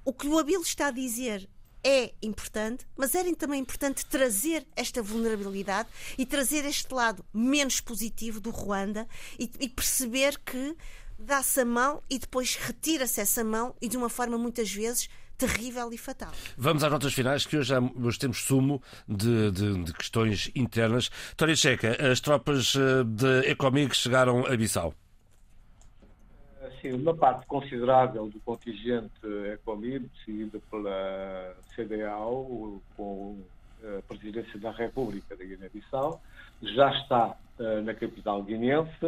o 0.03 0.13
que 0.13 0.27
o 0.27 0.37
Abilo 0.37 0.63
está 0.63 0.87
a 0.87 0.91
dizer 0.91 1.49
é 1.83 2.13
importante, 2.21 2.85
mas 2.95 3.15
era 3.15 3.33
também 3.35 3.59
importante 3.59 4.05
trazer 4.05 4.65
esta 4.75 5.01
vulnerabilidade 5.01 5.89
e 6.17 6.25
trazer 6.25 6.63
este 6.65 6.93
lado 6.93 7.25
menos 7.33 7.81
positivo 7.81 8.39
do 8.39 8.51
Ruanda 8.51 9.07
e, 9.39 9.49
e 9.59 9.67
perceber 9.67 10.37
que 10.39 10.75
dá-se 11.17 11.61
a 11.61 11.65
mão 11.65 12.01
e 12.09 12.19
depois 12.19 12.55
retira-se 12.55 13.19
essa 13.19 13.43
mão 13.43 13.75
e 13.81 13.87
de 13.87 13.97
uma 13.97 14.09
forma 14.09 14.37
muitas 14.37 14.71
vezes 14.71 15.09
terrível 15.37 15.91
e 15.91 15.97
fatal. 15.97 16.31
Vamos 16.55 16.83
às 16.83 16.91
notas 16.91 17.13
finais, 17.13 17.47
que 17.47 17.57
hoje, 17.57 17.73
hoje 17.99 18.19
temos 18.19 18.43
sumo 18.43 18.81
de, 19.07 19.49
de, 19.51 19.83
de 19.85 19.93
questões 19.93 20.51
internas. 20.53 21.09
Tória 21.35 21.55
Checa, 21.55 21.97
as 22.11 22.19
tropas 22.19 22.75
eh, 22.75 23.03
de 23.03 23.49
Ecomig 23.49 23.95
chegaram 23.95 24.45
a 24.45 24.55
Bissau 24.55 24.93
sim, 26.81 26.93
uma 26.93 27.13
parte 27.13 27.45
considerável 27.45 28.27
do 28.27 28.39
contingente 28.39 29.11
Ecomib, 29.53 30.09
seguida 30.25 30.59
pela 30.69 31.55
CDAO, 31.75 32.81
com 32.97 33.37
a 33.83 34.01
presidência 34.07 34.59
da 34.59 34.71
República 34.71 35.35
da 35.35 35.43
Guiné-Bissau, 35.43 36.21
já 36.61 36.91
está 36.91 37.35
uh, 37.59 37.81
na 37.81 37.93
capital 37.93 38.43
guinense. 38.43 39.05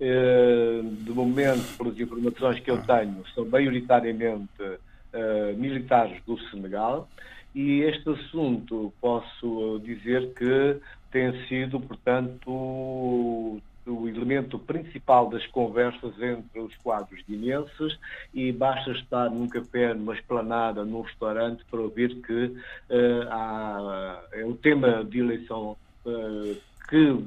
Uh, 0.00 0.82
de 1.04 1.10
momento, 1.10 1.76
pelas 1.76 1.98
informações 1.98 2.60
que 2.60 2.70
eu 2.70 2.80
tenho, 2.82 3.24
são 3.34 3.44
maioritariamente 3.46 4.62
uh, 4.62 5.56
militares 5.56 6.22
do 6.24 6.38
Senegal. 6.50 7.08
E 7.54 7.80
este 7.80 8.08
assunto 8.10 8.92
posso 9.00 9.80
dizer 9.84 10.32
que 10.34 10.80
tem 11.10 11.32
sido, 11.46 11.80
portanto, 11.80 13.60
o 13.88 14.08
elemento 14.08 14.58
principal 14.58 15.28
das 15.28 15.46
conversas 15.46 16.12
entre 16.20 16.60
os 16.60 16.74
quadros 16.76 17.22
guinenses 17.28 17.98
e 18.32 18.52
basta 18.52 18.90
estar 18.92 19.30
num 19.30 19.48
café, 19.48 19.94
numa 19.94 20.14
esplanada, 20.14 20.84
num 20.84 21.00
restaurante 21.00 21.64
para 21.70 21.80
ouvir 21.80 22.20
que 22.22 22.44
uh, 22.44 23.28
há, 23.30 24.22
é 24.32 24.44
o 24.44 24.54
tema 24.54 25.04
de 25.04 25.20
eleição 25.20 25.76
uh, 26.04 26.56
que 26.88 27.24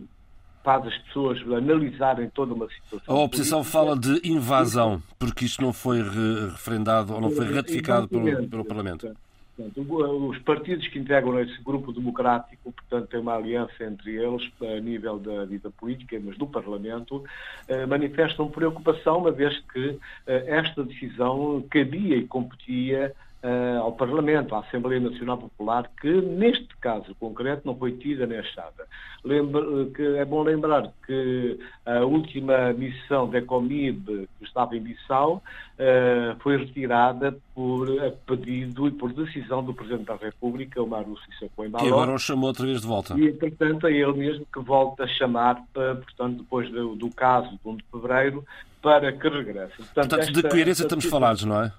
faz 0.64 0.86
as 0.86 0.98
pessoas 1.00 1.42
analisarem 1.42 2.30
toda 2.30 2.54
uma 2.54 2.68
situação. 2.70 3.16
A 3.16 3.20
oposição 3.20 3.64
fala 3.64 3.98
de 3.98 4.22
invasão, 4.24 5.02
porque 5.18 5.46
isto 5.46 5.62
não 5.62 5.74
foi 5.74 6.02
referendado 6.02 7.14
ou 7.14 7.22
não 7.22 7.32
foi 7.32 7.52
ratificado 7.52 8.08
pelo, 8.08 8.48
pelo 8.48 8.66
Parlamento. 8.66 9.12
Portanto, 9.56 10.28
os 10.30 10.40
partidos 10.40 10.88
que 10.88 10.98
integram 10.98 11.40
esse 11.40 11.62
grupo 11.62 11.92
democrático, 11.92 12.72
portanto, 12.72 13.10
tem 13.10 13.20
uma 13.20 13.36
aliança 13.36 13.84
entre 13.84 14.16
eles 14.16 14.50
a 14.62 14.80
nível 14.80 15.20
da 15.20 15.46
vida 15.46 15.70
política, 15.70 16.20
mas 16.24 16.38
do 16.38 16.48
Parlamento, 16.48 17.24
eh, 17.68 17.86
manifestam 17.86 18.50
preocupação, 18.50 19.18
uma 19.18 19.32
vez 19.32 19.60
que 19.72 20.00
eh, 20.26 20.44
esta 20.48 20.84
decisão 20.84 21.64
cabia 21.70 22.16
e 22.16 22.26
competia 22.26 23.14
uh, 23.44 23.82
ao 23.82 23.92
Parlamento, 23.94 24.56
à 24.56 24.60
Assembleia 24.60 25.00
Nacional 25.00 25.38
Popular, 25.38 25.90
que 26.00 26.10
neste 26.10 26.76
caso 26.78 27.16
concreto 27.20 27.62
não 27.66 27.76
foi 27.76 27.94
tida 27.94 28.26
nem 28.26 28.40
achada. 28.40 28.86
Lembra, 29.24 29.62
que 29.96 30.02
é 30.18 30.26
bom 30.26 30.42
lembrar 30.42 30.92
que 31.06 31.60
a 31.86 32.00
última 32.00 32.74
missão 32.74 33.30
da 33.30 33.38
Ecomib, 33.38 34.06
que 34.08 34.44
estava 34.44 34.76
em 34.76 34.82
Bissau, 34.82 35.44
uh, 35.78 36.40
foi 36.40 36.58
retirada 36.58 37.38
por 37.54 37.88
pedido 38.26 38.88
e 38.88 38.92
por 38.92 39.14
decisão 39.14 39.64
do 39.64 39.74
Presidente 39.74 40.06
da 40.06 40.16
República, 40.16 40.82
o 40.82 40.88
Mário 40.88 41.16
Sissoko 41.26 41.66
Embalo. 41.66 41.86
Que 41.86 41.92
agora 41.92 42.14
o 42.14 42.18
chamou 42.18 42.48
outra 42.48 42.66
vez 42.66 42.82
de 42.82 42.88
volta. 42.88 43.20
E, 43.20 43.32
portanto, 43.32 43.88
é 43.88 43.92
ele 43.92 44.14
mesmo 44.14 44.46
que 44.52 44.60
volta 44.60 45.04
a 45.04 45.08
chamar, 45.08 45.62
portanto, 45.74 46.38
depois 46.38 46.72
do, 46.72 46.96
do 46.96 47.10
caso 47.12 47.50
de 47.50 47.60
1 47.64 47.76
de 47.76 47.86
fevereiro, 47.92 48.46
para 48.82 49.12
que 49.12 49.30
regresse. 49.30 49.76
Portanto, 49.78 50.10
portanto 50.10 50.20
esta, 50.22 50.34
de 50.34 50.50
coerência 50.50 50.84
estamos 50.84 51.06
falados, 51.06 51.44
não 51.44 51.62
é? 51.64 51.72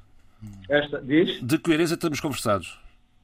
Esta, 0.69 1.01
diz? 1.01 1.41
De 1.43 1.59
coerência 1.59 1.95
estamos 1.95 2.21
conversados. 2.21 2.79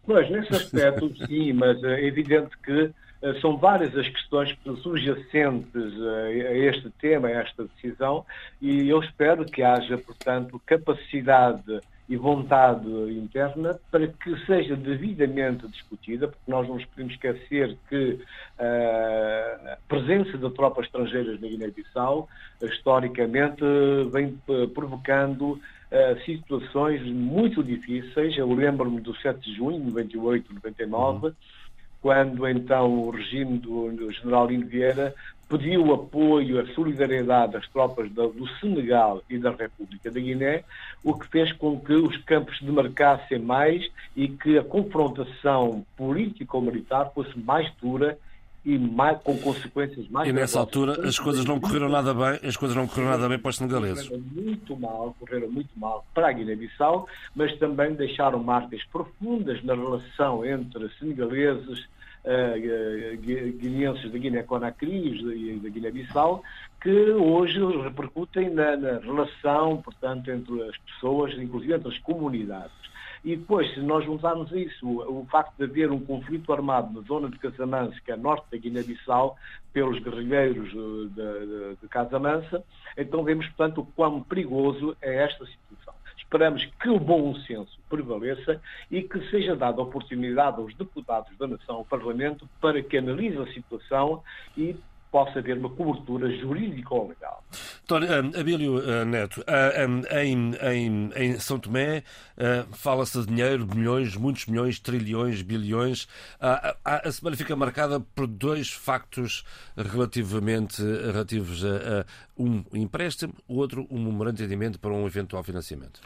Pois, 0.04 0.30
nesse 0.30 0.54
aspecto, 0.54 1.14
sim, 1.26 1.52
mas 1.52 1.82
é 1.84 2.04
evidente 2.04 2.56
que 2.64 2.90
eh, 3.20 3.34
são 3.40 3.56
várias 3.56 3.96
as 3.96 4.08
questões 4.08 4.56
subjacentes 4.82 5.92
a 6.02 6.54
este 6.54 6.90
tema, 7.00 7.28
a 7.28 7.32
esta 7.32 7.64
decisão, 7.64 8.24
e 8.60 8.88
eu 8.88 9.00
espero 9.00 9.44
que 9.44 9.62
haja, 9.62 9.98
portanto, 9.98 10.60
capacidade 10.64 11.80
e 12.08 12.16
vontade 12.16 12.88
interna 13.12 13.78
para 13.90 14.06
que 14.06 14.46
seja 14.46 14.74
devidamente 14.74 15.68
discutida, 15.68 16.26
porque 16.26 16.50
nós 16.50 16.66
não 16.66 16.76
nos 16.76 16.84
podemos 16.86 17.12
esquecer 17.12 17.76
que 17.88 18.12
uh, 18.58 19.72
a 19.72 19.78
presença 19.86 20.38
de 20.38 20.50
tropas 20.54 20.86
estrangeiras 20.86 21.38
na 21.38 21.46
Guiné-Bissau, 21.46 22.26
historicamente, 22.62 23.62
vem 24.10 24.40
provocando 24.72 25.60
uh, 25.90 26.24
situações 26.24 27.02
muito 27.06 27.62
difíceis. 27.62 28.36
Eu 28.36 28.52
lembro-me 28.52 29.00
do 29.00 29.16
7 29.16 29.40
de 29.40 29.56
junho 29.56 29.80
de 29.80 29.86
98, 29.86 30.54
99, 30.54 31.26
uhum 31.26 31.32
quando 32.00 32.46
então 32.48 33.06
o 33.06 33.10
regime 33.10 33.58
do, 33.58 33.90
do 33.90 34.12
general 34.12 34.46
Lino 34.46 34.66
Vieira 34.66 35.14
pediu 35.48 35.86
o 35.86 35.94
apoio, 35.94 36.60
a 36.60 36.66
solidariedade 36.74 37.52
das 37.52 37.66
tropas 37.68 38.10
do, 38.10 38.28
do 38.28 38.46
Senegal 38.58 39.22
e 39.30 39.38
da 39.38 39.50
República 39.50 40.10
da 40.10 40.20
Guiné, 40.20 40.62
o 41.02 41.18
que 41.18 41.26
fez 41.28 41.52
com 41.52 41.80
que 41.80 41.94
os 41.94 42.16
campos 42.18 42.58
se 42.58 42.64
demarcassem 42.64 43.38
mais 43.38 43.88
e 44.14 44.28
que 44.28 44.58
a 44.58 44.64
confrontação 44.64 45.84
político-militar 45.96 47.10
fosse 47.14 47.36
mais 47.38 47.72
dura 47.80 48.18
e 48.68 48.78
mais, 48.78 49.18
com 49.22 49.34
consequências 49.38 50.06
mais 50.10 50.28
E 50.28 50.32
nessa 50.32 50.60
altura 50.60 51.08
as 51.08 51.18
coisas 51.18 51.42
não 51.46 51.58
correram 51.58 51.88
nada 51.88 52.12
bem, 52.12 52.38
as 52.46 52.54
coisas 52.54 52.76
não 52.76 52.86
correram 52.86 53.12
nada 53.12 53.26
bem 53.26 53.38
para 53.38 53.48
os 53.48 53.56
senegaleses. 53.56 54.06
Correram 54.06 54.24
muito 54.34 54.76
mal, 54.76 55.16
correram 55.18 55.50
muito 55.50 55.70
mal 55.74 56.04
para 56.12 56.28
a 56.28 56.32
Guiné-Bissau, 56.32 57.08
mas 57.34 57.56
também 57.58 57.94
deixaram 57.94 58.38
marcas 58.42 58.84
profundas 58.92 59.64
na 59.64 59.74
relação 59.74 60.44
entre 60.44 60.86
senegaleses, 60.98 61.88
guineenses 63.58 64.10
da 64.10 64.18
Guiné-Conakry 64.18 65.54
e 65.54 65.60
da 65.60 65.68
Guiné-Bissau, 65.68 66.42
que 66.80 67.10
hoje 67.12 67.58
repercutem 67.82 68.50
na, 68.50 68.76
na 68.76 68.98
relação, 68.98 69.82
portanto, 69.82 70.30
entre 70.30 70.62
as 70.62 70.76
pessoas, 70.78 71.32
inclusive 71.38 71.74
entre 71.74 71.88
as 71.88 71.98
comunidades. 71.98 72.88
E 73.24 73.34
depois, 73.36 73.72
se 73.74 73.80
nós 73.80 74.04
juntarmos 74.04 74.52
isso, 74.52 74.86
o, 74.86 75.26
facto 75.28 75.56
de 75.56 75.64
haver 75.64 75.90
um 75.90 75.98
conflito 75.98 76.52
armado 76.52 76.92
na 76.92 77.06
zona 77.06 77.28
de 77.28 77.38
Casamance, 77.38 78.00
que 78.02 78.12
é 78.12 78.16
norte 78.16 78.46
da 78.50 78.56
Guiné-Bissau, 78.56 79.36
pelos 79.72 79.98
guerrilheiros 79.98 80.70
de, 80.70 81.08
de, 81.08 81.76
de 81.80 81.88
Casamansa, 81.88 82.62
então 82.96 83.24
vemos, 83.24 83.46
portanto, 83.48 83.80
o 83.80 83.86
quão 83.86 84.22
perigoso 84.22 84.96
é 85.02 85.24
esta 85.24 85.44
situação. 85.46 85.97
Esperamos 86.28 86.62
que 86.78 86.90
o 86.90 87.00
bom 87.00 87.34
senso 87.46 87.78
prevaleça 87.88 88.60
e 88.90 89.00
que 89.00 89.18
seja 89.30 89.56
dada 89.56 89.80
oportunidade 89.80 90.60
aos 90.60 90.74
deputados 90.74 91.34
da 91.38 91.46
nação, 91.48 91.76
ao 91.76 91.86
Parlamento, 91.86 92.46
para 92.60 92.82
que 92.82 92.98
analise 92.98 93.38
a 93.38 93.46
situação 93.46 94.22
e 94.54 94.76
possa 95.18 95.40
haver 95.40 95.58
uma 95.58 95.68
cobertura 95.70 96.30
jurídica 96.38 96.94
ou 96.94 97.08
legal. 97.08 97.42
Doutor 97.88 98.08
um, 98.08 98.40
Abílio 98.40 98.78
uh, 98.78 99.04
Neto, 99.04 99.40
uh, 99.40 99.88
um, 99.88 100.16
em, 100.16 100.54
em, 100.54 101.10
em, 101.16 101.40
São 101.40 101.58
Tomé 101.58 102.04
uh, 102.36 102.72
fala-se 102.72 103.18
de 103.20 103.26
dinheiro, 103.26 103.66
milhões, 103.66 104.14
muitos 104.14 104.46
milhões, 104.46 104.78
trilhões, 104.78 105.42
bilhões. 105.42 106.06
a 106.84 107.10
semana 107.10 107.36
fica 107.36 107.56
marcada 107.56 107.98
por 107.98 108.28
dois 108.28 108.70
factos 108.70 109.44
relativamente 109.76 110.80
relativos 110.82 111.64
a, 111.64 112.00
a 112.00 112.04
um 112.36 112.62
empréstimo, 112.72 113.34
o 113.48 113.56
outro 113.56 113.88
um 113.90 114.04
memorando 114.04 114.36
de 114.36 114.44
entendimento 114.44 114.78
para 114.78 114.92
um 114.92 115.04
eventual 115.04 115.42
financiamento. 115.42 116.00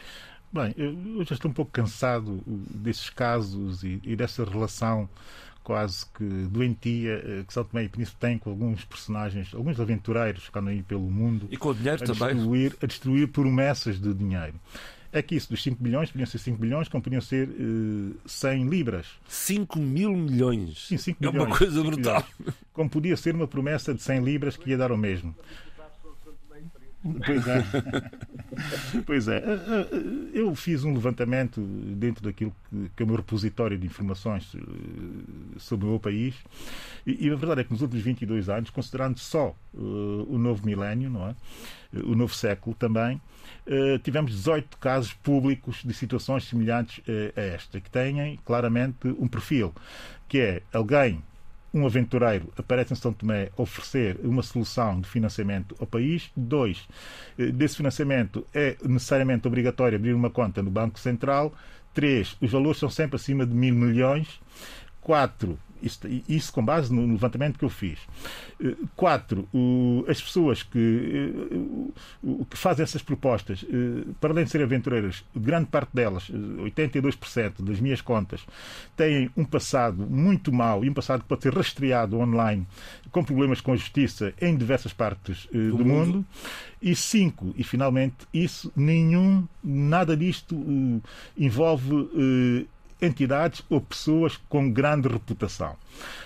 Bem, 0.51 0.73
eu 0.75 1.23
já 1.25 1.35
estou 1.35 1.51
um 1.51 1.53
pouco 1.53 1.71
cansado 1.71 2.41
desses 2.47 3.11
casos 3.11 3.83
e, 3.83 3.99
e 4.03 4.15
dessa 4.15 4.43
relação 4.43 5.07
quase 5.63 6.05
que 6.07 6.23
doentia 6.23 7.13
eh, 7.13 7.43
que 7.47 7.53
São 7.53 7.63
Tomé 7.63 7.85
e 7.85 7.89
Príncipe 7.89 8.17
tem 8.19 8.37
com 8.37 8.49
alguns 8.49 8.83
personagens, 8.83 9.53
alguns 9.53 9.79
aventureiros 9.79 10.49
que 10.49 10.59
andam 10.59 10.71
aí 10.71 10.83
pelo 10.83 11.09
mundo. 11.09 11.47
E 11.49 11.57
com 11.57 11.69
o 11.69 11.73
dinheiro 11.73 12.03
a 12.03 12.05
também. 12.05 12.35
Destruir, 12.35 12.77
a 12.81 12.85
destruir 12.85 13.27
promessas 13.29 13.99
de 13.99 14.13
dinheiro. 14.13 14.55
É 15.11 15.21
que 15.21 15.35
isso 15.35 15.49
dos 15.49 15.61
5 15.61 15.81
bilhões 15.81 16.11
podiam 16.11 16.25
ser 16.25 16.39
5 16.39 16.57
bilhões, 16.57 16.87
como 16.87 17.03
podiam 17.03 17.21
ser 17.21 17.47
uh, 17.47 18.15
eh, 18.25 18.27
100 18.27 18.67
libras. 18.67 19.07
5 19.27 19.79
mil 19.79 20.11
milhões. 20.11 20.87
Sim, 20.87 20.97
5 20.97 21.23
é 21.23 21.27
milhões. 21.27 21.45
É 21.45 21.47
uma 21.47 21.57
coisa 21.57 21.83
brutal. 21.83 22.27
Milhões. 22.39 22.55
Como 22.73 22.89
podia 22.89 23.15
ser 23.15 23.35
uma 23.35 23.47
promessa 23.47 23.93
de 23.93 24.01
100 24.01 24.23
libras 24.23 24.57
que 24.57 24.71
ia 24.71 24.77
dar 24.77 24.91
o 24.91 24.97
mesmo. 24.97 25.35
Pois 27.03 27.47
é. 27.47 27.63
pois 29.05 29.27
é. 29.27 29.37
Eh, 29.37 29.41
eh, 29.43 29.87
eu 30.33 30.55
fiz 30.55 30.83
um 30.85 30.93
levantamento 30.93 31.61
dentro 31.61 32.23
daquilo 32.23 32.55
que 32.95 33.03
é 33.03 33.05
o 33.05 33.07
meu 33.07 33.17
repositório 33.17 33.77
de 33.77 33.85
informações 33.85 34.55
eh, 34.55 34.59
sobre 35.57 35.85
o 35.85 35.89
meu 35.89 35.99
país 35.99 36.35
e 37.05 37.29
a 37.29 37.35
verdade 37.35 37.61
é 37.61 37.63
que 37.65 37.71
nos 37.71 37.81
últimos 37.81 38.03
22 38.03 38.47
anos, 38.47 38.69
considerando 38.69 39.19
só 39.19 39.53
o 39.73 40.37
novo 40.37 40.65
milénio, 40.65 41.09
não 41.09 41.27
é? 41.27 41.35
o 42.05 42.15
novo 42.15 42.33
século 42.33 42.73
também, 42.75 43.19
tivemos 44.03 44.31
18 44.31 44.77
casos 44.77 45.11
públicos 45.11 45.83
de 45.83 45.93
situações 45.93 46.45
semelhantes 46.45 47.03
a 47.35 47.41
esta, 47.41 47.81
que 47.81 47.89
têm 47.89 48.39
claramente 48.45 49.07
um 49.19 49.27
perfil, 49.27 49.73
que 50.29 50.39
é 50.39 50.61
alguém 50.71 51.21
um 51.73 51.85
aventureiro 51.85 52.49
aparece 52.57 52.93
em 52.93 52.95
São 52.95 53.11
Tomé 53.11 53.49
oferecer 53.57 54.19
uma 54.23 54.43
solução 54.43 55.01
de 55.01 55.09
financiamento 55.09 55.75
ao 55.79 55.87
país. 55.87 56.31
Dois, 56.35 56.87
eh, 57.37 57.47
desse 57.47 57.77
financiamento 57.77 58.45
é 58.53 58.77
necessariamente 58.83 59.47
obrigatório 59.47 59.97
abrir 59.97 60.13
uma 60.13 60.29
conta 60.29 60.61
no 60.61 60.69
Banco 60.69 60.99
Central. 60.99 61.53
Três, 61.93 62.37
os 62.39 62.51
valores 62.51 62.79
são 62.79 62.89
sempre 62.89 63.15
acima 63.15 63.45
de 63.45 63.53
mil 63.53 63.73
milhões. 63.73 64.39
Quatro, 65.01 65.57
isso, 65.83 65.99
isso, 66.27 66.53
com 66.53 66.63
base 66.63 66.93
no 66.93 67.05
levantamento 67.05 67.59
que 67.59 67.65
eu 67.65 67.69
fiz. 67.69 67.99
Eh, 68.61 68.75
quatro, 68.95 69.47
as 70.07 70.21
pessoas 70.21 70.63
que, 70.63 70.79
eh, 71.51 72.33
que 72.49 72.57
fazem 72.57 72.83
essas 72.83 73.01
propostas, 73.01 73.65
eh, 73.69 74.05
para 74.19 74.31
além 74.31 74.45
de 74.45 74.51
serem 74.51 74.65
aventureiras, 74.65 75.23
grande 75.35 75.67
parte 75.67 75.89
delas, 75.93 76.29
82% 76.29 77.61
das 77.61 77.79
minhas 77.79 78.01
contas, 78.01 78.45
têm 78.95 79.29
um 79.35 79.43
passado 79.43 80.05
muito 80.07 80.51
mau 80.51 80.85
e 80.85 80.89
um 80.89 80.93
passado 80.93 81.21
que 81.21 81.27
pode 81.27 81.43
ser 81.43 81.53
rastreado 81.53 82.17
online 82.17 82.65
com 83.11 83.23
problemas 83.23 83.61
com 83.61 83.73
a 83.73 83.75
justiça 83.75 84.33
em 84.41 84.55
diversas 84.55 84.93
partes 84.93 85.47
do, 85.51 85.77
do 85.77 85.85
mundo. 85.85 86.13
mundo. 86.13 86.25
E 86.81 86.95
cinco, 86.95 87.53
e 87.57 87.63
finalmente, 87.63 88.27
isso, 88.33 88.71
nenhum, 88.75 89.47
nada 89.63 90.17
disto 90.17 90.55
envolve 91.37 92.67
entidades 93.03 93.63
ou 93.69 93.81
pessoas 93.81 94.37
com 94.49 94.71
grande 94.71 95.07
reputação. 95.07 95.75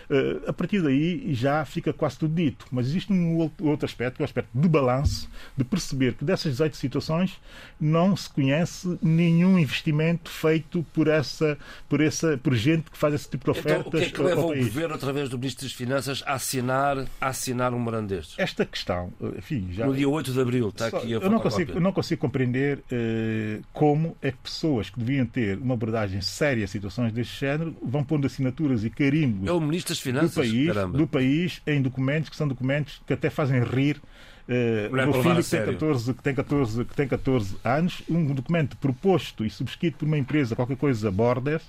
Uh, 0.10 0.50
a 0.50 0.54
partir 0.54 0.82
daí 0.82 1.34
já 1.34 1.66
fica 1.66 1.92
quase 1.92 2.18
tudo 2.18 2.34
dito. 2.34 2.66
Mas 2.72 2.88
existe 2.88 3.12
um 3.12 3.38
outro 3.38 3.86
aspecto, 3.86 4.16
que 4.16 4.22
é 4.22 4.24
o 4.24 4.26
aspecto 4.26 4.50
de 4.54 4.68
balanço, 4.68 5.30
de 5.56 5.64
perceber 5.64 6.14
que 6.14 6.24
dessas 6.24 6.54
18 6.54 6.78
situações 6.78 7.38
não 7.80 8.16
se 8.16 8.30
conhece 8.30 8.98
nenhum 9.02 9.60
investimento 9.60 10.30
feito 10.30 10.86
por 10.94 11.08
essa, 11.08 11.58
por 11.90 12.00
essa, 12.00 12.38
por 12.38 12.56
gente 12.56 12.90
que 12.90 12.98
faz 12.98 13.14
esse 13.14 13.30
tipo 13.30 13.46
de 13.46 13.60
ofertas. 13.60 13.88
Então, 13.88 14.00
o 14.00 14.02
que 14.02 14.08
é 14.08 14.10
que 14.10 14.22
leva 14.22 14.42
o 14.42 14.56
governo, 14.56 14.96
através 14.96 15.30
do 15.30 15.38
Ministro 15.38 15.66
das 15.66 15.74
Finanças, 15.74 16.24
a 16.26 16.34
assinar, 16.34 17.06
a 17.20 17.28
assinar 17.28 17.74
um 17.74 17.80
morando 17.80 18.08
destes? 18.08 18.40
Esta 18.40 18.66
questão, 18.66 19.12
eh, 19.22 19.34
enfim, 19.38 19.68
já. 19.72 19.86
No 19.86 19.94
dia 19.94 20.08
8 20.08 20.32
de 20.32 20.40
abril, 20.40 20.70
está 20.70 20.88
aqui 20.88 21.14
a 21.14 21.18
eu 21.18 21.30
não 21.30 21.40
consigo, 21.40 21.72
eu 21.74 21.82
não 21.82 21.92
consigo 21.92 22.22
compreender 22.22 22.80
uh, 22.80 23.64
como 23.74 24.16
é 24.22 24.32
que 24.32 24.38
pessoas 24.38 24.90
que 24.90 25.00
deviam 25.00 25.26
ter 25.26 25.58
uma 25.58 25.74
abordagem 25.74 26.22
séria 26.22 26.67
situações 26.68 27.12
deste 27.12 27.40
género 27.40 27.76
vão 27.82 28.04
pondo 28.04 28.28
assinaturas 28.28 28.84
e 28.84 28.90
carimbos. 28.90 29.48
É 29.48 29.52
o 29.52 29.60
Ministro 29.60 29.94
das 29.94 30.00
Finanças, 30.00 30.32
do 30.32 30.42
país, 30.42 30.68
caramba. 30.68 30.98
do 30.98 31.08
país 31.08 31.62
em 31.66 31.82
documentos 31.82 32.30
que 32.30 32.36
são 32.36 32.48
documentos 32.48 33.02
que 33.06 33.14
até 33.14 33.30
fazem 33.30 33.64
rir 33.64 34.02
Uh, 34.48 34.96
meu 34.96 35.14
filho 35.22 35.44
que 35.44 35.50
tem, 35.50 35.66
14, 35.66 36.14
que, 36.14 36.24
tem 36.24 36.34
14, 36.34 36.86
que 36.86 36.96
tem 36.96 37.06
14 37.06 37.58
anos, 37.66 38.02
um 38.10 38.34
documento 38.34 38.78
proposto 38.78 39.44
e 39.44 39.50
subscrito 39.50 39.98
por 39.98 40.06
uma 40.06 40.18
empresa, 40.18 40.56
qualquer 40.56 40.78
coisa, 40.78 41.12
Borders, 41.12 41.64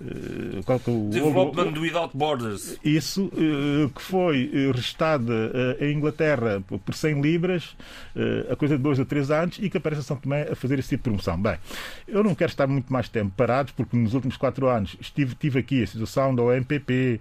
Uh, 0.00 1.10
Development 1.10 1.76
o, 1.76 1.80
Without 1.80 2.16
Borders. 2.16 2.78
Isso, 2.84 3.26
uh, 3.26 3.88
que 3.90 4.00
foi 4.00 4.46
uh, 4.46 4.72
restada 4.72 5.76
em 5.80 5.96
Inglaterra 5.96 6.62
por 6.84 6.94
100 6.94 7.20
libras, 7.20 7.76
a 8.50 8.56
coisa 8.56 8.76
de 8.76 8.82
2 8.82 9.00
a 9.00 9.04
3 9.04 9.30
anos, 9.30 9.58
e 9.60 9.68
que 9.68 9.76
aparece 9.76 10.02
a 10.02 10.04
São 10.04 10.16
Tomé 10.16 10.48
a 10.50 10.54
fazer 10.54 10.78
esse 10.78 10.90
tipo 10.90 11.02
de 11.02 11.04
promoção. 11.04 11.40
Bem, 11.40 11.58
eu 12.06 12.22
não 12.22 12.34
quero 12.34 12.50
estar 12.50 12.66
muito 12.66 12.92
mais 12.92 13.08
tempo 13.08 13.32
parado, 13.36 13.72
porque 13.76 13.96
nos 13.96 14.14
últimos 14.14 14.36
4 14.36 14.68
anos 14.68 14.96
estive, 15.00 15.34
tive 15.34 15.58
aqui 15.60 15.82
a 15.82 15.86
situação 15.86 16.34
da 16.34 16.42
OMPP, 16.42 17.20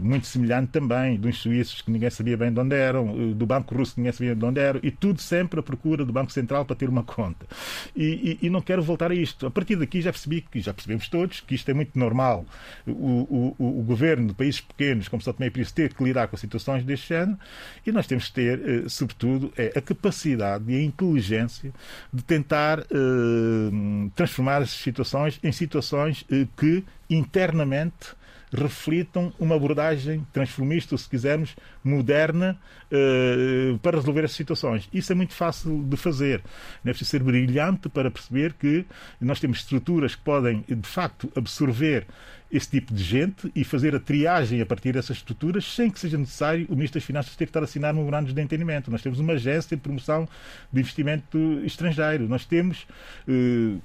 muito 0.00 0.26
semelhante 0.26 0.70
também, 0.70 1.16
dos 1.16 1.38
suíços 1.38 1.82
que 1.82 1.90
ninguém 1.90 2.10
sabia 2.10 2.36
bem 2.36 2.52
de 2.52 2.60
onde 2.60 2.74
eram, 2.74 3.32
do 3.32 3.46
Banco 3.46 3.74
Russo 3.74 3.94
que 3.94 4.00
ninguém 4.00 4.12
sabia 4.12 4.34
de 4.34 4.44
onde 4.44 4.60
eram, 4.60 4.80
e 4.82 4.90
tudo 4.90 5.20
sempre 5.20 5.60
à 5.60 5.62
procura 5.62 6.04
do 6.04 6.12
Banco 6.12 6.32
Central 6.32 6.64
para 6.64 6.76
ter 6.76 6.88
uma 6.88 7.02
conta. 7.02 7.46
E, 7.94 8.38
e, 8.42 8.46
e 8.46 8.50
não 8.50 8.60
quero 8.60 8.82
voltar 8.82 9.10
a 9.10 9.14
isto. 9.14 9.46
A 9.46 9.50
partir 9.50 9.76
daqui 9.76 10.00
já 10.00 10.10
percebi, 10.10 10.40
que 10.40 10.60
já 10.60 10.72
percebemos 10.72 11.08
todos, 11.08 11.40
que 11.40 11.54
isto 11.54 11.70
é 11.70 11.74
muito 11.74 11.97
normal. 11.98 12.46
O, 12.86 13.54
o, 13.58 13.80
o 13.80 13.82
governo 13.82 14.28
de 14.28 14.34
países 14.34 14.60
pequenos, 14.60 15.08
como 15.08 15.22
São 15.22 15.32
Tomé 15.32 15.48
e 15.48 15.50
Príncipe, 15.50 15.82
ter 15.82 15.94
que 15.94 16.02
lidar 16.02 16.28
com 16.28 16.36
situações 16.36 16.84
deste 16.84 17.08
género 17.08 17.38
e 17.86 17.92
nós 17.92 18.06
temos 18.06 18.28
que 18.28 18.34
ter, 18.34 18.60
eh, 18.60 18.88
sobretudo, 18.88 19.52
é 19.56 19.72
a 19.76 19.80
capacidade 19.80 20.64
e 20.68 20.76
a 20.76 20.82
inteligência 20.82 21.72
de 22.12 22.22
tentar 22.22 22.80
uh, 22.80 24.10
transformar 24.14 24.62
essas 24.62 24.78
situações 24.78 25.38
em 25.42 25.52
situações 25.52 26.22
uh, 26.22 26.48
que 26.56 26.84
internamente 27.10 28.17
reflitam 28.52 29.32
uma 29.38 29.56
abordagem 29.56 30.26
transformista, 30.32 30.94
ou 30.94 30.98
se 30.98 31.08
quisermos, 31.08 31.54
moderna, 31.82 32.58
uh, 32.92 33.78
para 33.78 33.98
resolver 33.98 34.24
essas 34.24 34.36
situações. 34.36 34.88
Isso 34.92 35.12
é 35.12 35.14
muito 35.14 35.34
fácil 35.34 35.84
de 35.84 35.96
fazer. 35.96 36.42
Não 36.82 36.90
é 36.90 36.92
preciso 36.92 37.10
ser 37.10 37.22
brilhante 37.22 37.88
para 37.88 38.10
perceber 38.10 38.54
que 38.54 38.84
nós 39.20 39.40
temos 39.40 39.58
estruturas 39.58 40.14
que 40.14 40.22
podem, 40.22 40.64
de 40.68 40.88
facto, 40.88 41.30
absorver 41.36 42.06
esse 42.50 42.68
tipo 42.68 42.94
de 42.94 43.02
gente 43.02 43.50
e 43.54 43.62
fazer 43.64 43.94
a 43.94 44.00
triagem 44.00 44.60
a 44.60 44.66
partir 44.66 44.92
dessas 44.92 45.18
estruturas 45.18 45.64
sem 45.64 45.90
que 45.90 46.00
seja 46.00 46.16
necessário 46.16 46.66
o 46.68 46.74
Ministro 46.74 46.98
das 46.98 47.06
Finanças 47.06 47.36
ter 47.36 47.44
que 47.44 47.50
estar 47.50 47.60
a 47.60 47.64
assinar 47.64 47.92
memorandos 47.92 48.32
de 48.32 48.40
entendimento. 48.40 48.90
Nós 48.90 49.02
temos 49.02 49.18
uma 49.18 49.34
agência 49.34 49.76
de 49.76 49.82
promoção 49.82 50.28
de 50.72 50.80
investimento 50.80 51.38
estrangeiro. 51.64 52.28
Nós 52.28 52.44
temos 52.44 52.86
uh, 53.28 53.80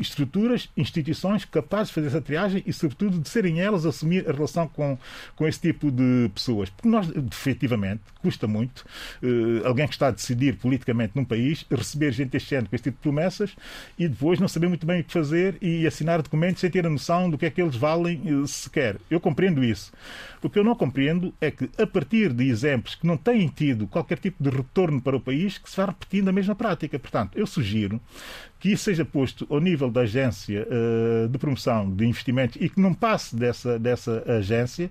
estruturas, 0.00 0.70
instituições 0.76 1.44
capazes 1.44 1.88
de 1.88 1.94
fazer 1.94 2.06
essa 2.08 2.20
triagem 2.20 2.62
e, 2.66 2.72
sobretudo, 2.72 3.18
de 3.18 3.28
serem 3.28 3.60
elas 3.60 3.84
a 3.84 3.90
assumir 3.90 4.28
a 4.28 4.32
relação 4.32 4.66
com, 4.68 4.98
com 5.36 5.46
esse 5.46 5.60
tipo 5.60 5.90
de 5.90 6.30
pessoas. 6.34 6.70
Porque 6.70 6.88
nós, 6.88 7.10
efetivamente, 7.10 8.02
custa 8.20 8.46
muito 8.46 8.80
uh, 9.22 9.66
alguém 9.66 9.86
que 9.86 9.94
está 9.94 10.08
a 10.08 10.10
decidir 10.10 10.56
politicamente 10.56 11.12
num 11.14 11.24
país 11.24 11.66
receber 11.70 12.12
gente 12.12 12.38
género 12.38 12.68
com 12.68 12.76
esse 12.76 12.84
tipo 12.84 12.96
de 12.96 13.02
promessas 13.02 13.54
e 13.98 14.08
depois 14.08 14.38
não 14.38 14.48
saber 14.48 14.68
muito 14.68 14.86
bem 14.86 15.00
o 15.00 15.04
que 15.04 15.12
fazer 15.12 15.56
e 15.60 15.86
assinar 15.86 16.22
documentos 16.22 16.60
sem 16.60 16.70
ter 16.70 16.86
a 16.86 16.90
noção 16.90 17.30
do 17.30 17.36
que 17.36 17.46
é 17.46 17.50
que 17.50 17.60
eles 17.60 17.76
valem 17.82 18.22
eh, 18.24 18.46
sequer. 18.46 18.96
Eu 19.10 19.18
compreendo 19.18 19.64
isso. 19.64 19.92
O 20.42 20.50
que 20.50 20.58
eu 20.58 20.64
não 20.64 20.74
compreendo 20.74 21.32
é 21.40 21.52
que, 21.52 21.70
a 21.78 21.86
partir 21.86 22.32
de 22.32 22.48
exemplos 22.48 22.96
que 22.96 23.06
não 23.06 23.16
têm 23.16 23.46
tido 23.46 23.86
qualquer 23.86 24.18
tipo 24.18 24.42
de 24.42 24.50
retorno 24.50 25.00
para 25.00 25.16
o 25.16 25.20
país, 25.20 25.56
que 25.56 25.70
se 25.70 25.76
vá 25.76 25.86
repetindo 25.86 26.28
a 26.28 26.32
mesma 26.32 26.54
prática. 26.54 26.98
Portanto, 26.98 27.38
eu 27.38 27.46
sugiro 27.46 28.00
que 28.58 28.72
isso 28.72 28.84
seja 28.84 29.04
posto 29.04 29.46
ao 29.48 29.60
nível 29.60 29.90
da 29.90 30.02
agência 30.02 30.66
uh, 30.66 31.28
de 31.28 31.38
promoção 31.38 31.90
de 31.90 32.04
investimentos 32.06 32.56
e 32.60 32.68
que 32.68 32.80
não 32.80 32.92
passe 32.92 33.36
dessa, 33.36 33.78
dessa 33.78 34.24
agência, 34.26 34.90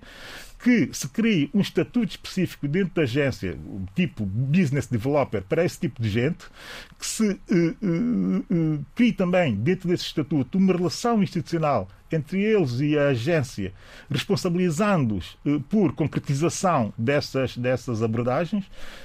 que 0.62 0.88
se 0.92 1.08
crie 1.08 1.50
um 1.52 1.60
estatuto 1.60 2.10
específico 2.10 2.68
dentro 2.68 2.94
da 2.94 3.02
agência, 3.02 3.58
tipo 3.96 4.24
business 4.24 4.86
developer, 4.86 5.42
para 5.42 5.64
esse 5.64 5.80
tipo 5.80 6.00
de 6.00 6.08
gente, 6.08 6.44
que 6.98 7.06
se 7.06 7.30
uh, 7.30 7.76
uh, 7.82 8.44
uh, 8.50 8.86
crie 8.94 9.12
também 9.12 9.56
dentro 9.56 9.88
desse 9.88 10.04
estatuto 10.04 10.56
uma 10.56 10.72
relação 10.72 11.22
institucional 11.22 11.88
entre 12.12 12.42
eles 12.42 12.78
e 12.80 12.98
a 12.98 13.08
agência, 13.08 13.72
responsabilizando-os 14.10 15.36
por 15.68 15.92
concretização 15.94 16.92
dessas, 16.96 17.56
dessas 17.56 18.02
abordagens 18.02 18.64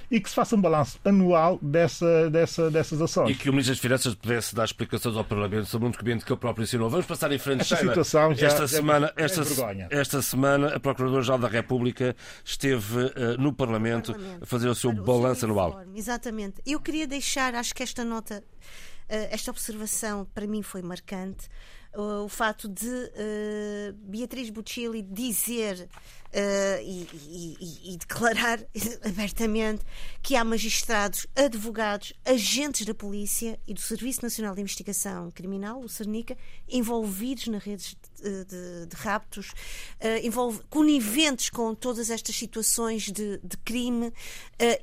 e 0.10 0.20
que 0.20 0.30
se 0.30 0.36
faça 0.36 0.56
um 0.56 0.62
balanço 0.62 1.00
anual 1.04 1.60
dessa, 1.62 2.30
dessa, 2.30 2.70
dessas 2.70 3.02
ações. 3.02 3.32
E 3.32 3.36
que 3.36 3.50
o 3.50 3.54
Ministro 3.54 3.74
das 3.74 3.82
Finanças 3.82 4.16
pudesse 4.16 4.56
dar 4.56 4.66
explicações 4.66 5.18
ao 5.18 5.24
Parlamento 5.24 5.66
sobre 5.66 5.88
um 5.88 5.92
documento 5.92 6.26
que 6.26 6.32
ele 6.32 6.40
próprio 6.40 6.64
ensinou. 6.64 6.90
Vamos 6.90 7.06
passar 7.06 7.32
em 7.32 7.40
frente, 7.40 7.62
Esta 7.62 7.76
Sheila. 7.76 7.92
situação 7.92 8.34
já 8.34 8.48
esta 8.48 8.68
semana, 8.68 9.12
é 9.16 9.24
esta, 9.24 9.42
esta 9.90 10.22
semana, 10.22 10.76
a 10.76 10.80
Procuradora-Geral 10.80 11.40
da 11.40 11.48
República 11.48 12.16
esteve 12.46 13.06
uh, 13.06 13.12
no 13.40 13.52
Parlamento, 13.52 14.14
Parlamento, 14.14 14.44
a 14.44 14.46
fazer 14.46 14.70
o 14.70 14.76
seu 14.76 14.94
balanço 14.94 15.46
anual. 15.46 15.84
Exatamente. 15.96 16.62
Eu 16.66 16.80
queria 16.80 17.08
deixar, 17.08 17.56
acho 17.56 17.74
que 17.74 17.84
esta 17.84 18.06
nota, 18.06 18.44
uh, 18.44 19.04
esta 19.10 19.52
observação 19.52 20.26
para 20.34 20.46
mim 20.48 20.62
foi 20.62 20.82
marcante 20.82 21.50
o 21.98 22.30
fato 22.30 22.68
de 22.68 22.88
uh, 22.88 23.94
Beatriz 24.08 24.50
Buccilli 24.50 25.02
dizer 25.02 25.88
uh, 26.34 26.82
e, 26.82 27.08
e, 27.30 27.94
e, 27.94 27.98
declarar 27.98 28.60
abertamente 29.04 29.84
que 30.22 30.36
há 30.36 30.44
magistrados, 30.44 31.28
advogados, 31.36 32.14
agentes 32.26 32.86
da 32.86 32.94
polícia 32.94 33.60
e 33.68 33.74
do 33.74 33.82
Serviço 33.82 34.22
Nacional 34.24 34.56
de 34.56 34.62
Investigação 34.62 35.32
Criminal, 35.32 35.80
o 35.80 35.90
CERNICA, 35.90 36.38
envolvidos 36.68 37.48
nas 37.48 37.64
redes 37.64 37.96
de, 38.22 38.46
de, 38.46 38.86
de 38.88 38.96
raptos, 38.96 39.50
uh, 39.50 40.26
envolve, 40.26 40.62
coniventes 40.70 41.50
com 41.50 41.74
todas 41.74 42.10
estas 42.10 42.36
situações 42.36 43.04
de, 43.04 43.38
de 43.44 43.58
crime 43.58 44.08
uh, 44.08 44.14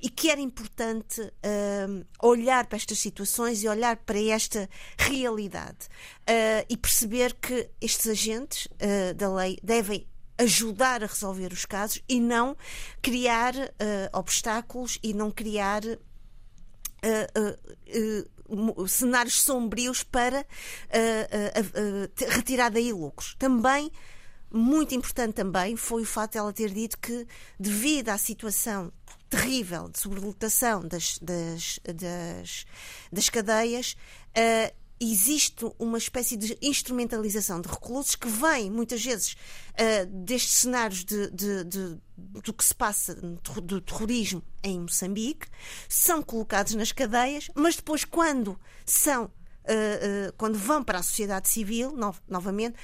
e 0.02 0.08
que 0.08 0.30
era 0.30 0.40
importante 0.40 1.20
olhar 2.22 2.66
para 2.66 2.76
estas 2.76 2.98
situações 2.98 3.62
e 3.62 3.68
olhar 3.68 3.96
para 3.96 4.20
esta 4.20 4.68
realidade 4.96 5.88
e 6.68 6.76
perceber 6.76 7.34
que 7.34 7.68
estes 7.80 8.06
agentes 8.06 8.68
da 9.16 9.32
lei 9.32 9.58
devem 9.62 10.06
ajudar 10.38 11.02
a 11.02 11.06
resolver 11.06 11.52
os 11.52 11.64
casos 11.64 12.02
e 12.08 12.20
não 12.20 12.56
criar 13.00 13.54
uh, 13.54 13.68
obstáculos 14.12 14.98
e 15.02 15.14
não 15.14 15.30
criar 15.30 15.84
uh, 15.84 15.98
uh, 18.78 18.88
cenários 18.88 19.42
sombrios 19.42 20.02
para 20.02 20.44
retirar 22.28 22.70
daí 22.70 22.92
lucros. 22.92 23.34
Também 23.38 23.90
muito 24.50 24.94
importante 24.94 25.34
também 25.34 25.74
foi 25.74 26.02
o 26.02 26.06
fato 26.06 26.32
de 26.32 26.38
ela 26.38 26.52
ter 26.52 26.70
dito 26.70 26.96
que 26.98 27.26
devido 27.58 28.10
à 28.10 28.18
situação 28.18 28.92
terrível 29.28 29.88
de 29.88 29.98
sobrelotação 29.98 30.86
das, 30.86 31.18
das, 31.18 31.80
das, 31.82 32.64
das 33.10 33.28
cadeias 33.28 33.96
existe 35.00 35.64
uma 35.78 35.98
espécie 35.98 36.36
de 36.36 36.56
instrumentalização 36.62 37.60
de 37.60 37.68
reclusos 37.68 38.14
que 38.14 38.28
vem 38.28 38.70
muitas 38.70 39.04
vezes 39.04 39.32
uh, 39.32 40.06
destes 40.06 40.58
cenários 40.58 41.04
de, 41.04 41.30
de, 41.30 41.64
de, 41.64 41.98
do 42.16 42.52
que 42.52 42.64
se 42.64 42.74
passa 42.74 43.14
do 43.14 43.80
terrorismo 43.80 44.42
em 44.62 44.80
Moçambique, 44.80 45.48
são 45.88 46.22
colocados 46.22 46.74
nas 46.74 46.92
cadeias, 46.92 47.50
mas 47.54 47.76
depois, 47.76 48.04
quando 48.04 48.58
são 48.84 49.30
Uh, 49.64 50.28
uh, 50.28 50.32
quando 50.36 50.58
vão 50.58 50.84
para 50.84 50.98
a 50.98 51.02
sociedade 51.02 51.48
civil, 51.48 51.92
no, 51.92 52.14
novamente, 52.28 52.76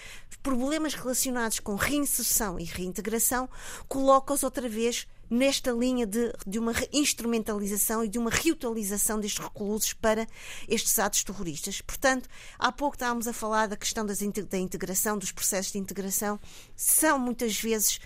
problemas 0.43 0.95
relacionados 0.95 1.61
com 1.61 1.75
reinserção 1.75 2.59
e 2.59 2.65
reintegração 2.65 3.51
colocam-os 3.87 4.43
outra 4.43 4.67
vez 4.67 5.07
nesta 5.31 5.71
linha 5.71 6.05
de, 6.05 6.33
de 6.45 6.59
uma 6.59 6.73
instrumentalização 6.93 8.05
e 8.05 8.09
de 8.09 8.19
uma 8.19 8.31
reutilização 8.31 9.21
destes 9.21 9.43
reclusos 9.43 9.93
para 9.93 10.27
estes 10.69 10.99
atos 10.99 11.23
terroristas. 11.23 11.81
Portanto, 11.81 12.29
há 12.59 12.73
pouco 12.73 12.97
estávamos 12.97 13.29
a 13.29 13.33
falar 13.33 13.69
da 13.69 13.77
questão 13.77 14.05
das, 14.05 14.19
da 14.19 14.59
integração, 14.59 15.17
dos 15.17 15.31
processos 15.31 15.73
de 15.73 15.79
integração, 15.79 16.41
são 16.75 17.19
muitas 17.19 17.59
vezes. 17.61 17.99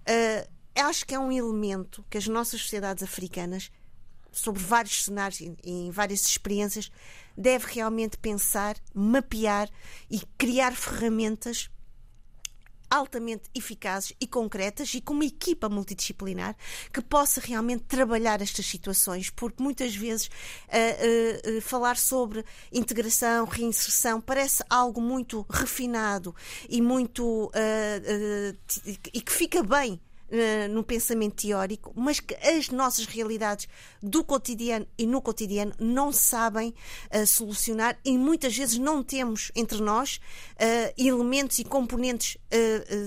Uh, 0.00 0.50
acho 0.74 1.06
que 1.06 1.14
é 1.14 1.18
um 1.18 1.30
elemento 1.30 2.04
que 2.10 2.18
as 2.18 2.26
nossas 2.26 2.60
sociedades 2.60 3.04
africanas, 3.04 3.70
sobre 4.32 4.62
vários 4.62 5.04
cenários 5.04 5.40
e 5.40 5.54
em 5.62 5.90
várias 5.90 6.26
experiências, 6.26 6.90
deve 7.36 7.66
realmente 7.66 8.16
pensar, 8.18 8.76
mapear 8.94 9.70
e 10.10 10.20
criar 10.36 10.74
ferramentas 10.74 11.70
altamente 12.92 13.44
eficazes 13.54 14.12
e 14.20 14.26
concretas 14.26 14.92
e 14.92 15.00
com 15.00 15.14
uma 15.14 15.24
equipa 15.24 15.66
multidisciplinar 15.66 16.54
que 16.92 17.00
possa 17.00 17.40
realmente 17.40 17.84
trabalhar 17.84 18.42
estas 18.42 18.66
situações, 18.66 19.30
porque 19.30 19.62
muitas 19.62 19.96
vezes 19.96 20.26
uh, 20.26 21.52
uh, 21.54 21.58
uh, 21.58 21.60
falar 21.62 21.96
sobre 21.96 22.44
integração, 22.70 23.46
reinserção 23.46 24.20
parece 24.20 24.62
algo 24.68 25.00
muito 25.00 25.46
refinado 25.48 26.34
e 26.68 26.82
muito 26.82 27.50
e 29.12 29.20
que 29.20 29.32
fica 29.32 29.62
bem 29.62 29.98
no 30.70 30.82
pensamento 30.82 31.42
teórico, 31.42 31.92
mas 31.94 32.18
que 32.18 32.34
as 32.34 32.70
nossas 32.70 33.04
realidades 33.04 33.68
do 34.02 34.24
cotidiano 34.24 34.86
e 34.96 35.06
no 35.06 35.20
cotidiano 35.20 35.72
não 35.78 36.10
sabem 36.12 36.74
uh, 37.14 37.26
solucionar 37.26 37.98
e 38.04 38.16
muitas 38.16 38.56
vezes 38.56 38.78
não 38.78 39.02
temos 39.02 39.52
entre 39.54 39.80
nós 39.80 40.16
uh, 40.16 40.92
elementos 40.96 41.58
e 41.58 41.64
componentes 41.64 42.36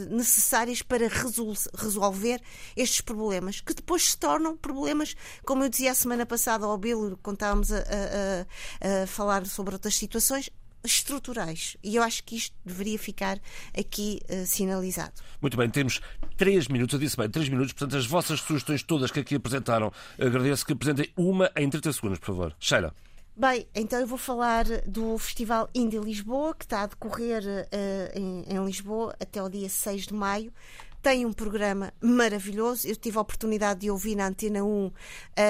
necessários 0.10 0.82
para 0.82 1.08
resol 1.08 1.54
resolver 1.76 2.42
estes 2.76 3.02
problemas, 3.02 3.62
que 3.62 3.74
depois 3.74 4.12
se 4.12 4.18
tornam 4.18 4.58
problemas, 4.58 5.16
como 5.46 5.64
eu 5.64 5.70
dizia 5.70 5.92
a 5.92 5.96
semana 5.96 6.26
passada 6.26 6.66
ao 6.66 6.78
Bill, 6.78 7.18
quando 7.22 7.38
estávamos 7.38 7.72
a, 7.72 7.78
a, 7.80 9.04
a 9.04 9.08
falar 9.08 9.46
sobre 9.46 9.76
outras 9.76 9.96
situações, 9.96 10.50
estruturais. 10.92 11.78
E 11.84 11.96
eu 11.96 12.04
acho 12.04 12.24
que 12.24 12.36
isto 12.36 12.56
deveria 12.66 12.98
ficar 12.98 13.40
aqui 13.78 14.20
uh, 14.30 14.46
sinalizado. 14.46 15.14
Muito 15.42 15.58
bem, 15.58 15.70
temos 15.70 16.02
três 16.38 16.68
minutos, 16.68 16.94
eu 16.94 17.00
disse 17.00 17.18
bem, 17.18 17.30
três 17.30 17.50
minutos, 17.50 17.74
portanto, 17.74 17.98
as 17.98 18.06
vossas 18.06 18.40
sugestões 18.40 18.84
todas 18.84 19.12
que 19.12 19.20
aqui 19.20 19.36
apresentaram, 19.36 19.92
agradeço 20.20 20.66
que 20.66 20.74
apresentem 20.74 21.10
uma 21.16 21.52
em 21.56 21.70
30 21.70 21.94
segundos, 21.94 22.20
por 22.20 22.28
favor. 22.28 22.56
Sheila. 22.60 22.94
Bem, 23.38 23.68
então 23.76 24.00
eu 24.00 24.08
vou 24.08 24.18
falar 24.18 24.64
do 24.88 25.18
Festival 25.18 25.70
Indie 25.76 26.00
Lisboa, 26.00 26.56
que 26.56 26.64
está 26.64 26.84
a 26.84 26.88
decorrer 26.88 27.44
uh, 27.44 28.18
em, 28.18 28.46
em, 28.48 28.66
Lisboa 28.66 29.14
até 29.20 29.44
o 29.44 29.50
dia 29.50 29.68
6 29.68 30.08
de 30.08 30.14
maio 30.14 30.54
tem 31.06 31.24
um 31.24 31.32
programa 31.32 31.94
maravilhoso. 32.02 32.88
Eu 32.88 32.96
tive 32.96 33.20
a 33.20 33.22
oportunidade 33.22 33.82
de 33.82 33.92
ouvir 33.92 34.16
na 34.16 34.26
Antena 34.26 34.64
1 34.64 34.92
a, 35.38 35.42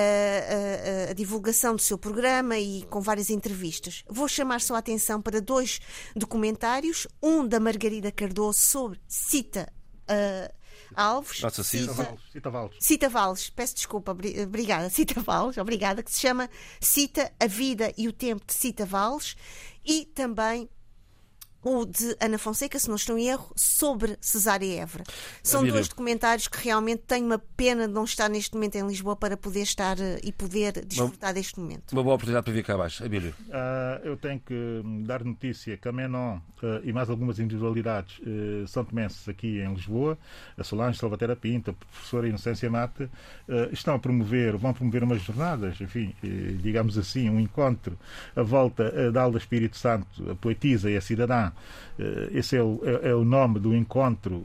a, 1.07 1.11
a, 1.11 1.13
divulgação 1.13 1.77
do 1.77 1.81
seu 1.81 1.97
programa 1.97 2.59
e 2.59 2.83
com 2.89 2.99
várias 2.99 3.29
entrevistas. 3.29 4.03
Vou 4.09 4.27
chamar 4.27 4.59
só 4.59 4.75
a 4.75 4.79
atenção 4.79 5.21
para 5.21 5.39
dois 5.39 5.79
documentários: 6.13 7.07
um 7.23 7.47
da 7.47 7.57
Margarida 7.57 8.11
Cardoso 8.11 8.59
sobre 8.59 8.99
Cita. 9.07 9.71
Uh, 10.09 10.53
Alves. 10.93 11.39
Nossa, 11.39 11.63
Cita, 11.63 12.17
Cita 12.33 12.49
Valles. 12.49 12.75
Cita 12.81 13.09
Valles, 13.09 13.49
peço 13.49 13.75
desculpa, 13.75 14.11
obrigada. 14.11 14.89
Cita 14.89 15.21
Valles, 15.21 15.57
obrigada, 15.57 16.03
que 16.03 16.11
se 16.11 16.19
chama 16.19 16.49
Cita 16.81 17.31
a 17.39 17.47
Vida 17.47 17.93
e 17.97 18.09
o 18.09 18.13
Tempo 18.13 18.45
de 18.45 18.53
Cita 18.53 18.85
Valles 18.85 19.37
e 19.85 20.03
também 20.03 20.69
ou 21.65 21.83
de 21.83 22.15
Ana 22.21 22.37
Fonseca, 22.37 22.77
se 22.77 22.87
não 22.87 22.95
estou 22.95 23.17
em 23.17 23.27
erro, 23.27 23.51
sobre 23.55 24.15
Cesária 24.21 24.81
Évora. 24.81 25.03
São 25.41 25.65
dois 25.65 25.87
documentários 25.87 26.47
que 26.47 26.63
realmente 26.63 27.01
tenho 27.07 27.25
uma 27.25 27.39
pena 27.39 27.87
de 27.87 27.93
não 27.93 28.03
estar 28.03 28.29
neste 28.29 28.53
momento 28.53 28.75
em 28.75 28.85
Lisboa 28.85 29.15
para 29.15 29.35
poder 29.35 29.63
estar 29.63 29.97
uh, 29.97 30.19
e 30.23 30.31
poder 30.31 30.85
desfrutar 30.85 31.31
uma, 31.31 31.33
deste 31.33 31.59
momento. 31.59 31.91
Uma 31.91 32.03
boa 32.03 32.13
oportunidade 32.13 32.43
para 32.43 32.53
vir 32.53 32.63
cá 32.63 32.75
abaixo. 32.75 33.03
Abílio. 33.03 33.33
Uh, 33.47 34.05
eu 34.05 34.15
tenho 34.15 34.39
que 34.39 34.53
hum, 34.53 35.01
dar 35.03 35.23
notícia 35.23 35.75
que 35.75 35.87
a 35.87 35.91
Menon 35.91 36.37
uh, 36.37 36.41
e 36.83 36.93
mais 36.93 37.09
algumas 37.09 37.39
individualidades 37.39 38.19
uh, 38.19 38.67
são 38.67 38.85
tomenses 38.85 39.27
aqui 39.27 39.59
em 39.59 39.73
Lisboa, 39.73 40.19
a 40.55 40.63
Solange 40.63 40.99
Salvatera 40.99 41.35
Pinto, 41.35 41.71
a 41.71 41.73
professora 41.73 42.27
Inocência 42.27 42.69
Mata, 42.69 43.09
estão 43.71 43.95
a 43.95 43.99
promover, 43.99 44.55
vão 44.55 44.73
promover 44.73 45.03
umas 45.03 45.21
jornadas, 45.21 45.79
enfim, 45.81 46.13
digamos 46.61 46.97
assim, 46.97 47.29
um 47.29 47.39
encontro 47.39 47.97
à 48.35 48.43
volta 48.43 49.11
da 49.11 49.21
Alda 49.21 49.37
Espírito 49.37 49.77
Santo, 49.77 50.31
a 50.31 50.35
poetisa 50.35 50.89
e 50.89 50.97
a 50.97 51.01
cidadã. 51.01 51.51
Esse 52.33 52.57
é 52.57 52.61
o, 52.61 52.81
é, 52.83 53.09
é 53.09 53.15
o 53.15 53.23
nome 53.23 53.59
do 53.59 53.73
encontro, 53.73 54.43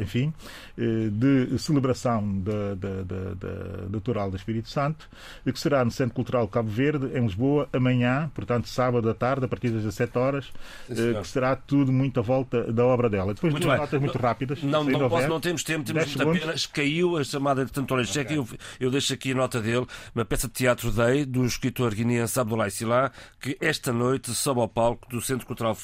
enfim, 0.00 0.32
de 0.76 1.56
celebração 1.58 2.40
da, 2.40 2.74
da, 2.74 3.02
da, 3.02 3.34
da 3.34 3.86
doutoral 3.88 4.30
do 4.30 4.36
Espírito 4.36 4.68
Santo, 4.68 5.08
que 5.44 5.58
será 5.58 5.84
no 5.84 5.90
Centro 5.90 6.14
Cultural 6.14 6.48
Cabo 6.48 6.68
Verde, 6.68 7.16
em 7.16 7.22
Lisboa, 7.22 7.68
amanhã, 7.72 8.30
portanto, 8.34 8.68
sábado 8.68 9.08
à 9.08 9.14
tarde, 9.14 9.44
a 9.44 9.48
partir 9.48 9.70
das 9.70 9.82
17 9.82 10.18
horas, 10.18 10.52
Sim, 10.88 11.14
que 11.20 11.28
será 11.28 11.54
tudo 11.54 11.92
muito 11.92 12.20
à 12.20 12.22
volta 12.22 12.72
da 12.72 12.84
obra 12.84 13.08
dela. 13.08 13.34
Depois 13.34 13.52
muito 13.52 13.64
duas 13.64 13.74
bem. 13.74 13.80
notas 13.80 14.00
muito 14.00 14.18
rápidas. 14.18 14.62
Não, 14.62 14.84
não, 14.84 15.08
posso, 15.08 15.28
não 15.28 15.40
temos 15.40 15.62
tempo, 15.62 15.84
temos 15.84 16.14
pena. 16.14 16.54
Caiu 16.72 17.16
a 17.16 17.24
chamada 17.24 17.64
de 17.64 17.72
Tantório 17.72 18.04
Cheque. 18.04 18.34
Eu, 18.34 18.48
eu 18.80 18.90
deixo 18.90 19.12
aqui 19.12 19.32
a 19.32 19.34
nota 19.34 19.60
dele, 19.60 19.86
uma 20.14 20.24
peça 20.24 20.46
de 20.46 20.54
teatro 20.54 20.90
Day, 20.90 21.24
do 21.24 21.44
escritor 21.44 21.94
guineense 21.94 22.38
Abdoulaye 22.38 22.70
Silá, 22.70 23.10
que 23.40 23.56
esta 23.60 23.92
noite 23.92 24.34
sobe 24.34 24.60
ao 24.60 24.68
palco 24.68 25.08
do 25.08 25.20
Centro 25.20 25.46
Cultural 25.46 25.74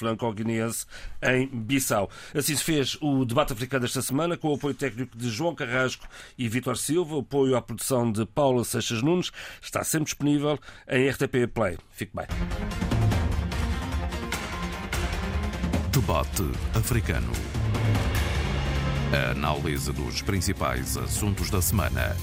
Franco-Guineense 0.54 0.86
em 1.22 1.46
Bissau. 1.46 2.08
Assim 2.34 2.54
se 2.54 2.62
fez 2.62 2.96
o 3.00 3.24
debate 3.24 3.52
africano 3.52 3.82
desta 3.82 4.02
semana, 4.02 4.36
com 4.36 4.48
o 4.48 4.54
apoio 4.54 4.74
técnico 4.74 5.16
de 5.16 5.28
João 5.28 5.54
Carrasco 5.54 6.06
e 6.38 6.48
Vítor 6.48 6.76
Silva, 6.76 7.18
apoio 7.18 7.56
à 7.56 7.62
produção 7.62 8.10
de 8.10 8.24
Paula 8.26 8.64
Seixas 8.64 9.02
Nunes. 9.02 9.30
Está 9.60 9.82
sempre 9.82 10.06
disponível 10.06 10.58
em 10.88 11.08
RTP 11.08 11.48
Play. 11.52 11.78
Fique 11.90 12.12
bem. 12.14 12.26
Debate 15.90 16.42
africano. 16.74 17.32
A 19.12 19.30
análise 19.30 19.92
dos 19.92 20.22
principais 20.22 20.96
assuntos 20.96 21.50
da 21.50 21.62
semana 21.62 22.16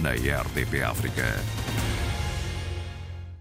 na 0.00 0.12
RDP 0.12 0.82
África. 0.82 1.22